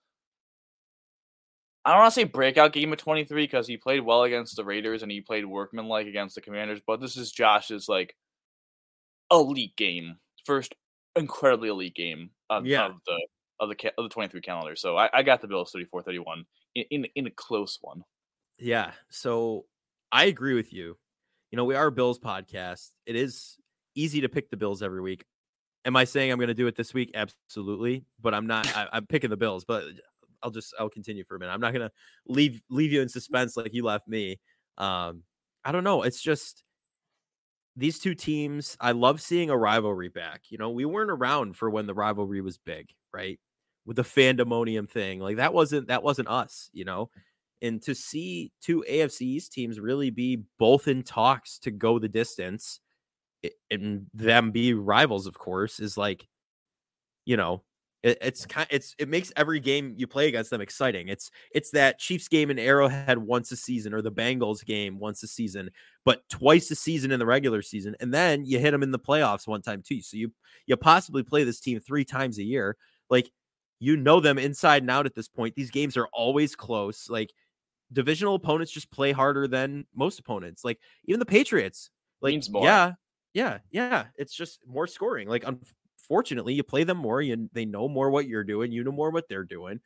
I 1.84 1.92
don't 1.92 2.00
want 2.00 2.12
to 2.12 2.20
say 2.20 2.24
breakout 2.24 2.74
game 2.74 2.92
of 2.92 2.98
23 2.98 3.44
because 3.44 3.66
he 3.66 3.78
played 3.78 4.00
well 4.00 4.24
against 4.24 4.54
the 4.54 4.64
Raiders 4.64 5.02
and 5.02 5.10
he 5.10 5.22
played 5.22 5.46
workmanlike 5.46 6.06
against 6.06 6.34
the 6.34 6.42
Commanders, 6.42 6.80
but 6.86 7.00
this 7.00 7.16
is 7.16 7.32
Josh's 7.32 7.88
like 7.88 8.14
elite 9.30 9.76
game, 9.76 10.16
first 10.44 10.74
incredibly 11.16 11.70
elite 11.70 11.94
game 11.94 12.30
of, 12.50 12.66
yeah. 12.66 12.86
of 12.86 12.92
the 13.06 13.26
of 13.60 13.68
the 13.68 13.92
of 13.96 14.04
the 14.04 14.08
23 14.08 14.40
calendar. 14.40 14.76
So 14.76 14.96
I, 14.96 15.08
I 15.12 15.22
got 15.22 15.40
the 15.40 15.48
Bills 15.48 15.72
34-31 15.74 16.44
in, 16.74 16.84
in 16.90 17.06
in 17.14 17.26
a 17.26 17.30
close 17.30 17.78
one. 17.80 18.04
Yeah. 18.58 18.92
So 19.08 19.66
I 20.12 20.24
agree 20.24 20.54
with 20.54 20.72
you. 20.72 20.98
You 21.50 21.56
know, 21.56 21.64
we 21.64 21.74
are 21.74 21.88
a 21.88 21.92
Bills 21.92 22.18
podcast. 22.18 22.90
It 23.06 23.16
is 23.16 23.56
easy 23.94 24.20
to 24.20 24.28
pick 24.28 24.50
the 24.50 24.56
Bills 24.56 24.82
every 24.82 25.00
week. 25.00 25.24
Am 25.84 25.96
I 25.96 26.04
saying 26.04 26.30
I'm 26.30 26.38
going 26.38 26.48
to 26.48 26.54
do 26.54 26.68
it 26.68 26.76
this 26.76 26.94
week? 26.94 27.10
Absolutely, 27.14 28.04
but 28.20 28.34
I'm 28.34 28.46
not. 28.46 28.66
I, 28.76 28.88
am 28.92 29.06
picking 29.06 29.30
the 29.30 29.36
Bills, 29.36 29.64
but 29.64 29.84
I'll 30.42 30.50
just 30.50 30.74
I'll 30.78 30.90
continue 30.90 31.24
for 31.24 31.36
a 31.36 31.38
minute. 31.38 31.52
I'm 31.52 31.60
not 31.60 31.72
going 31.72 31.88
to 31.88 31.92
leave 32.26 32.60
leave 32.70 32.92
you 32.92 33.00
in 33.00 33.08
suspense 33.08 33.56
like 33.56 33.74
you 33.74 33.84
left 33.84 34.06
me. 34.06 34.38
Um, 34.78 35.22
I 35.64 35.72
don't 35.72 35.84
know. 35.84 36.02
It's 36.02 36.22
just 36.22 36.62
these 37.76 37.98
two 37.98 38.14
teams. 38.14 38.76
I 38.80 38.92
love 38.92 39.20
seeing 39.20 39.50
a 39.50 39.56
rivalry 39.56 40.08
back. 40.08 40.42
You 40.50 40.58
know, 40.58 40.70
we 40.70 40.84
weren't 40.84 41.10
around 41.10 41.56
for 41.56 41.68
when 41.68 41.86
the 41.86 41.94
rivalry 41.94 42.42
was 42.42 42.58
big, 42.58 42.90
right? 43.12 43.40
With 43.86 43.96
the 43.96 44.02
fandemonium 44.02 44.88
thing, 44.88 45.18
like 45.18 45.38
that 45.38 45.54
wasn't 45.54 45.88
that 45.88 46.02
wasn't 46.02 46.28
us. 46.28 46.70
You 46.72 46.84
know, 46.84 47.10
and 47.62 47.82
to 47.82 47.94
see 47.94 48.52
two 48.60 48.84
AFC 48.88 49.22
East 49.22 49.52
teams 49.52 49.80
really 49.80 50.10
be 50.10 50.42
both 50.58 50.88
in 50.88 51.02
talks 51.02 51.58
to 51.60 51.70
go 51.70 51.98
the 51.98 52.08
distance 52.08 52.80
and 53.70 54.06
them 54.14 54.50
be 54.50 54.74
rivals, 54.74 55.26
of 55.26 55.38
course, 55.38 55.80
is 55.80 55.96
like, 55.96 56.26
you 57.24 57.36
know, 57.36 57.62
it, 58.02 58.18
it's 58.22 58.46
kind, 58.46 58.66
it's 58.70 58.94
it 58.98 59.08
makes 59.08 59.32
every 59.36 59.60
game 59.60 59.94
you 59.96 60.06
play 60.06 60.28
against 60.28 60.50
them 60.50 60.60
exciting. 60.62 61.08
It's 61.08 61.30
it's 61.52 61.70
that 61.72 61.98
Chiefs 61.98 62.28
game 62.28 62.50
in 62.50 62.58
Arrowhead 62.58 63.18
once 63.18 63.52
a 63.52 63.56
season, 63.56 63.92
or 63.92 64.00
the 64.00 64.12
Bengals 64.12 64.64
game 64.64 64.98
once 64.98 65.22
a 65.22 65.26
season, 65.26 65.70
but 66.04 66.26
twice 66.30 66.70
a 66.70 66.74
season 66.74 67.10
in 67.10 67.18
the 67.18 67.26
regular 67.26 67.60
season, 67.60 67.94
and 68.00 68.12
then 68.12 68.44
you 68.46 68.58
hit 68.58 68.70
them 68.70 68.82
in 68.82 68.90
the 68.90 68.98
playoffs 68.98 69.46
one 69.46 69.60
time 69.62 69.82
too. 69.82 70.00
So 70.00 70.16
you 70.16 70.32
you 70.66 70.76
possibly 70.76 71.22
play 71.22 71.44
this 71.44 71.60
team 71.60 71.78
three 71.78 72.04
times 72.04 72.38
a 72.38 72.42
year. 72.42 72.76
Like 73.10 73.30
you 73.80 73.96
know 73.96 74.20
them 74.20 74.38
inside 74.38 74.82
and 74.82 74.90
out 74.90 75.06
at 75.06 75.14
this 75.14 75.28
point. 75.28 75.54
These 75.54 75.70
games 75.70 75.96
are 75.96 76.08
always 76.12 76.56
close. 76.56 77.10
Like 77.10 77.32
divisional 77.92 78.34
opponents 78.34 78.72
just 78.72 78.90
play 78.90 79.12
harder 79.12 79.48
than 79.48 79.86
most 79.94 80.18
opponents. 80.18 80.64
Like 80.64 80.78
even 81.06 81.20
the 81.20 81.26
Patriots. 81.26 81.90
Like 82.20 82.42
yeah, 82.52 82.92
yeah, 83.32 83.58
yeah. 83.70 84.06
It's 84.16 84.34
just 84.34 84.60
more 84.66 84.86
scoring. 84.86 85.28
Like 85.28 85.44
unfortunately, 85.46 86.54
you 86.54 86.62
play 86.62 86.84
them 86.84 86.98
more, 86.98 87.22
you 87.22 87.48
they 87.52 87.64
know 87.64 87.88
more 87.88 88.10
what 88.10 88.28
you're 88.28 88.44
doing, 88.44 88.72
you 88.72 88.84
know 88.84 88.92
more 88.92 89.10
what 89.10 89.28
they're 89.28 89.44
doing. 89.44 89.80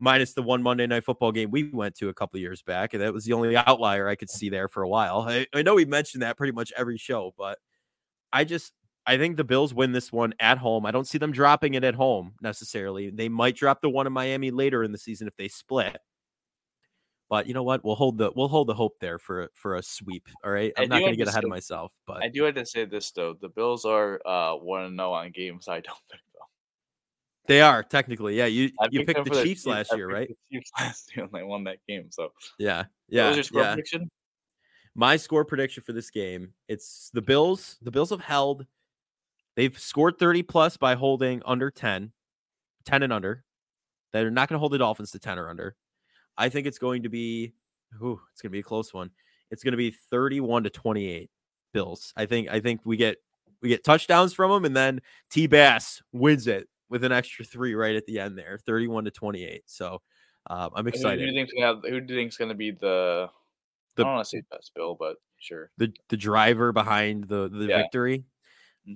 Minus 0.00 0.34
the 0.34 0.42
one 0.42 0.62
Monday 0.62 0.86
night 0.86 1.04
football 1.04 1.32
game 1.32 1.50
we 1.50 1.70
went 1.70 1.94
to 1.96 2.08
a 2.08 2.14
couple 2.14 2.38
years 2.38 2.62
back, 2.62 2.94
and 2.94 3.02
that 3.02 3.12
was 3.12 3.24
the 3.24 3.32
only 3.32 3.56
outlier 3.56 4.08
I 4.08 4.16
could 4.16 4.30
see 4.30 4.50
there 4.50 4.68
for 4.68 4.82
a 4.82 4.88
while. 4.88 5.24
I, 5.28 5.46
I 5.54 5.62
know 5.62 5.74
we 5.74 5.84
mentioned 5.84 6.22
that 6.22 6.36
pretty 6.36 6.52
much 6.52 6.72
every 6.76 6.98
show, 6.98 7.32
but 7.38 7.58
I 8.32 8.44
just 8.44 8.72
I 9.06 9.18
think 9.18 9.36
the 9.36 9.44
Bills 9.44 9.74
win 9.74 9.92
this 9.92 10.12
one 10.12 10.34
at 10.40 10.58
home. 10.58 10.86
I 10.86 10.90
don't 10.90 11.06
see 11.06 11.18
them 11.18 11.32
dropping 11.32 11.74
it 11.74 11.84
at 11.84 11.94
home 11.94 12.34
necessarily. 12.40 13.10
They 13.10 13.28
might 13.28 13.56
drop 13.56 13.80
the 13.82 13.90
one 13.90 14.06
in 14.06 14.12
Miami 14.12 14.50
later 14.50 14.82
in 14.82 14.92
the 14.92 14.98
season 14.98 15.28
if 15.28 15.36
they 15.36 15.48
split. 15.48 15.98
But 17.30 17.46
you 17.46 17.54
know 17.54 17.62
what? 17.62 17.84
We'll 17.84 17.94
hold 17.94 18.18
the 18.18 18.30
we'll 18.34 18.48
hold 18.48 18.68
the 18.68 18.74
hope 18.74 18.96
there 19.00 19.18
for 19.18 19.50
for 19.54 19.76
a 19.76 19.82
sweep. 19.82 20.28
All 20.44 20.50
right. 20.50 20.72
I'm 20.76 20.88
not 20.88 21.00
going 21.00 21.12
to 21.12 21.16
get 21.16 21.28
ahead 21.28 21.44
of 21.44 21.50
myself, 21.50 21.92
but 22.06 22.22
I 22.22 22.28
do 22.28 22.44
have 22.44 22.54
to 22.56 22.66
say 22.66 22.84
this 22.84 23.10
though: 23.10 23.34
the 23.40 23.48
Bills 23.48 23.84
are 23.84 24.20
uh 24.26 24.54
one 24.56 24.84
and 24.84 24.96
know 24.96 25.12
on 25.12 25.30
games 25.30 25.68
I 25.68 25.74
don't 25.80 25.98
pick 26.10 26.20
them. 26.32 26.42
They 27.46 27.60
are 27.60 27.82
technically, 27.82 28.36
yeah. 28.36 28.46
You 28.46 28.70
I 28.80 28.88
you 28.90 29.04
picked 29.04 29.24
the 29.24 29.42
Chiefs, 29.42 29.66
last 29.66 29.94
year, 29.96 30.08
right? 30.08 30.28
Chiefs 30.52 30.70
last 30.78 31.16
year, 31.16 31.24
and 31.24 31.34
they 31.34 31.42
won 31.42 31.64
that 31.64 31.78
game. 31.88 32.08
So 32.10 32.32
yeah, 32.58 32.84
yeah. 33.08 33.24
What 33.24 33.28
was 33.28 33.36
your 33.36 33.44
score 33.44 33.62
yeah. 33.62 33.74
prediction? 33.74 34.10
My 34.94 35.16
score 35.16 35.44
prediction 35.44 35.82
for 35.82 35.92
this 35.92 36.10
game: 36.10 36.52
it's 36.68 37.10
the 37.14 37.22
Bills. 37.22 37.78
The 37.82 37.90
Bills 37.90 38.10
have 38.10 38.20
held. 38.20 38.66
They've 39.56 39.78
scored 39.78 40.18
30 40.18 40.42
plus 40.42 40.76
by 40.76 40.96
holding 40.96 41.40
under 41.46 41.70
10, 41.70 42.10
10 42.84 43.02
and 43.04 43.12
under. 43.12 43.44
They're 44.12 44.30
not 44.30 44.48
going 44.48 44.56
to 44.56 44.58
hold 44.58 44.72
the 44.72 44.78
Dolphins 44.78 45.12
to 45.12 45.20
10 45.20 45.38
or 45.38 45.48
under. 45.48 45.76
I 46.36 46.48
think 46.48 46.66
it's 46.66 46.78
going 46.78 47.02
to 47.04 47.08
be, 47.08 47.52
ooh, 48.02 48.20
it's 48.32 48.42
going 48.42 48.50
to 48.50 48.54
be 48.54 48.60
a 48.60 48.62
close 48.64 48.92
one. 48.92 49.10
It's 49.50 49.62
going 49.62 49.72
to 49.72 49.78
be 49.78 49.90
31 49.90 50.64
to 50.64 50.70
28 50.70 51.30
Bills. 51.72 52.12
I 52.16 52.26
think 52.26 52.48
I 52.50 52.60
think 52.60 52.82
we 52.84 52.96
get 52.96 53.16
we 53.60 53.68
get 53.68 53.82
touchdowns 53.82 54.32
from 54.32 54.50
them, 54.50 54.64
and 54.64 54.76
then 54.76 55.00
T 55.30 55.46
Bass 55.46 56.02
wins 56.12 56.46
it 56.46 56.68
with 56.88 57.02
an 57.02 57.10
extra 57.12 57.44
three 57.44 57.74
right 57.74 57.96
at 57.96 58.06
the 58.06 58.20
end 58.20 58.38
there, 58.38 58.58
31 58.64 59.06
to 59.06 59.10
28. 59.10 59.62
So 59.66 60.00
um, 60.48 60.70
I'm 60.76 60.86
excited. 60.86 61.20
Who 61.20 61.26
do 61.26 61.32
you 61.32 61.38
think's 61.38 61.52
gonna 61.52 61.66
have, 61.66 61.82
Who 61.82 62.00
do 62.00 62.14
you 62.14 62.20
think's 62.20 62.36
going 62.36 62.50
to 62.50 62.54
be 62.54 62.70
the? 62.70 63.28
The- 63.96 64.02
I 64.02 64.06
don't 64.06 64.14
want 64.14 64.24
to 64.24 64.28
say 64.28 64.42
best 64.50 64.72
bill, 64.74 64.94
but 64.94 65.16
sure. 65.38 65.70
the 65.78 65.92
the 66.08 66.16
driver 66.16 66.72
behind 66.72 67.24
the 67.24 67.48
the 67.48 67.66
Yeah. 67.66 67.78
victory. 67.78 68.24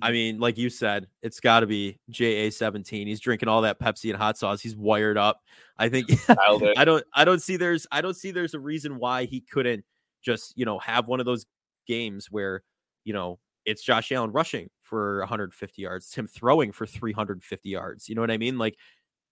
I 0.01 0.09
Mhm. 0.09 0.13
mean, 0.13 0.39
like 0.39 0.57
you 0.57 0.69
said, 0.69 1.07
it's 1.21 1.39
got 1.39 1.61
to 1.61 1.67
be 1.67 1.99
JA17. 2.11 3.07
He's 3.07 3.19
drinking 3.19 3.49
all 3.49 3.61
that 3.63 3.79
Pepsi 3.79 4.09
and 4.09 4.17
hot 4.17 4.37
sauce. 4.37 4.61
He's 4.61 4.75
wired 4.75 5.17
up. 5.17 5.41
I 5.77 5.89
think 5.89 6.09
I 6.77 6.85
don't 6.85 7.03
I 7.13 7.25
don't 7.25 7.41
see 7.41 7.57
there's 7.57 7.87
I 7.91 8.01
don't 8.01 8.15
see 8.15 8.31
there's 8.31 8.53
a 8.53 8.59
reason 8.59 8.97
why 8.99 9.25
he 9.25 9.41
couldn't 9.41 9.83
just, 10.21 10.53
you 10.57 10.65
know, 10.65 10.79
have 10.79 11.07
one 11.07 11.19
of 11.19 11.25
those 11.25 11.45
games 11.87 12.29
where, 12.31 12.63
you 13.03 13.13
know, 13.13 13.39
it's 13.65 13.83
Josh 13.83 14.11
Allen 14.11 14.31
rushing 14.31 14.69
for 14.81 15.19
150 15.19 15.81
yards, 15.81 16.05
it's 16.05 16.15
him 16.15 16.27
throwing 16.27 16.71
for 16.71 16.85
350 16.85 17.69
yards. 17.69 18.07
You 18.09 18.15
know 18.15 18.21
what 18.21 18.31
I 18.31 18.37
mean? 18.37 18.57
Like 18.57 18.77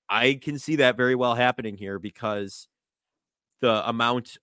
I 0.10 0.36
can 0.36 0.60
see 0.60 0.78
that 0.78 0.98
very 0.98 1.16
well 1.16 1.36
happening 1.36 1.78
here 1.78 2.00
because 2.00 2.68
the 3.62 3.88
amount 3.90 4.38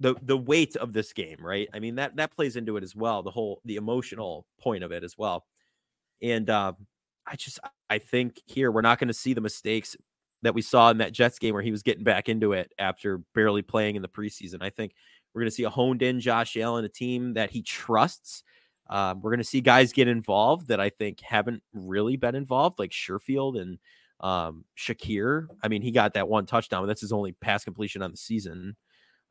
the 0.00 0.14
the 0.22 0.36
weight 0.36 0.76
of 0.76 0.92
this 0.92 1.12
game, 1.12 1.38
right? 1.40 1.68
I 1.72 1.78
mean 1.78 1.96
that 1.96 2.16
that 2.16 2.34
plays 2.34 2.56
into 2.56 2.76
it 2.76 2.84
as 2.84 2.94
well. 2.94 3.22
The 3.22 3.30
whole 3.30 3.60
the 3.64 3.76
emotional 3.76 4.46
point 4.60 4.84
of 4.84 4.92
it 4.92 5.04
as 5.04 5.16
well. 5.16 5.46
And 6.22 6.48
um, 6.50 6.76
I 7.26 7.36
just 7.36 7.58
I 7.90 7.98
think 7.98 8.40
here 8.46 8.70
we're 8.70 8.82
not 8.82 8.98
going 8.98 9.08
to 9.08 9.14
see 9.14 9.34
the 9.34 9.40
mistakes 9.40 9.96
that 10.42 10.54
we 10.54 10.62
saw 10.62 10.90
in 10.90 10.98
that 10.98 11.12
Jets 11.12 11.38
game 11.38 11.54
where 11.54 11.62
he 11.62 11.70
was 11.70 11.82
getting 11.82 12.04
back 12.04 12.28
into 12.28 12.52
it 12.52 12.72
after 12.78 13.18
barely 13.34 13.62
playing 13.62 13.96
in 13.96 14.02
the 14.02 14.08
preseason. 14.08 14.62
I 14.62 14.70
think 14.70 14.92
we're 15.34 15.40
going 15.40 15.50
to 15.50 15.54
see 15.54 15.64
a 15.64 15.70
honed 15.70 16.02
in 16.02 16.20
Josh 16.20 16.56
Allen, 16.56 16.84
a 16.84 16.88
team 16.88 17.34
that 17.34 17.50
he 17.50 17.62
trusts. 17.62 18.42
Um, 18.88 19.20
we're 19.20 19.30
going 19.30 19.38
to 19.38 19.44
see 19.44 19.60
guys 19.60 19.92
get 19.92 20.08
involved 20.08 20.68
that 20.68 20.80
I 20.80 20.90
think 20.90 21.20
haven't 21.20 21.62
really 21.72 22.16
been 22.16 22.34
involved, 22.34 22.78
like 22.78 22.92
Sherfield 22.92 23.60
and 23.60 23.78
um, 24.20 24.64
Shakir. 24.78 25.46
I 25.62 25.68
mean, 25.68 25.82
he 25.82 25.90
got 25.90 26.14
that 26.14 26.28
one 26.28 26.46
touchdown, 26.46 26.82
but 26.82 26.86
that's 26.86 27.00
his 27.00 27.12
only 27.12 27.32
pass 27.32 27.64
completion 27.64 28.02
on 28.02 28.12
the 28.12 28.16
season. 28.16 28.76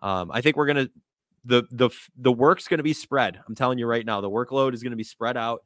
Um, 0.02 0.32
I 0.32 0.42
think 0.42 0.56
we're 0.56 0.68
gonna 0.68 0.90
the 1.44 1.64
the 1.72 1.90
the 2.18 2.32
work's 2.32 2.68
gonna 2.68 2.84
be 2.84 2.94
spread. 2.94 3.40
I'm 3.48 3.56
telling 3.56 3.78
you 3.78 3.88
right 3.88 4.06
now, 4.06 4.22
the 4.22 4.30
workload 4.30 4.74
is 4.74 4.84
gonna 4.84 4.96
be 4.96 5.04
spread 5.04 5.38
out, 5.38 5.64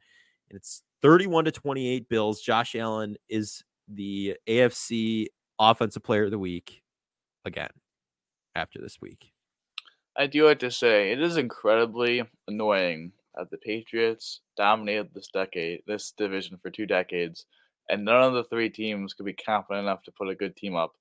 and 0.49 0.57
it's 0.57 0.83
31 1.01 1.45
to 1.45 1.51
28 1.51 2.09
Bills. 2.09 2.41
Josh 2.41 2.75
Allen 2.75 3.15
is 3.29 3.63
the 3.87 4.37
AFC 4.47 5.27
Offensive 5.57 6.03
Player 6.03 6.25
of 6.25 6.31
the 6.31 6.39
Week 6.39 6.81
again 7.45 7.69
after 8.55 8.79
this 8.79 8.99
week. 9.01 9.31
I 10.17 10.27
do 10.27 10.45
have 10.45 10.57
to 10.59 10.71
say 10.71 11.11
it 11.11 11.21
is 11.21 11.37
incredibly 11.37 12.23
annoying 12.47 13.13
that 13.35 13.49
the 13.49 13.57
Patriots 13.57 14.41
dominated 14.57 15.13
this 15.13 15.29
decade, 15.31 15.81
this 15.87 16.11
division 16.17 16.57
for 16.61 16.69
two 16.69 16.85
decades, 16.85 17.45
and 17.89 18.03
none 18.03 18.23
of 18.23 18.33
the 18.33 18.43
three 18.43 18.69
teams 18.69 19.13
could 19.13 19.25
be 19.25 19.33
confident 19.33 19.85
enough 19.85 20.03
to 20.03 20.11
put 20.11 20.29
a 20.29 20.35
good 20.35 20.55
team 20.55 20.75
up. 20.75 20.93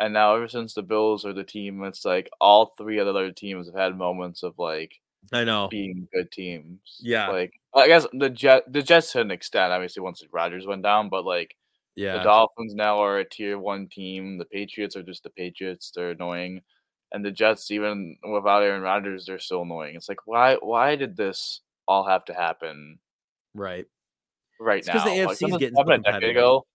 And 0.00 0.12
now, 0.14 0.34
ever 0.34 0.48
since 0.48 0.74
the 0.74 0.82
Bills 0.82 1.24
are 1.24 1.32
the 1.32 1.44
team, 1.44 1.84
it's 1.84 2.04
like 2.04 2.28
all 2.40 2.74
three 2.76 2.98
of 2.98 3.06
the 3.06 3.12
other 3.12 3.30
teams 3.32 3.66
have 3.68 3.76
had 3.76 3.96
moments 3.96 4.42
of 4.42 4.54
like 4.58 5.00
I 5.32 5.44
know. 5.44 5.68
being 5.70 6.08
good 6.12 6.30
teams. 6.32 6.80
Yeah. 7.00 7.28
like 7.28 7.52
I 7.74 7.86
guess 7.86 8.06
the 8.12 8.28
Jet, 8.30 8.64
the 8.72 8.82
Jets 8.82 9.12
to 9.12 9.20
an 9.20 9.30
extent, 9.30 9.72
obviously 9.72 10.02
once 10.02 10.22
Rodgers 10.32 10.66
went 10.66 10.82
down, 10.82 11.08
but 11.10 11.24
like 11.24 11.56
yeah, 11.96 12.18
the 12.18 12.24
Dolphins 12.24 12.74
now 12.74 12.98
are 13.02 13.18
a 13.20 13.24
tier 13.28 13.56
one 13.58 13.86
team. 13.88 14.36
The 14.38 14.44
Patriots 14.46 14.96
are 14.96 15.02
just 15.04 15.22
the 15.22 15.30
Patriots. 15.30 15.92
They're 15.94 16.10
annoying. 16.10 16.62
And 17.12 17.24
the 17.24 17.30
Jets, 17.30 17.70
even 17.70 18.16
without 18.28 18.64
Aaron 18.64 18.82
Rodgers, 18.82 19.26
they're 19.26 19.38
still 19.38 19.62
annoying. 19.62 19.94
It's 19.94 20.08
like 20.08 20.26
why 20.26 20.56
why 20.60 20.96
did 20.96 21.16
this 21.16 21.60
all 21.86 22.04
have 22.08 22.24
to 22.24 22.34
happen 22.34 22.98
Right. 23.54 23.86
right 24.58 24.78
It's 24.78 24.88
now? 24.88 25.04
the 25.04 25.24
Like, 25.24 25.32
is 25.40 25.56
getting 25.58 25.78
a 25.78 25.98
decade 25.98 26.30
ago. 26.30 26.66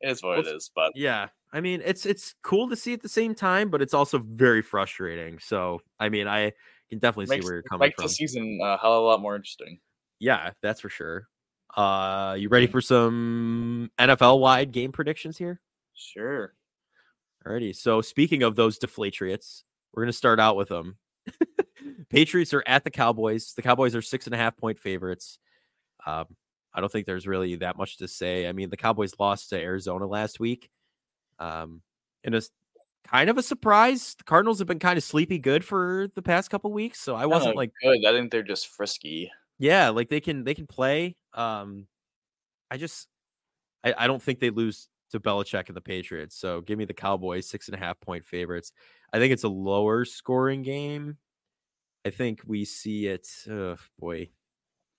It 0.00 0.10
is 0.10 0.22
what 0.22 0.38
Well, 0.38 0.46
it's- 0.46 0.70
but 0.74 0.92
Yeah. 0.94 1.28
I 1.54 1.60
mean, 1.60 1.82
it's 1.84 2.04
it's 2.04 2.34
cool 2.42 2.68
to 2.68 2.74
see 2.74 2.92
at 2.94 3.00
the 3.00 3.08
same 3.08 3.32
time, 3.32 3.70
but 3.70 3.80
it's 3.80 3.94
also 3.94 4.18
very 4.18 4.60
frustrating. 4.60 5.38
So, 5.38 5.80
I 6.00 6.08
mean, 6.08 6.26
I 6.26 6.52
can 6.90 6.98
definitely 6.98 7.32
makes, 7.32 7.44
see 7.44 7.48
where 7.48 7.54
you're 7.54 7.62
coming 7.62 7.86
makes 7.86 7.94
from. 7.94 8.06
the 8.06 8.08
season 8.08 8.58
a 8.60 8.76
hell 8.76 8.94
of 8.94 9.04
a 9.04 9.06
lot 9.06 9.20
more 9.20 9.36
interesting. 9.36 9.78
Yeah, 10.18 10.50
that's 10.62 10.80
for 10.80 10.88
sure. 10.88 11.28
Uh, 11.76 12.34
you 12.36 12.48
ready 12.48 12.66
for 12.66 12.80
some 12.80 13.88
NFL 14.00 14.40
wide 14.40 14.72
game 14.72 14.90
predictions 14.90 15.38
here? 15.38 15.60
Sure. 15.94 16.54
Alrighty. 17.46 17.76
So 17.76 18.00
speaking 18.00 18.42
of 18.42 18.56
those 18.56 18.76
deflatriots, 18.80 19.62
we're 19.92 20.02
gonna 20.02 20.12
start 20.12 20.40
out 20.40 20.56
with 20.56 20.70
them. 20.70 20.98
Patriots 22.10 22.52
are 22.52 22.64
at 22.66 22.82
the 22.82 22.90
Cowboys. 22.90 23.52
The 23.54 23.62
Cowboys 23.62 23.94
are 23.94 24.02
six 24.02 24.26
and 24.26 24.34
a 24.34 24.38
half 24.38 24.56
point 24.56 24.80
favorites. 24.80 25.38
Um, 26.04 26.26
I 26.74 26.80
don't 26.80 26.90
think 26.90 27.06
there's 27.06 27.28
really 27.28 27.54
that 27.56 27.76
much 27.76 27.98
to 27.98 28.08
say. 28.08 28.48
I 28.48 28.52
mean, 28.52 28.70
the 28.70 28.76
Cowboys 28.76 29.14
lost 29.20 29.50
to 29.50 29.56
Arizona 29.56 30.06
last 30.08 30.40
week. 30.40 30.68
Um, 31.38 31.82
and 32.22 32.34
it's 32.34 32.50
kind 33.06 33.28
of 33.28 33.38
a 33.38 33.42
surprise. 33.42 34.14
The 34.16 34.24
Cardinals 34.24 34.58
have 34.58 34.68
been 34.68 34.78
kind 34.78 34.96
of 34.96 35.04
sleepy 35.04 35.38
good 35.38 35.64
for 35.64 36.08
the 36.14 36.22
past 36.22 36.50
couple 36.50 36.72
weeks, 36.72 37.00
so 37.00 37.14
I 37.14 37.26
wasn't 37.26 37.56
Kinda 37.56 37.56
like 37.58 37.72
good. 37.82 38.04
I 38.06 38.12
think 38.12 38.30
they're 38.30 38.42
just 38.42 38.68
frisky. 38.68 39.30
yeah, 39.58 39.90
like 39.90 40.08
they 40.08 40.20
can 40.20 40.44
they 40.44 40.54
can 40.54 40.66
play. 40.66 41.16
Um, 41.34 41.86
I 42.70 42.76
just 42.76 43.08
I, 43.84 43.94
I 43.96 44.06
don't 44.06 44.22
think 44.22 44.40
they 44.40 44.50
lose 44.50 44.88
to 45.10 45.20
Belichick 45.20 45.68
and 45.68 45.76
the 45.76 45.80
Patriots. 45.80 46.36
So 46.36 46.60
give 46.62 46.78
me 46.78 46.86
the 46.86 46.94
Cowboys 46.94 47.46
six 47.46 47.68
and 47.68 47.76
a 47.76 47.78
half 47.78 48.00
point 48.00 48.24
favorites. 48.24 48.72
I 49.12 49.18
think 49.18 49.32
it's 49.32 49.44
a 49.44 49.48
lower 49.48 50.04
scoring 50.04 50.62
game. 50.62 51.18
I 52.04 52.10
think 52.10 52.40
we 52.46 52.64
see 52.64 53.06
it. 53.06 53.28
Oh 53.48 53.76
boy, 53.98 54.28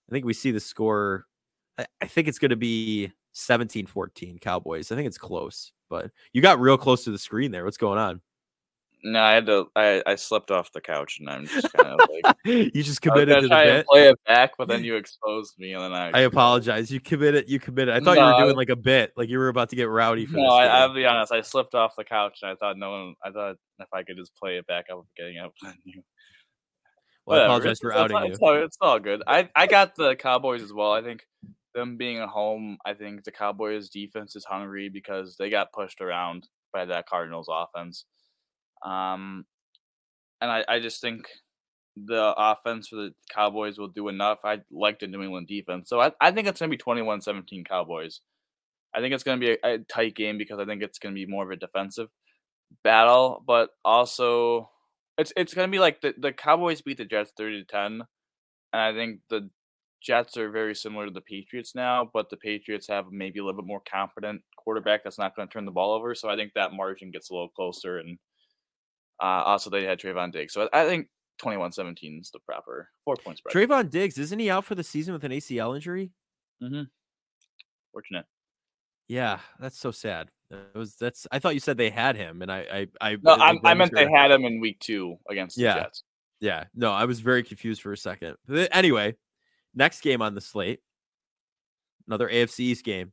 I 0.10 0.12
think 0.12 0.26
we 0.26 0.34
see 0.34 0.52
the 0.52 0.60
score. 0.60 1.26
I, 1.78 1.86
I 2.02 2.08
think 2.08 2.28
it's 2.28 2.40
going 2.40 2.52
to 2.52 2.56
be 2.56 3.12
17-14 3.36 4.40
Cowboys. 4.40 4.92
I 4.92 4.96
think 4.96 5.08
it's 5.08 5.18
close, 5.18 5.74
but 5.90 6.12
you 6.34 6.42
got 6.42 6.60
real 6.60 6.78
close 6.78 7.04
to 7.06 7.12
the 7.12 7.18
screen 7.20 7.52
there. 7.52 7.64
What's 7.66 7.78
going 7.78 8.00
on? 8.00 8.22
No, 9.08 9.22
I 9.22 9.34
had 9.34 9.46
to. 9.46 9.68
I, 9.76 10.02
I 10.08 10.16
slept 10.16 10.50
off 10.50 10.72
the 10.72 10.82
couch, 10.82 11.18
and 11.20 11.30
I'm 11.30 11.46
just 11.46 11.72
kind 11.74 11.90
of 11.90 12.00
like 12.12 12.36
you 12.46 12.72
just 12.72 12.88
I 12.88 12.90
was 12.90 13.00
committed 13.00 13.30
gonna 13.36 13.42
to 13.44 13.48
try 13.50 13.66
bit. 13.66 13.86
play 13.86 14.08
it 14.10 14.20
back, 14.26 14.54
but 14.58 14.68
then 14.68 14.84
you 14.84 14.96
exposed 14.96 15.54
me, 15.60 15.74
and 15.74 15.84
then 15.84 15.94
I. 15.94 16.10
I 16.10 16.22
apologize. 16.22 16.90
You 16.90 17.00
committed. 17.00 17.48
You 17.48 17.60
committed. 17.60 17.94
I 17.94 18.00
thought 18.00 18.18
you 18.18 18.24
were 18.24 18.46
doing 18.46 18.56
like 18.56 18.70
a 18.70 18.76
bit, 18.76 19.12
like 19.16 19.30
you 19.30 19.38
were 19.38 19.50
about 19.50 19.70
to 19.70 19.76
get 19.76 19.90
rowdy 19.90 20.26
for 20.26 20.38
No, 20.38 20.44
this. 20.44 20.52
I. 20.54 20.66
I'll 20.80 20.94
be 20.94 21.06
honest. 21.06 21.32
I 21.32 21.42
slipped 21.42 21.76
off 21.76 21.96
the 21.96 22.04
couch, 22.04 22.40
and 22.42 22.50
I 22.50 22.56
thought 22.56 22.78
no 22.80 22.90
one. 22.92 23.16
I 23.24 23.30
thought 23.30 23.58
if 23.80 23.88
I 23.94 24.02
could 24.02 24.18
just 24.18 24.36
play 24.36 24.58
it 24.58 24.66
back, 24.66 24.86
I 24.90 24.96
would 24.96 25.06
be 25.16 25.22
getting 25.22 25.38
up. 25.38 25.54
on 25.64 25.76
you. 25.84 26.02
well, 27.28 27.42
I 27.42 27.44
apologize 27.46 27.72
it's- 27.74 27.80
for 27.82 27.92
it's 27.92 28.00
outing 28.00 28.18
you. 28.18 28.32
It's 28.32 28.40
all, 28.40 28.56
it's 28.64 28.78
all 28.82 29.00
good. 29.00 29.22
I 29.28 29.50
I 29.56 29.68
got 29.68 29.94
the 29.96 30.16
Cowboys 30.16 30.64
as 30.64 30.74
well. 30.74 30.94
I 30.94 31.04
think 31.04 31.22
them 31.76 31.98
being 31.98 32.18
at 32.18 32.30
home, 32.30 32.78
I 32.86 32.94
think 32.94 33.24
the 33.24 33.32
Cowboys 33.32 33.90
defense 33.90 34.36
is 34.36 34.46
hungry 34.46 34.90
because 34.90 35.36
they 35.38 35.50
got 35.50 35.74
pushed 35.74 36.02
around 36.02 36.48
by 36.74 36.86
that 36.86 37.08
Cardinals 37.08 37.50
offense. 37.52 38.06
Um, 38.84 39.46
and 40.42 40.52
I 40.52 40.66
I 40.68 40.80
just 40.80 41.02
think 41.02 41.28
the 41.96 42.34
offense 42.38 42.90
for 42.90 42.98
the 42.98 43.14
Cowboys 43.34 43.78
will 43.78 43.88
do 43.88 44.10
enough. 44.10 44.40
I 44.44 44.62
like 44.72 45.00
the 45.00 45.08
New 45.08 45.22
England 45.22 45.48
defense, 45.48 45.90
so 45.90 46.02
I 46.02 46.12
I 46.20 46.32
think 46.32 46.48
it's 46.48 46.60
gonna 46.60 46.70
be 46.70 46.78
21-17 46.78 47.66
Cowboys. 47.68 48.22
I 48.94 49.02
think 49.02 49.14
it's 49.14 49.24
gonna 49.24 49.40
be 49.40 49.52
a, 49.52 49.58
a 49.64 49.78
tight 49.80 50.16
game 50.16 50.38
because 50.38 50.60
I 50.60 50.66
think 50.66 50.82
it's 50.82 51.00
gonna 51.00 51.16
be 51.16 51.26
more 51.26 51.44
of 51.44 51.52
a 51.52 51.56
defensive 51.56 52.10
battle, 52.84 53.44
but 53.46 53.70
also 53.84 54.70
it's 55.18 55.34
it's 55.38 55.54
gonna 55.54 55.72
be 55.72 55.80
like 55.80 56.02
the, 56.02 56.14
the 56.18 56.34
Cowboys 56.34 56.82
beat 56.82 56.98
the 56.98 57.06
Jets 57.06 57.32
thirty 57.38 57.62
to 57.62 57.66
ten, 57.66 58.04
and 58.74 58.82
I 58.82 58.94
think 58.94 59.22
the 59.30 59.50
Jets 60.06 60.38
are 60.38 60.52
very 60.52 60.76
similar 60.76 61.06
to 61.06 61.12
the 61.12 61.22
Patriots 61.22 61.74
now, 61.74 62.10
but 62.14 62.30
the 62.30 62.38
Patriots 62.38 62.88
have 62.88 63.06
maybe 63.12 63.40
a 63.40 63.44
little 63.44 63.60
bit 63.60 63.68
more 63.68 63.82
confident 63.90 64.42
quarterback 64.56 65.04
that's 65.04 65.18
not 65.18 65.36
going 65.36 65.48
to 65.48 65.52
turn 65.52 65.66
the 65.66 65.72
ball 65.72 65.94
over. 65.94 66.14
So 66.14 66.30
I 66.30 66.36
think 66.36 66.54
that 66.54 66.74
margin 66.74 67.10
gets 67.10 67.32
a 67.32 67.34
little 67.34 67.50
closer, 67.50 67.98
and 67.98 68.18
uh, 69.22 69.44
also 69.44 69.70
they 69.70 69.84
had 69.84 70.00
Trevon 70.00 70.32
Diggs. 70.32 70.54
So 70.54 70.70
I 70.72 70.86
think 70.86 71.08
21-17 71.42 72.22
is 72.22 72.30
the 72.32 72.40
proper 72.40 72.90
four 73.04 73.16
points. 73.16 73.40
spread. 73.40 73.54
Trevon 73.56 73.90
Diggs 73.90 74.20
isn't 74.20 74.38
he 74.38 74.50
out 74.50 74.66
for 74.66 74.76
the 74.76 74.84
season 74.84 75.14
with 75.14 75.24
an 75.24 75.32
ACL 75.32 75.76
injury? 75.76 76.12
mm-hmm. 76.62 76.84
Fortunate. 77.92 78.26
Yeah, 79.08 79.40
that's 79.60 79.80
so 79.80 79.92
sad. 79.92 80.30
That 80.52 80.76
was 80.76 80.96
that's. 80.96 81.26
I 81.32 81.40
thought 81.40 81.54
you 81.54 81.60
said 81.60 81.78
they 81.78 81.90
had 81.90 82.16
him, 82.16 82.42
and 82.42 82.52
I 82.52 82.88
I 83.02 83.12
I 83.14 83.18
No, 83.22 83.34
I, 83.34 83.56
I 83.64 83.74
meant 83.74 83.92
they 83.94 84.10
had 84.10 84.32
him 84.32 84.46
in 84.46 84.60
week 84.60 84.80
two 84.80 85.18
against 85.30 85.56
the 85.56 85.64
Yeah. 85.64 85.76
Jets. 85.76 86.04
Yeah, 86.40 86.66
no, 86.76 86.92
I 86.92 87.06
was 87.06 87.22
very 87.22 87.44
confused 87.44 87.82
for 87.82 87.94
a 87.94 87.98
second. 87.98 88.36
Anyway, 88.72 89.16
next 89.76 90.02
game 90.02 90.22
on 90.22 90.36
the 90.36 90.42
slate, 90.42 90.80
another 92.08 92.30
AFC 92.30 92.60
East 92.62 92.86
game. 92.86 93.12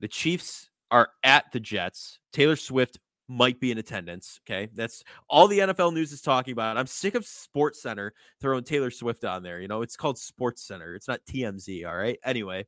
The 0.00 0.08
Chiefs 0.08 0.68
are 0.90 1.08
at 1.24 1.50
the 1.52 1.60
Jets. 1.60 2.18
Taylor 2.32 2.56
Swift 2.56 2.98
might 3.28 3.58
be 3.58 3.72
in 3.72 3.78
attendance. 3.78 4.40
Okay, 4.44 4.68
that's 4.74 5.02
all 5.28 5.48
the 5.48 5.58
NFL 5.58 5.92
news 5.92 6.12
is 6.12 6.20
talking 6.20 6.52
about. 6.52 6.76
I'm 6.76 6.86
sick 6.86 7.14
of 7.14 7.26
Sports 7.26 7.82
Center 7.82 8.12
throwing 8.40 8.64
Taylor 8.64 8.90
Swift 8.90 9.24
on 9.24 9.42
there. 9.42 9.60
You 9.60 9.68
know, 9.68 9.82
it's 9.82 9.96
called 9.96 10.18
Sports 10.18 10.62
Center. 10.62 10.94
It's 10.94 11.08
not 11.08 11.20
TMZ. 11.28 11.86
All 11.86 11.96
right. 11.96 12.18
Anyway, 12.24 12.66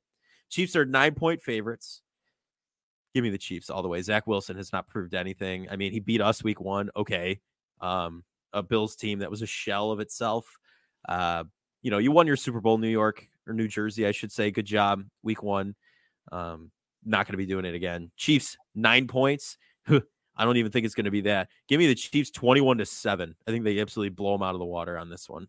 Chiefs 0.48 0.74
are 0.74 0.84
nine 0.84 1.14
point 1.14 1.42
favorites. 1.42 2.02
give 3.14 3.22
me 3.22 3.30
the 3.30 3.38
Chiefs 3.38 3.70
all 3.70 3.82
the 3.82 3.88
way. 3.88 4.02
Zach 4.02 4.26
Wilson 4.26 4.56
has 4.56 4.72
not 4.72 4.88
proved 4.88 5.14
anything. 5.14 5.68
I 5.70 5.76
mean, 5.76 5.92
he 5.92 6.00
beat 6.00 6.20
us 6.20 6.42
week 6.42 6.60
one. 6.60 6.90
Okay. 6.96 7.40
Um, 7.80 8.24
a 8.52 8.62
Bills 8.62 8.96
team 8.96 9.20
that 9.20 9.30
was 9.30 9.42
a 9.42 9.46
shell 9.46 9.90
of 9.92 10.00
itself. 10.00 10.58
Uh, 11.08 11.44
you 11.82 11.90
know, 11.90 11.98
you 11.98 12.12
won 12.12 12.26
your 12.26 12.36
Super 12.36 12.60
Bowl, 12.60 12.78
New 12.78 12.88
York 12.88 13.26
or 13.46 13.54
New 13.54 13.68
Jersey, 13.68 14.06
I 14.06 14.12
should 14.12 14.32
say. 14.32 14.50
Good 14.50 14.66
job, 14.66 15.04
week 15.22 15.42
one. 15.42 15.74
Um, 16.32 16.70
not 17.04 17.26
going 17.26 17.32
to 17.32 17.38
be 17.38 17.46
doing 17.46 17.64
it 17.64 17.74
again. 17.74 18.10
Chiefs, 18.16 18.56
nine 18.74 19.06
points. 19.06 19.56
I 19.88 20.44
don't 20.44 20.56
even 20.56 20.70
think 20.70 20.86
it's 20.86 20.94
going 20.94 21.06
to 21.06 21.10
be 21.10 21.22
that. 21.22 21.48
Give 21.66 21.78
me 21.78 21.86
the 21.86 21.94
Chiefs 21.94 22.30
21 22.30 22.78
to 22.78 22.86
7. 22.86 23.34
I 23.46 23.50
think 23.50 23.64
they 23.64 23.80
absolutely 23.80 24.10
blow 24.10 24.32
them 24.32 24.42
out 24.42 24.54
of 24.54 24.60
the 24.60 24.64
water 24.64 24.96
on 24.96 25.10
this 25.10 25.28
one. 25.28 25.48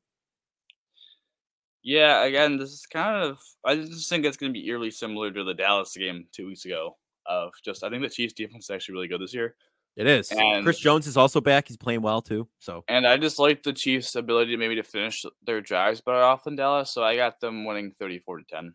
Yeah, 1.82 2.24
again, 2.26 2.58
this 2.58 2.72
is 2.72 2.86
kind 2.86 3.24
of 3.24 3.40
I 3.64 3.76
just 3.76 4.10
think 4.10 4.26
it's 4.26 4.38
going 4.38 4.54
to 4.54 4.60
be 4.60 4.68
eerily 4.68 4.92
similar 4.92 5.32
to 5.32 5.44
the 5.44 5.54
Dallas 5.54 5.96
game 5.96 6.28
2 6.34 6.48
weeks 6.48 6.66
ago 6.66 6.98
of 7.26 7.52
just 7.64 7.84
I 7.84 7.90
think 7.90 8.02
the 8.02 8.10
Chiefs 8.10 8.34
defense 8.34 8.66
is 8.66 8.70
actually 8.70 8.96
really 8.96 9.08
good 9.08 9.22
this 9.22 9.34
year. 9.34 9.56
It 9.96 10.08
is. 10.08 10.32
And, 10.32 10.64
Chris 10.64 10.80
Jones 10.80 11.08
is 11.08 11.18
also 11.18 11.42
back. 11.42 11.68
He's 11.68 11.78
playing 11.78 12.02
well 12.02 12.22
too. 12.22 12.48
So 12.60 12.84
And 12.88 13.06
I 13.06 13.18
just 13.18 13.38
like 13.38 13.64
the 13.64 13.74
Chiefs' 13.74 14.16
ability 14.16 14.52
to 14.52 14.58
maybe 14.58 14.76
to 14.76 14.84
finish 14.84 15.26
their 15.46 15.60
drives 15.62 16.00
better 16.02 16.22
off 16.22 16.46
than 16.46 16.56
Dallas, 16.56 16.92
so 16.92 17.04
I 17.04 17.16
got 17.16 17.40
them 17.40 17.66
winning 17.66 17.92
34 17.92 18.38
to 18.38 18.44
10. 18.46 18.74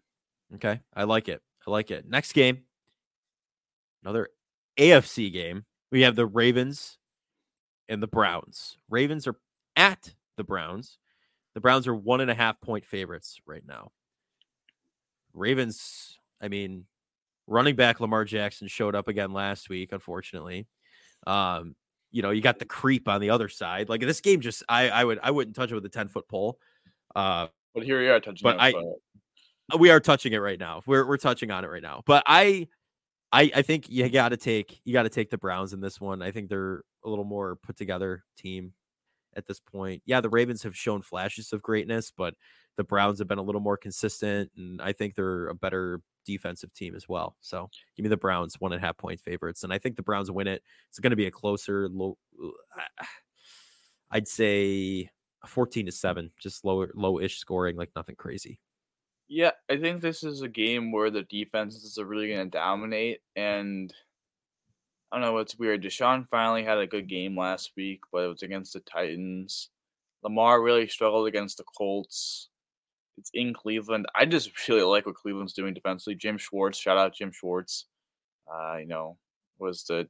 Okay. 0.56 0.80
I 0.94 1.04
like 1.04 1.28
it. 1.28 1.40
I 1.66 1.70
like 1.70 1.90
it. 1.90 2.06
Next 2.06 2.32
game. 2.32 2.64
Another 4.02 4.28
AFC 4.78 5.32
game. 5.32 5.64
We 5.90 6.02
have 6.02 6.16
the 6.16 6.26
Ravens 6.26 6.98
and 7.88 8.02
the 8.02 8.06
Browns. 8.06 8.76
Ravens 8.90 9.26
are 9.26 9.36
at 9.76 10.14
the 10.36 10.44
Browns. 10.44 10.98
The 11.54 11.60
Browns 11.60 11.86
are 11.86 11.94
one 11.94 12.20
and 12.20 12.30
a 12.30 12.34
half 12.34 12.60
point 12.60 12.84
favorites 12.84 13.40
right 13.46 13.62
now. 13.66 13.92
Ravens, 15.32 16.18
I 16.40 16.48
mean, 16.48 16.84
running 17.46 17.76
back 17.76 18.00
Lamar 18.00 18.24
Jackson 18.24 18.68
showed 18.68 18.94
up 18.94 19.08
again 19.08 19.32
last 19.32 19.68
week, 19.68 19.92
unfortunately. 19.92 20.66
Um, 21.26 21.74
you 22.10 22.22
know, 22.22 22.30
you 22.30 22.40
got 22.40 22.58
the 22.58 22.64
creep 22.64 23.08
on 23.08 23.20
the 23.20 23.30
other 23.30 23.48
side. 23.48 23.88
Like 23.88 24.00
this 24.00 24.20
game, 24.20 24.40
just 24.40 24.62
I 24.68 24.88
I 24.88 25.04
would 25.04 25.18
I 25.22 25.30
wouldn't 25.30 25.56
touch 25.56 25.72
it 25.72 25.74
with 25.74 25.84
a 25.84 25.88
ten 25.90 26.08
foot 26.08 26.28
pole. 26.28 26.58
Uh, 27.14 27.48
but 27.74 27.82
here 27.82 27.98
we 27.98 28.08
are 28.08 28.20
touching. 28.20 28.40
But 28.42 28.56
I, 28.60 28.72
we 29.78 29.90
are 29.90 30.00
touching 30.00 30.32
it 30.32 30.38
right 30.38 30.58
now. 30.58 30.82
We're 30.86 31.06
we're 31.06 31.16
touching 31.16 31.50
on 31.50 31.64
it 31.64 31.68
right 31.68 31.82
now. 31.82 32.02
But 32.06 32.22
I, 32.26 32.68
I 33.32 33.50
I 33.56 33.62
think 33.62 33.88
you 33.88 34.08
got 34.08 34.28
to 34.28 34.36
take 34.36 34.80
you 34.84 34.92
got 34.92 35.04
to 35.04 35.08
take 35.08 35.30
the 35.30 35.38
Browns 35.38 35.72
in 35.72 35.80
this 35.80 36.00
one. 36.00 36.22
I 36.22 36.30
think 36.30 36.48
they're 36.48 36.82
a 37.04 37.08
little 37.08 37.24
more 37.24 37.56
put 37.56 37.76
together 37.76 38.22
team 38.38 38.72
at 39.36 39.46
this 39.46 39.60
point. 39.60 40.02
Yeah, 40.06 40.20
the 40.20 40.30
Ravens 40.30 40.62
have 40.62 40.76
shown 40.76 41.02
flashes 41.02 41.52
of 41.52 41.62
greatness, 41.62 42.12
but 42.16 42.34
the 42.76 42.84
Browns 42.84 43.18
have 43.18 43.28
been 43.28 43.38
a 43.38 43.42
little 43.42 43.60
more 43.60 43.76
consistent, 43.76 44.50
and 44.56 44.80
I 44.80 44.92
think 44.92 45.14
they're 45.14 45.48
a 45.48 45.54
better 45.54 46.00
defensive 46.24 46.72
team 46.72 46.94
as 46.94 47.08
well. 47.08 47.36
So 47.40 47.68
give 47.96 48.04
me 48.04 48.08
the 48.08 48.16
Browns 48.16 48.60
one 48.60 48.72
and 48.72 48.82
a 48.82 48.86
half 48.86 48.96
point 48.96 49.20
favorites, 49.20 49.64
and 49.64 49.72
I 49.72 49.78
think 49.78 49.96
the 49.96 50.02
Browns 50.02 50.30
win 50.30 50.46
it. 50.46 50.62
It's 50.88 50.98
going 50.98 51.10
to 51.10 51.16
be 51.16 51.26
a 51.26 51.30
closer, 51.30 51.88
low. 51.88 52.18
I'd 54.10 54.28
say 54.28 55.10
fourteen 55.46 55.86
to 55.86 55.92
seven, 55.92 56.30
just 56.38 56.64
lower, 56.64 56.90
low-ish 56.94 57.38
scoring, 57.38 57.76
like 57.76 57.90
nothing 57.96 58.16
crazy. 58.16 58.60
Yeah, 59.28 59.52
I 59.70 59.78
think 59.78 60.00
this 60.00 60.22
is 60.22 60.42
a 60.42 60.48
game 60.48 60.92
where 60.92 61.10
the 61.10 61.22
defenses 61.22 61.98
are 61.98 62.04
really 62.04 62.28
going 62.28 62.50
to 62.50 62.58
dominate, 62.58 63.20
and 63.34 63.92
I 65.10 65.16
don't 65.16 65.22
know. 65.22 65.38
It's 65.38 65.58
weird. 65.58 65.82
Deshaun 65.82 66.28
finally 66.28 66.64
had 66.64 66.78
a 66.78 66.86
good 66.86 67.08
game 67.08 67.38
last 67.38 67.72
week, 67.76 68.00
but 68.12 68.24
it 68.24 68.28
was 68.28 68.42
against 68.42 68.72
the 68.74 68.80
Titans. 68.80 69.70
Lamar 70.22 70.60
really 70.62 70.88
struggled 70.88 71.28
against 71.28 71.58
the 71.58 71.64
Colts. 71.76 72.48
It's 73.16 73.30
in 73.32 73.54
Cleveland. 73.54 74.06
I 74.14 74.26
just 74.26 74.68
really 74.68 74.82
like 74.82 75.06
what 75.06 75.14
Cleveland's 75.14 75.52
doing 75.52 75.74
defensively. 75.74 76.16
Jim 76.16 76.38
Schwartz, 76.38 76.78
shout 76.78 76.98
out 76.98 77.14
Jim 77.14 77.30
Schwartz. 77.32 77.86
Uh, 78.52 78.76
you 78.76 78.86
know, 78.86 79.16
was 79.58 79.84
the 79.84 80.08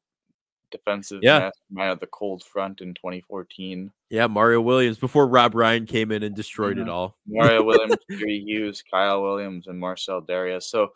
defensive 0.70 1.20
yeah. 1.22 1.50
mastermind 1.70 1.92
of 1.92 2.00
the 2.00 2.06
cold 2.06 2.42
front 2.44 2.80
in 2.80 2.94
2014. 2.94 3.90
Yeah, 4.10 4.26
Mario 4.26 4.60
Williams 4.60 4.98
before 4.98 5.26
Rob 5.26 5.54
Ryan 5.54 5.86
came 5.86 6.10
in 6.10 6.22
and 6.22 6.34
destroyed 6.34 6.76
mm-hmm. 6.76 6.88
it 6.88 6.90
all. 6.90 7.16
Mario 7.26 7.62
Williams, 7.62 7.96
Jerry 8.10 8.42
Hughes, 8.44 8.82
Kyle 8.90 9.22
Williams, 9.22 9.66
and 9.66 9.78
Marcel 9.78 10.20
Dareus. 10.20 10.64
So 10.64 10.88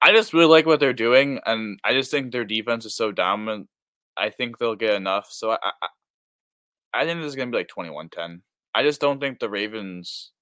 I 0.00 0.12
just 0.12 0.32
really 0.32 0.46
like 0.46 0.66
what 0.66 0.80
they're 0.80 0.92
doing, 0.92 1.40
and 1.46 1.78
I 1.84 1.92
just 1.92 2.10
think 2.10 2.32
their 2.32 2.44
defense 2.44 2.84
is 2.84 2.96
so 2.96 3.12
dominant. 3.12 3.68
I 4.16 4.30
think 4.30 4.58
they'll 4.58 4.74
get 4.74 4.94
enough. 4.94 5.28
So 5.30 5.52
I, 5.52 5.58
I, 5.62 5.88
I 6.92 7.04
think 7.04 7.20
this 7.20 7.28
is 7.28 7.36
gonna 7.36 7.50
be 7.50 7.58
like 7.58 7.70
21-10. 7.74 8.40
I 8.74 8.82
just 8.82 9.00
don't 9.00 9.20
think 9.20 9.38
the 9.38 9.50
Ravens 9.50 10.32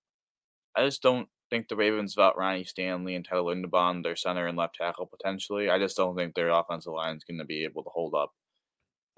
I 0.76 0.84
just 0.84 1.02
don't 1.02 1.28
think 1.50 1.68
the 1.68 1.76
Ravens 1.76 2.16
without 2.16 2.38
Ronnie 2.38 2.64
Stanley 2.64 3.16
and 3.16 3.24
Tyler 3.24 3.54
Linderbaum, 3.54 4.02
their 4.02 4.16
center 4.16 4.46
and 4.46 4.56
left 4.56 4.76
tackle 4.76 5.06
potentially. 5.06 5.68
I 5.68 5.78
just 5.78 5.96
don't 5.96 6.16
think 6.16 6.34
their 6.34 6.50
offensive 6.50 6.92
line 6.92 7.16
is 7.16 7.24
going 7.24 7.38
to 7.38 7.44
be 7.44 7.64
able 7.64 7.82
to 7.82 7.90
hold 7.90 8.14
up 8.14 8.32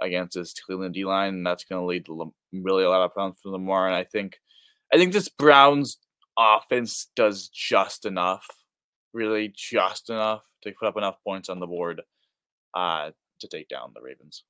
against 0.00 0.34
this 0.34 0.55
Cleveland 0.55 0.94
D 0.94 1.05
line, 1.05 1.34
and 1.34 1.46
that's 1.46 1.64
going 1.64 1.80
to 1.80 1.86
lead 1.86 2.07
to 2.07 2.32
really 2.53 2.84
a 2.84 2.90
lot 2.90 3.03
of 3.03 3.12
problems 3.12 3.38
for 3.42 3.50
Lamar. 3.50 3.86
And 3.86 3.94
I 3.94 4.05
think, 4.05 4.38
I 4.92 4.96
think 4.96 5.12
this 5.12 5.28
Browns 5.28 5.98
offense 6.38 7.09
does 7.14 7.48
just 7.48 8.07
enough, 8.07 8.46
really 9.12 9.53
just 9.55 10.11
enough 10.11 10.42
to 10.62 10.72
put 10.72 10.88
up 10.88 10.96
enough 10.96 11.16
points 11.24 11.48
on 11.48 11.61
the 11.61 11.66
board 11.66 12.03
uh, 12.74 13.11
to 13.40 13.48
take 13.48 13.68
down 13.68 13.92
the 13.94 14.00
Ravens. 14.00 14.44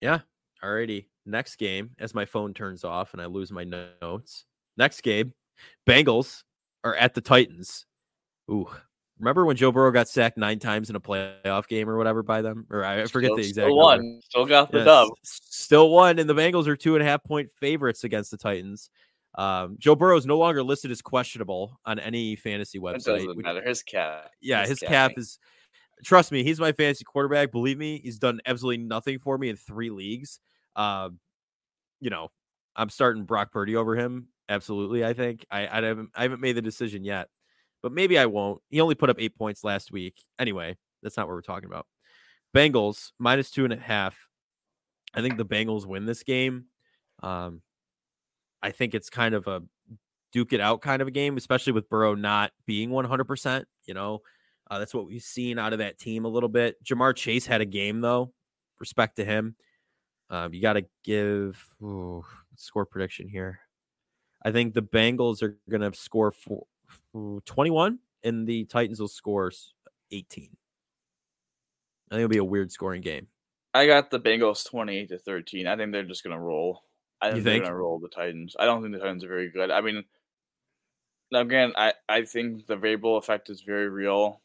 Yeah. 0.00 0.20
Alrighty. 0.64 1.06
Next 1.26 1.56
game, 1.56 1.90
as 1.98 2.14
my 2.14 2.24
phone 2.24 2.54
turns 2.54 2.84
off 2.84 3.12
and 3.12 3.20
I 3.20 3.26
lose 3.26 3.52
my 3.52 3.64
notes. 3.64 4.46
Next 4.78 5.02
game, 5.02 5.34
Bengals 5.86 6.42
are 6.84 6.94
at 6.94 7.14
the 7.14 7.20
Titans. 7.20 7.86
Ooh, 8.50 8.68
remember 9.18 9.44
when 9.44 9.56
Joe 9.56 9.72
Burrow 9.72 9.90
got 9.90 10.08
sacked 10.08 10.38
nine 10.38 10.58
times 10.58 10.90
in 10.90 10.96
a 10.96 11.00
playoff 11.00 11.66
game 11.68 11.88
or 11.88 11.96
whatever 11.96 12.22
by 12.22 12.42
them? 12.42 12.66
Or 12.70 12.84
I 12.84 13.06
forget 13.06 13.28
still, 13.28 13.36
the 13.36 13.42
exact. 13.42 13.66
Still 13.66 13.76
won. 13.76 14.20
Still 14.24 14.46
got 14.46 14.70
the 14.70 14.78
yes, 14.78 14.84
dub. 14.86 15.08
Still 15.24 15.90
won, 15.90 16.18
and 16.18 16.28
the 16.28 16.34
Bengals 16.34 16.66
are 16.66 16.76
two 16.76 16.94
and 16.94 17.02
a 17.02 17.06
half 17.06 17.22
point 17.24 17.50
favorites 17.60 18.04
against 18.04 18.30
the 18.30 18.36
Titans. 18.36 18.90
Um, 19.36 19.76
Joe 19.78 19.94
Burrow 19.94 20.16
is 20.16 20.26
no 20.26 20.38
longer 20.38 20.62
listed 20.62 20.90
as 20.90 21.02
questionable 21.02 21.78
on 21.84 21.98
any 21.98 22.36
fantasy 22.36 22.78
website. 22.78 22.94
It 22.94 23.26
doesn't 23.26 23.38
matter. 23.38 23.62
His 23.62 23.82
cap. 23.82 24.30
Yeah, 24.40 24.60
his, 24.60 24.70
his 24.70 24.78
cap, 24.80 25.10
cap 25.10 25.12
is. 25.16 25.38
Trust 26.04 26.30
me, 26.30 26.42
he's 26.42 26.60
my 26.60 26.72
fantasy 26.72 27.04
quarterback. 27.04 27.52
Believe 27.52 27.78
me, 27.78 28.00
he's 28.02 28.18
done 28.18 28.40
absolutely 28.46 28.84
nothing 28.84 29.18
for 29.18 29.38
me 29.38 29.48
in 29.48 29.56
three 29.56 29.88
leagues. 29.88 30.40
Um, 30.74 31.18
you 32.00 32.10
know, 32.10 32.28
I'm 32.74 32.90
starting 32.90 33.24
Brock 33.24 33.50
Purdy 33.50 33.76
over 33.76 33.96
him 33.96 34.28
Absolutely, 34.48 35.04
I 35.04 35.12
think 35.12 35.44
I 35.50 35.66
I 35.66 35.82
haven't 35.82 36.10
I 36.14 36.22
haven't 36.22 36.40
made 36.40 36.56
the 36.56 36.62
decision 36.62 37.04
yet, 37.04 37.28
but 37.82 37.92
maybe 37.92 38.18
I 38.18 38.26
won't. 38.26 38.62
He 38.68 38.80
only 38.80 38.94
put 38.94 39.10
up 39.10 39.16
eight 39.18 39.36
points 39.36 39.64
last 39.64 39.92
week. 39.92 40.22
Anyway, 40.38 40.76
that's 41.02 41.16
not 41.16 41.26
what 41.26 41.34
we're 41.34 41.42
talking 41.42 41.68
about. 41.68 41.86
Bengals 42.54 43.12
minus 43.18 43.50
two 43.50 43.64
and 43.64 43.72
a 43.72 43.76
half. 43.76 44.16
I 45.14 45.22
think 45.22 45.36
the 45.36 45.44
Bengals 45.44 45.86
win 45.86 46.06
this 46.06 46.22
game. 46.22 46.66
Um, 47.22 47.62
I 48.62 48.70
think 48.70 48.94
it's 48.94 49.10
kind 49.10 49.34
of 49.34 49.46
a 49.46 49.62
duke 50.32 50.52
it 50.52 50.60
out 50.60 50.82
kind 50.82 51.00
of 51.00 51.08
a 51.08 51.10
game, 51.12 51.36
especially 51.36 51.72
with 51.72 51.88
Burrow 51.88 52.14
not 52.14 52.52
being 52.66 52.90
100%. 52.90 53.64
You 53.86 53.94
know, 53.94 54.20
uh, 54.70 54.78
that's 54.78 54.94
what 54.94 55.06
we've 55.06 55.22
seen 55.22 55.58
out 55.58 55.72
of 55.72 55.78
that 55.78 55.98
team 55.98 56.24
a 56.24 56.28
little 56.28 56.48
bit. 56.48 56.76
Ja'Marr 56.84 57.14
Chase 57.16 57.46
had 57.46 57.60
a 57.60 57.66
game, 57.66 58.00
though. 58.00 58.32
Respect 58.78 59.16
to 59.16 59.24
him. 59.24 59.56
Um, 60.28 60.52
you 60.52 60.60
got 60.60 60.74
to 60.74 60.84
give 61.04 61.64
ooh, 61.82 62.24
score 62.56 62.84
prediction 62.84 63.28
here. 63.28 63.60
I 64.46 64.52
think 64.52 64.74
the 64.74 64.82
Bengals 64.82 65.42
are 65.42 65.58
going 65.68 65.80
to 65.80 65.92
score 65.98 66.30
for, 66.30 66.66
21 67.46 67.98
and 68.22 68.46
the 68.46 68.64
Titans 68.66 69.00
will 69.00 69.08
score 69.08 69.50
18. 70.12 70.50
I 72.10 72.14
think 72.14 72.20
it'll 72.20 72.28
be 72.28 72.36
a 72.36 72.44
weird 72.44 72.70
scoring 72.70 73.02
game. 73.02 73.26
I 73.74 73.88
got 73.88 74.12
the 74.12 74.20
Bengals 74.20 74.64
28 74.70 75.08
to 75.08 75.18
13. 75.18 75.66
I 75.66 75.76
think 75.76 75.90
they're 75.90 76.04
just 76.04 76.22
going 76.22 76.36
to 76.36 76.40
roll. 76.40 76.84
I 77.20 77.32
think, 77.32 77.42
think? 77.42 77.44
they're 77.44 77.58
going 77.58 77.70
to 77.72 77.76
roll 77.76 77.98
the 77.98 78.08
Titans. 78.08 78.54
I 78.56 78.66
don't 78.66 78.82
think 78.82 78.94
the 78.94 79.00
Titans 79.00 79.24
are 79.24 79.28
very 79.28 79.50
good. 79.50 79.72
I 79.72 79.80
mean, 79.80 80.04
again, 81.34 81.72
I, 81.76 81.94
I 82.08 82.22
think 82.22 82.68
the 82.68 82.76
variable 82.76 83.16
effect 83.16 83.50
is 83.50 83.62
very 83.62 83.88
real. 83.88 84.42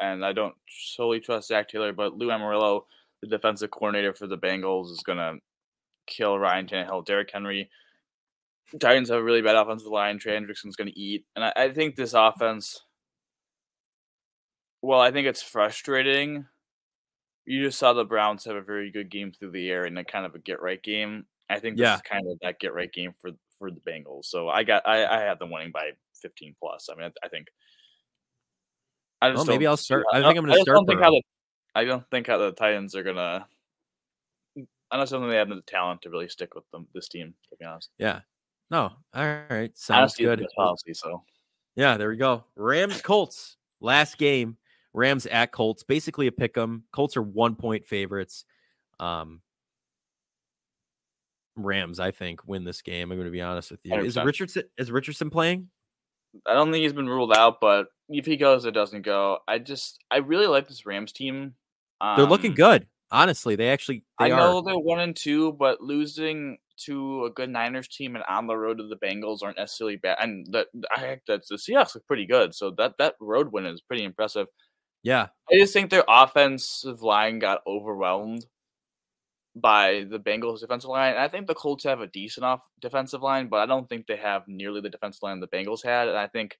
And 0.00 0.24
I 0.24 0.32
don't 0.32 0.54
solely 0.70 1.20
trust 1.20 1.48
Zac 1.48 1.68
Taylor, 1.68 1.92
but 1.92 2.16
Lou 2.16 2.28
Anarumo, 2.28 2.84
the 3.20 3.28
defensive 3.28 3.70
coordinator 3.70 4.14
for 4.14 4.26
the 4.26 4.38
Bengals, 4.38 4.90
is 4.90 5.02
going 5.04 5.18
to 5.18 5.36
kill 6.06 6.38
Ryan 6.38 6.66
Tannehill. 6.66 7.04
Derrick 7.04 7.28
Henry 7.30 7.68
Titans 8.80 9.10
have 9.10 9.18
a 9.18 9.22
really 9.22 9.42
bad 9.42 9.56
offensive 9.56 9.88
line. 9.88 10.18
Trey 10.18 10.34
Hendrickson's 10.34 10.76
going 10.76 10.90
to 10.90 10.98
eat, 10.98 11.24
and 11.36 11.44
I, 11.44 11.52
I, 11.54 11.72
think 11.72 11.96
this 11.96 12.14
offense. 12.14 12.82
Well, 14.80 15.00
I 15.00 15.10
think 15.10 15.26
it's 15.26 15.42
frustrating. 15.42 16.46
You 17.44 17.64
just 17.64 17.78
saw 17.78 17.92
the 17.92 18.04
Browns 18.04 18.44
have 18.44 18.56
a 18.56 18.62
very 18.62 18.90
good 18.90 19.10
game 19.10 19.32
through 19.32 19.50
the 19.50 19.68
air 19.68 19.84
and 19.84 19.98
a 19.98 20.04
kind 20.04 20.24
of 20.24 20.34
a 20.34 20.38
get 20.38 20.62
right 20.62 20.82
game. 20.82 21.26
I 21.50 21.58
think 21.58 21.76
this 21.76 21.84
yeah. 21.84 21.96
is 21.96 22.02
kind 22.02 22.26
of 22.28 22.38
that 22.40 22.60
get 22.60 22.74
right 22.74 22.92
game 22.92 23.14
for 23.20 23.30
for 23.58 23.70
the 23.70 23.80
Bengals. 23.80 24.24
So 24.24 24.48
I 24.48 24.64
got 24.64 24.86
I, 24.86 25.04
I 25.04 25.20
had 25.20 25.38
them 25.38 25.50
winning 25.50 25.70
by 25.72 25.90
15 26.22 26.54
plus. 26.58 26.88
I 26.90 26.94
mean, 26.94 27.10
I, 27.22 27.26
I 27.26 27.28
think. 27.28 27.48
I 29.20 29.30
just 29.30 29.46
well, 29.46 29.54
maybe 29.54 29.66
I'll 29.66 29.76
start. 29.76 30.04
I, 30.12 30.16
think 30.16 30.36
I'm 30.36 30.44
going 30.44 30.56
to 30.56 30.62
start. 30.62 30.76
Don't 30.76 30.86
think 30.86 31.00
how 31.00 31.10
the, 31.10 31.22
I 31.74 31.84
don't 31.84 32.04
think 32.10 32.26
how 32.26 32.38
the 32.38 32.50
Titans 32.52 32.96
are 32.96 33.04
going 33.04 33.16
to. 33.16 33.46
I 34.90 34.96
don't 34.96 35.08
think 35.08 35.30
they 35.30 35.36
have 35.36 35.48
the 35.48 35.62
talent 35.62 36.02
to 36.02 36.10
really 36.10 36.28
stick 36.28 36.54
with 36.54 36.68
them. 36.70 36.88
This 36.92 37.08
team, 37.08 37.34
to 37.50 37.56
be 37.56 37.64
honest. 37.64 37.90
Yeah, 37.98 38.20
no. 38.72 38.90
All 39.14 39.24
right. 39.50 39.70
Sounds 39.78 40.16
good. 40.16 40.44
Policy, 40.56 40.94
so 40.94 41.22
yeah, 41.76 41.96
there 41.96 42.08
we 42.08 42.16
go. 42.16 42.44
Rams 42.56 43.00
Colts 43.02 43.56
last 43.80 44.18
game. 44.18 44.56
Rams 44.94 45.26
at 45.26 45.52
Colts, 45.52 45.82
basically 45.84 46.26
a 46.26 46.32
pick 46.32 46.56
'em. 46.58 46.84
Colts 46.92 47.16
are 47.16 47.22
one 47.22 47.54
point 47.54 47.86
favorites. 47.86 48.44
Um, 49.00 49.40
Rams, 51.56 52.00
I 52.00 52.10
think, 52.10 52.46
win 52.46 52.64
this 52.64 52.82
game. 52.82 53.10
I'm 53.10 53.16
going 53.18 53.26
to 53.26 53.30
be 53.32 53.40
honest 53.42 53.70
with 53.70 53.80
you. 53.84 53.94
Is 53.94 54.16
100%. 54.16 54.24
Richardson 54.24 54.62
is 54.78 54.90
Richardson 54.90 55.30
playing? 55.30 55.68
I 56.46 56.54
don't 56.54 56.72
think 56.72 56.82
he's 56.82 56.94
been 56.94 57.08
ruled 57.08 57.32
out, 57.36 57.60
but 57.60 57.88
if 58.08 58.24
he 58.24 58.36
goes, 58.38 58.64
it 58.64 58.70
doesn't 58.72 59.02
go. 59.02 59.38
I 59.46 59.58
just 59.58 60.02
I 60.10 60.18
really 60.18 60.46
like 60.46 60.66
this 60.68 60.86
Rams 60.86 61.12
team. 61.12 61.54
They're 62.00 62.26
looking 62.26 62.52
Um, 62.52 62.56
good. 62.56 62.86
Honestly, 63.12 63.56
they 63.56 63.68
actually 63.68 64.04
they 64.18 64.26
I 64.26 64.30
are. 64.30 64.38
know 64.38 64.60
they're 64.62 64.78
one 64.78 65.00
and 65.00 65.14
two, 65.14 65.52
but 65.52 65.80
losing 65.80 66.58
to 66.78 67.26
a 67.26 67.30
good 67.30 67.50
Niners 67.50 67.86
team 67.86 68.16
and 68.16 68.24
on 68.28 68.46
the 68.46 68.56
road 68.56 68.78
to 68.78 68.88
the 68.88 68.96
Bengals 68.96 69.42
aren't 69.42 69.58
necessarily 69.58 69.96
bad. 69.96 70.16
And 70.20 70.46
that 70.52 70.68
I 70.96 71.00
think 71.00 71.22
that 71.28 71.42
the 71.48 71.56
Seahawks 71.56 71.94
look 71.94 72.06
pretty 72.06 72.26
good, 72.26 72.54
so 72.54 72.70
that 72.78 72.94
that 72.98 73.16
road 73.20 73.52
win 73.52 73.66
is 73.66 73.82
pretty 73.82 74.02
impressive. 74.04 74.46
Yeah, 75.02 75.28
I 75.50 75.58
just 75.58 75.72
think 75.72 75.90
their 75.90 76.04
offensive 76.08 77.02
line 77.02 77.38
got 77.38 77.60
overwhelmed 77.66 78.46
by 79.54 80.06
the 80.08 80.18
Bengals 80.18 80.60
defensive 80.60 80.88
line. 80.88 81.10
And 81.10 81.18
I 81.18 81.28
think 81.28 81.46
the 81.46 81.54
Colts 81.54 81.84
have 81.84 82.00
a 82.00 82.06
decent 82.06 82.44
off 82.44 82.62
defensive 82.80 83.22
line, 83.22 83.48
but 83.48 83.58
I 83.58 83.66
don't 83.66 83.88
think 83.88 84.06
they 84.06 84.16
have 84.16 84.48
nearly 84.48 84.80
the 84.80 84.88
defensive 84.88 85.22
line 85.22 85.40
the 85.40 85.48
Bengals 85.48 85.84
had. 85.84 86.08
And 86.08 86.16
I 86.16 86.28
think 86.28 86.56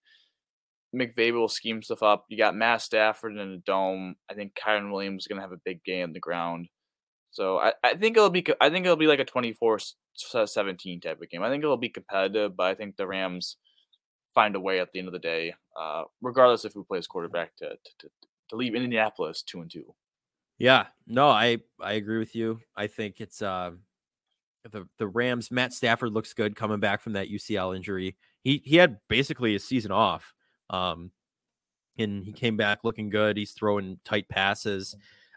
McVay 0.94 1.32
will 1.32 1.48
scheme 1.48 1.82
stuff 1.82 2.02
up. 2.02 2.26
You 2.28 2.36
got 2.36 2.54
Matt 2.54 2.82
Stafford 2.82 3.32
in 3.32 3.38
a 3.38 3.58
dome. 3.58 4.16
I 4.30 4.34
think 4.34 4.54
Kyren 4.54 4.92
Williams 4.92 5.24
is 5.24 5.26
gonna 5.26 5.40
have 5.40 5.52
a 5.52 5.60
big 5.64 5.82
game 5.84 6.04
on 6.04 6.12
the 6.12 6.20
ground. 6.20 6.68
So 7.30 7.58
I, 7.58 7.72
I 7.82 7.94
think 7.94 8.16
it'll 8.16 8.30
be 8.30 8.44
I 8.60 8.68
think 8.70 8.84
it'll 8.84 8.96
be 8.96 9.06
like 9.06 9.20
a 9.20 9.24
24-17 9.24 11.02
type 11.02 11.20
of 11.22 11.30
game. 11.30 11.42
I 11.42 11.48
think 11.48 11.64
it'll 11.64 11.76
be 11.78 11.88
competitive, 11.88 12.56
but 12.56 12.64
I 12.66 12.74
think 12.74 12.96
the 12.96 13.06
Rams 13.06 13.56
find 14.34 14.54
a 14.54 14.60
way 14.60 14.80
at 14.80 14.92
the 14.92 14.98
end 14.98 15.08
of 15.08 15.12
the 15.12 15.18
day, 15.18 15.54
uh, 15.80 16.04
regardless 16.20 16.64
of 16.64 16.72
who 16.72 16.84
plays 16.84 17.06
quarterback, 17.06 17.56
to, 17.56 17.70
to, 17.70 17.90
to, 18.00 18.08
to 18.50 18.56
leave 18.56 18.74
Indianapolis 18.74 19.42
two 19.42 19.60
and 19.60 19.70
two. 19.70 19.94
yeah. 20.58 20.86
No, 21.06 21.28
I 21.28 21.58
I 21.80 21.94
agree 21.94 22.18
with 22.18 22.34
you. 22.34 22.60
I 22.76 22.86
think 22.86 23.20
it's 23.20 23.40
uh, 23.42 23.72
the 24.70 24.86
the 24.98 25.08
Rams. 25.08 25.50
Matt 25.50 25.72
Stafford 25.72 26.12
looks 26.12 26.34
good 26.34 26.54
coming 26.54 26.80
back 26.80 27.00
from 27.00 27.14
that 27.14 27.28
UCL 27.30 27.74
injury. 27.74 28.16
He 28.44 28.62
he 28.64 28.76
had 28.76 28.98
basically 29.08 29.54
a 29.54 29.58
season 29.58 29.90
off. 29.90 30.34
Um, 30.72 31.10
and 31.98 32.24
he 32.24 32.32
came 32.32 32.56
back 32.56 32.80
looking 32.84 33.10
good. 33.10 33.36
He's 33.36 33.52
throwing 33.52 33.98
tight 34.04 34.28
passes. 34.28 34.96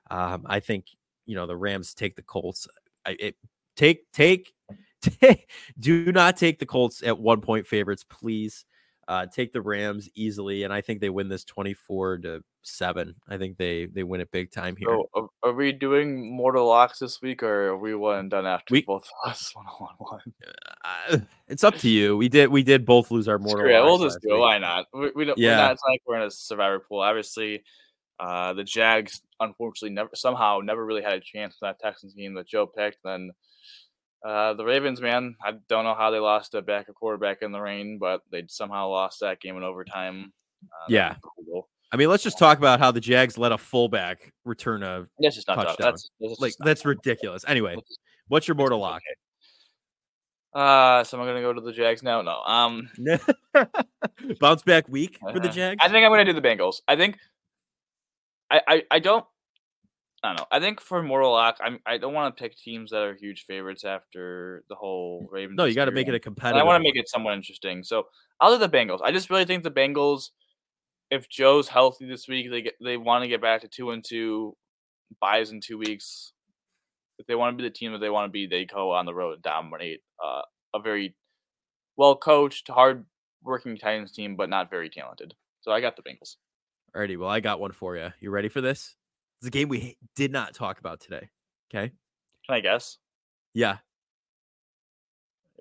Um, 0.10 0.44
I 0.48 0.60
think 0.60 0.86
you 1.26 1.36
know 1.36 1.46
the 1.46 1.58
Rams 1.58 1.94
take 1.94 2.16
the 2.16 2.22
Colts. 2.22 2.68
I 3.06 3.16
it, 3.20 3.36
take 3.76 4.12
take 4.14 4.54
take. 5.02 5.50
Do 5.80 6.12
not 6.12 6.38
take 6.38 6.60
the 6.60 6.66
Colts 6.66 7.04
at 7.04 7.20
one 7.20 7.42
point 7.42 7.68
favorites, 7.68 8.06
please. 8.08 8.66
Uh, 9.08 9.28
take 9.28 9.54
the 9.54 9.62
Rams 9.62 10.10
easily, 10.16 10.64
and 10.64 10.74
I 10.74 10.82
think 10.82 11.00
they 11.00 11.10
win 11.12 11.30
this 11.30 11.44
twenty 11.44 11.76
four 11.76 12.18
to 12.20 12.44
seven. 12.64 13.14
I 13.30 13.38
think 13.38 13.58
they 13.58 13.86
they 13.86 14.02
win 14.02 14.20
it 14.20 14.32
big 14.32 14.52
time 14.52 14.76
here. 14.76 14.88
So 14.90 15.10
are, 15.14 15.28
are 15.44 15.54
we 15.54 15.72
doing 15.72 16.36
mortal 16.36 16.68
locks 16.68 16.98
this 16.98 17.22
week, 17.22 17.44
or 17.44 17.68
are 17.68 17.78
we 17.78 17.94
one 17.94 18.18
and 18.18 18.30
done 18.32 18.48
after 18.48 18.74
We- 18.74 18.82
both 18.82 19.08
of 19.24 19.30
us 19.30 19.52
one 19.54 19.68
on 19.68 19.96
one? 20.00 21.28
It's 21.48 21.64
up 21.64 21.76
to 21.78 21.90
you. 21.90 22.18
We 22.18 22.30
did 22.30 22.50
we 22.50 22.64
did 22.64 22.84
both 22.84 23.12
lose 23.12 23.28
our 23.28 23.38
mortal. 23.38 23.68
It, 23.68 23.84
we'll 23.84 24.00
just 24.00 24.22
do 24.22 24.30
it. 24.30 24.34
week. 24.34 24.42
Why 24.42 24.58
not? 24.58 24.88
We, 24.92 25.12
we 25.16 25.26
don't. 25.26 25.38
Yeah. 25.38 25.58
Not, 25.58 25.74
it's 25.74 25.84
like 25.88 26.02
we're 26.08 26.16
in 26.16 26.24
a 26.24 26.32
survivor 26.32 26.80
pool. 26.80 27.02
Obviously, 27.02 27.64
uh, 28.20 28.54
the 28.54 28.64
Jags 28.64 29.22
unfortunately 29.40 29.94
never 29.94 30.10
somehow 30.16 30.62
never 30.64 30.84
really 30.84 31.04
had 31.04 31.14
a 31.14 31.20
chance 31.20 31.58
in 31.62 31.68
that 31.68 31.80
Texans 31.80 32.16
game 32.16 32.34
that 32.34 32.48
Joe 32.48 32.66
picked. 32.66 33.04
Then 33.04 33.30
uh, 34.26 34.54
the 34.56 34.66
Ravens, 34.66 35.00
man, 35.02 35.36
I 35.44 35.54
don't 35.70 35.84
know 35.84 35.94
how 35.94 36.10
they 36.10 36.20
lost 36.20 36.56
a 36.56 36.62
backup 36.62 36.96
quarterback 36.96 37.44
in 37.44 37.52
the 37.52 37.62
rain, 37.62 38.00
but 38.00 38.22
they 38.32 38.44
somehow 38.48 38.90
lost 38.90 39.20
that 39.20 39.40
game 39.40 39.56
in 39.56 39.64
overtime. 39.64 40.34
Uh, 40.64 40.86
Yeah. 40.90 41.16
I 41.92 41.98
mean, 41.98 42.10
let's 42.10 42.24
just 42.24 42.40
talk 42.40 42.58
about 42.58 42.80
how 42.80 42.92
the 42.92 43.00
Jags 43.00 43.38
let 43.38 43.52
a 43.52 43.58
fullback 43.58 44.34
return 44.44 44.82
a 44.84 45.08
That's 45.20 45.36
just 45.36 45.48
not. 45.48 45.56
Touchdown. 45.56 45.76
That's, 45.80 46.10
that's 46.20 46.40
like 46.40 46.54
that's 46.60 46.84
ridiculous. 46.84 47.46
Anyway, 47.48 47.78
what's 48.28 48.48
your 48.48 48.56
mortal 48.56 48.80
lock? 48.80 48.98
okay. 48.98 49.16
Uh, 50.62 51.04
so 51.04 51.20
I'm 51.20 51.26
gonna 51.28 51.42
go 51.42 51.54
to 51.54 51.62
the 51.62 51.72
Jags 51.72 52.02
now. 52.02 52.22
No, 52.22 52.42
um, 52.42 52.90
Bounce 54.40 54.64
back 54.64 54.90
week 54.90 55.20
for 55.32 55.40
the 55.40 55.50
Jags. 55.54 55.78
I 55.80 55.88
think 55.88 56.04
I'm 56.04 56.12
gonna 56.12 56.26
do 56.26 56.34
the 56.34 56.42
Bengals. 56.42 56.82
I 56.88 56.96
think 56.96 57.18
I 58.50 58.62
I, 58.68 58.84
I 58.90 59.00
don't 59.00 59.26
I 60.26 60.30
don't 60.30 60.38
know. 60.38 60.46
I 60.52 60.60
think 60.60 60.82
for 60.82 61.04
Mortal 61.04 61.32
Lock, 61.32 61.58
I'm 61.62 61.80
I 61.86 61.98
don't 61.98 62.14
want 62.14 62.36
to 62.36 62.42
pick 62.42 62.58
teams 62.58 62.92
that 62.92 63.02
are 63.02 63.16
huge 63.16 63.46
favorites 63.46 63.84
after 63.84 64.64
the 64.70 64.76
whole 64.76 65.28
Ravens. 65.32 65.58
no, 65.58 65.66
you 65.66 65.76
got 65.76 65.86
to 65.86 65.92
make 65.92 66.08
it 66.08 66.16
a 66.16 66.20
competitive. 66.20 66.56
And 66.56 66.62
I 66.62 66.66
want 66.66 66.82
to 66.82 66.84
make 66.84 66.98
it 66.98 67.08
somewhat 67.08 67.36
interesting. 67.36 67.84
So 67.84 68.08
I'll 68.42 68.52
do 68.52 68.60
the 68.60 68.70
Bengals. 68.70 69.00
I 69.04 69.12
just 69.12 69.30
really 69.30 69.46
think 69.46 69.64
the 69.64 69.72
Bengals, 69.72 70.32
if 71.12 71.30
Joe's 71.30 71.68
healthy 71.68 72.08
this 72.08 72.28
week, 72.28 72.50
they 72.50 72.64
get 72.64 72.74
they 72.84 72.98
want 72.98 73.24
to 73.24 73.28
get 73.28 73.42
back 73.42 73.62
to 73.62 73.68
two 73.68 73.92
and 73.92 74.04
two, 74.04 74.58
buys 75.22 75.52
in 75.52 75.62
two 75.62 75.78
weeks. 75.78 76.34
If 77.20 77.28
they 77.28 77.36
want 77.36 77.54
to 77.54 77.62
be 77.62 77.70
the 77.70 77.74
team 77.74 77.92
that 77.92 78.00
they 78.00 78.10
want 78.10 78.28
to 78.28 78.32
be, 78.32 78.48
they 78.48 78.66
go 78.66 78.92
on 78.92 79.06
the 79.06 79.14
road 79.14 79.36
and 79.36 79.44
dominate 79.44 80.02
uh, 80.24 80.42
a 80.74 80.80
very 80.80 81.16
well 81.96 82.16
coached, 82.16 82.68
hard 82.68 83.06
working 83.44 83.78
Titans 83.78 84.12
team, 84.12 84.36
but 84.36 84.50
not 84.50 84.70
very 84.70 84.90
talented. 84.90 85.36
So 85.62 85.72
I 85.72 85.82
got 85.82 85.96
the 85.96 86.02
Bengals. 86.02 86.36
Alrighty, 86.96 87.18
well, 87.18 87.30
I 87.30 87.40
got 87.42 87.60
one 87.60 87.72
for 87.72 87.96
you. 87.96 88.10
You 88.20 88.32
ready 88.32 88.50
for 88.50 88.62
this? 88.62 88.96
It's 89.40 89.48
a 89.48 89.52
game 89.52 89.70
we 89.70 89.98
did 90.16 90.32
not 90.32 90.54
talk 90.54 90.80
about 90.80 91.00
today. 91.02 91.30
Okay. 91.74 91.92
Can 92.46 92.56
I 92.56 92.60
guess? 92.60 92.98
Yeah, 93.54 93.78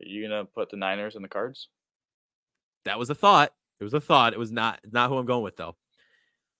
Are 0.00 0.06
you 0.06 0.26
gonna 0.28 0.44
put 0.44 0.70
the 0.70 0.76
Niners 0.76 1.14
in 1.16 1.22
the 1.22 1.28
cards? 1.28 1.68
that 2.84 2.98
was 2.98 3.08
a 3.08 3.14
thought. 3.14 3.52
It 3.80 3.84
was 3.84 3.94
a 3.94 4.00
thought. 4.00 4.32
It 4.34 4.38
was 4.38 4.52
not 4.52 4.80
not 4.90 5.08
who 5.10 5.16
I'm 5.16 5.26
going 5.26 5.42
with 5.42 5.56
though. 5.56 5.76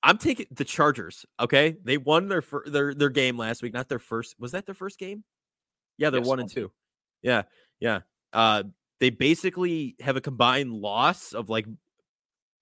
I'm 0.03 0.19
taking 0.19 0.47
the 0.51 0.65
Chargers. 0.65 1.27
Okay, 1.41 1.77
they 1.83 1.97
won 1.99 2.29
their 2.29 2.43
fir- 2.43 2.65
their 2.67 2.95
their 2.95 3.09
game 3.11 3.37
last 3.37 3.63
week. 3.63 3.75
Not 3.75 3.89
their 3.89 3.99
first. 3.99 4.35
Was 4.39 4.53
that 4.53 4.65
their 4.67 4.75
first 4.75 4.99
game? 4.99 5.25
Yeah, 5.99 6.11
they're 6.11 6.21
Yes, 6.21 6.29
one 6.29 6.41
and 6.41 6.49
two. 6.49 6.55
two. 6.69 6.73
Yeah, 7.23 7.43
yeah. 7.81 8.01
Uh, 8.33 8.65
they 9.01 9.11
basically 9.11 9.97
have 10.01 10.17
a 10.17 10.21
combined 10.21 10.73
loss 10.73 11.33
of 11.33 11.49
like 11.51 11.67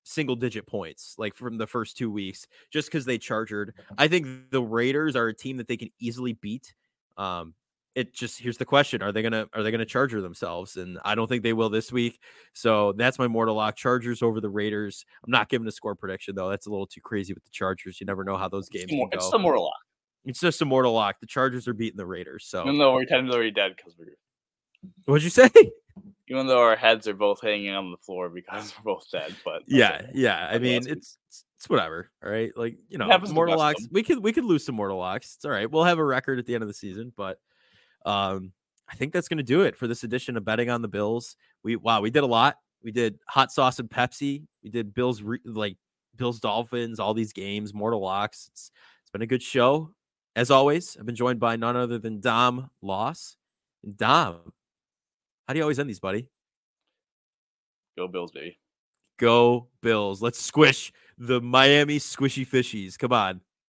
single 0.05 0.37
digit 0.37 0.67
points, 0.67 1.15
like 1.19 1.35
from 1.35 1.59
the 1.59 1.67
first 1.67 1.97
two 1.97 2.11
weeks, 2.11 2.47
just 2.71 2.89
because 2.89 3.05
they 3.05 3.19
chargered. 3.19 3.75
I 3.99 4.09
think 4.09 4.51
the 4.51 4.63
Raiders 4.63 5.17
are 5.17 5.29
a 5.29 5.35
team 5.35 5.57
that 5.59 5.69
they 5.69 5.77
can 5.77 5.91
easily 5.99 6.35
beat. 6.35 6.75
Um, 7.17 7.55
it 7.95 8.15
just 8.15 8.39
here's 8.39 8.57
the 8.57 8.65
question: 8.65 9.03
Are 9.03 9.13
they 9.13 9.23
gonna 9.23 9.47
are 9.53 9.63
they 9.63 9.71
gonna 9.71 9.85
charger 9.85 10.21
themselves? 10.21 10.77
And 10.77 10.99
I 11.05 11.15
don't 11.15 11.27
think 11.27 11.43
they 11.43 11.53
will 11.53 11.69
this 11.69 11.93
week. 11.93 12.21
So 12.55 12.93
that's 12.93 13.19
my 13.19 13.29
mortal 13.29 13.55
lock: 13.55 13.77
Chargers 13.77 14.23
over 14.23 14.41
the 14.41 14.49
Raiders. 14.49 15.05
I'm 15.25 15.31
not 15.31 15.49
giving 15.49 15.69
a 15.69 15.73
score 15.73 15.95
prediction 15.95 16.35
though. 16.35 16.49
That's 16.49 16.67
a 16.67 16.71
little 16.71 16.87
too 16.87 17.03
crazy 17.03 17.35
with 17.35 17.45
the 17.45 17.51
Chargers. 17.51 18.01
You 18.01 18.07
never 18.07 18.25
know 18.25 18.37
how 18.37 18.49
those 18.49 18.69
games 18.69 18.87
It's, 18.89 19.15
it's 19.15 19.31
the 19.31 19.39
Mortal 19.39 19.65
Lock. 19.65 19.75
It's 20.25 20.41
just 20.41 20.63
a 20.63 20.65
mortal 20.65 20.93
lock. 20.93 21.19
The 21.21 21.27
Chargers 21.27 21.67
are 21.67 21.75
beating 21.75 21.97
the 21.97 22.07
Raiders. 22.07 22.45
So 22.47 22.65
no, 22.65 22.93
we're 22.93 23.05
technically 23.05 23.35
already 23.35 23.51
dead 23.51 23.75
because 23.77 23.97
we're 23.99 24.15
what'd 25.05 25.25
you 25.25 25.31
say? 25.31 25.51
Even 26.29 26.47
though 26.47 26.63
our 26.63 26.77
heads 26.77 27.07
are 27.09 27.15
both 27.15 27.41
hanging 27.41 27.71
on 27.75 27.91
the 27.91 27.97
floor 27.97 28.29
because 28.29 28.73
we're 28.85 28.95
both 28.95 29.11
dead. 29.11 29.35
But 29.45 29.63
yeah, 29.67 29.99
okay. 30.03 30.11
yeah. 30.15 30.49
I 30.51 30.55
Okay, 30.55 30.63
mean, 30.63 30.77
it's 30.79 30.87
it's 30.87 31.19
it's 31.57 31.69
whatever. 31.69 32.11
All 32.25 32.31
right, 32.31 32.51
like 32.57 32.77
you 32.89 32.99
know, 32.99 33.07
to 33.09 33.33
mortal 33.33 33.57
locks. 33.59 33.87
We 33.91 34.03
could 34.03 34.23
we 34.23 34.33
could 34.33 34.45
lose 34.45 34.65
some 34.65 34.75
mortal 34.75 34.99
locks. 34.99 35.35
It's 35.37 35.45
all 35.45 35.51
right. 35.51 35.71
We'll 35.71 35.85
have 35.85 35.99
a 35.99 36.05
record 36.05 36.39
at 36.39 36.47
the 36.47 36.55
end 36.55 36.63
of 36.63 36.69
the 36.69 36.75
season, 36.75 37.13
but 37.17 37.39
um, 38.07 38.53
I 38.89 38.95
think 38.95 39.13
that's 39.13 39.29
gonna 39.29 39.43
do 39.43 39.63
it 39.63 39.77
for 39.77 39.87
this 39.87 40.05
edition 40.05 40.37
of 40.37 40.45
betting 40.45 40.71
on 40.71 40.83
the 40.83 40.89
Bills. 40.89 41.37
We 41.63 41.77
wow, 41.77 42.01
we 42.01 42.11
did 42.11 42.23
a 42.23 42.27
lot. 42.27 42.57
We 42.83 42.91
did 42.93 43.19
hot 43.29 43.53
sauce 43.53 43.79
and 43.79 43.89
Pepsi. 43.89 44.45
We 44.63 44.71
did 44.71 44.93
Bills 44.95 45.23
re- 45.23 45.39
like 45.45 45.77
Bills 46.17 46.41
Dolphins. 46.41 46.99
All 46.99 47.15
these 47.15 47.33
games, 47.33 47.73
mortal 47.73 48.01
locks. 48.01 48.49
It's 48.51 48.71
it's 49.03 49.11
been 49.11 49.23
a 49.23 49.27
good 49.27 49.43
show. 49.43 49.93
As 50.35 50.51
always, 50.51 50.97
I've 50.99 51.07
been 51.07 51.15
joined 51.15 51.41
by 51.41 51.57
none 51.57 51.77
other 51.77 51.99
than 51.99 52.21
Dom 52.21 52.71
Loss. 52.81 53.37
Dom, 53.97 54.53
how 55.47 55.55
do 55.55 55.59
you 55.59 55.65
always 55.65 55.79
end 55.79 55.89
these, 55.89 56.01
buddy? 56.01 56.29
go 57.97 58.09
Bills, 58.09 58.33
baby. 58.33 58.59
Go 59.19 59.69
Bills. 59.83 60.23
Let's 60.23 60.43
squish 60.43 60.93
the 61.19 61.41
Miami 61.41 61.99
squishy 61.99 62.47
fishies. 62.47 62.99
Come 62.99 63.13
on. 63.13 63.41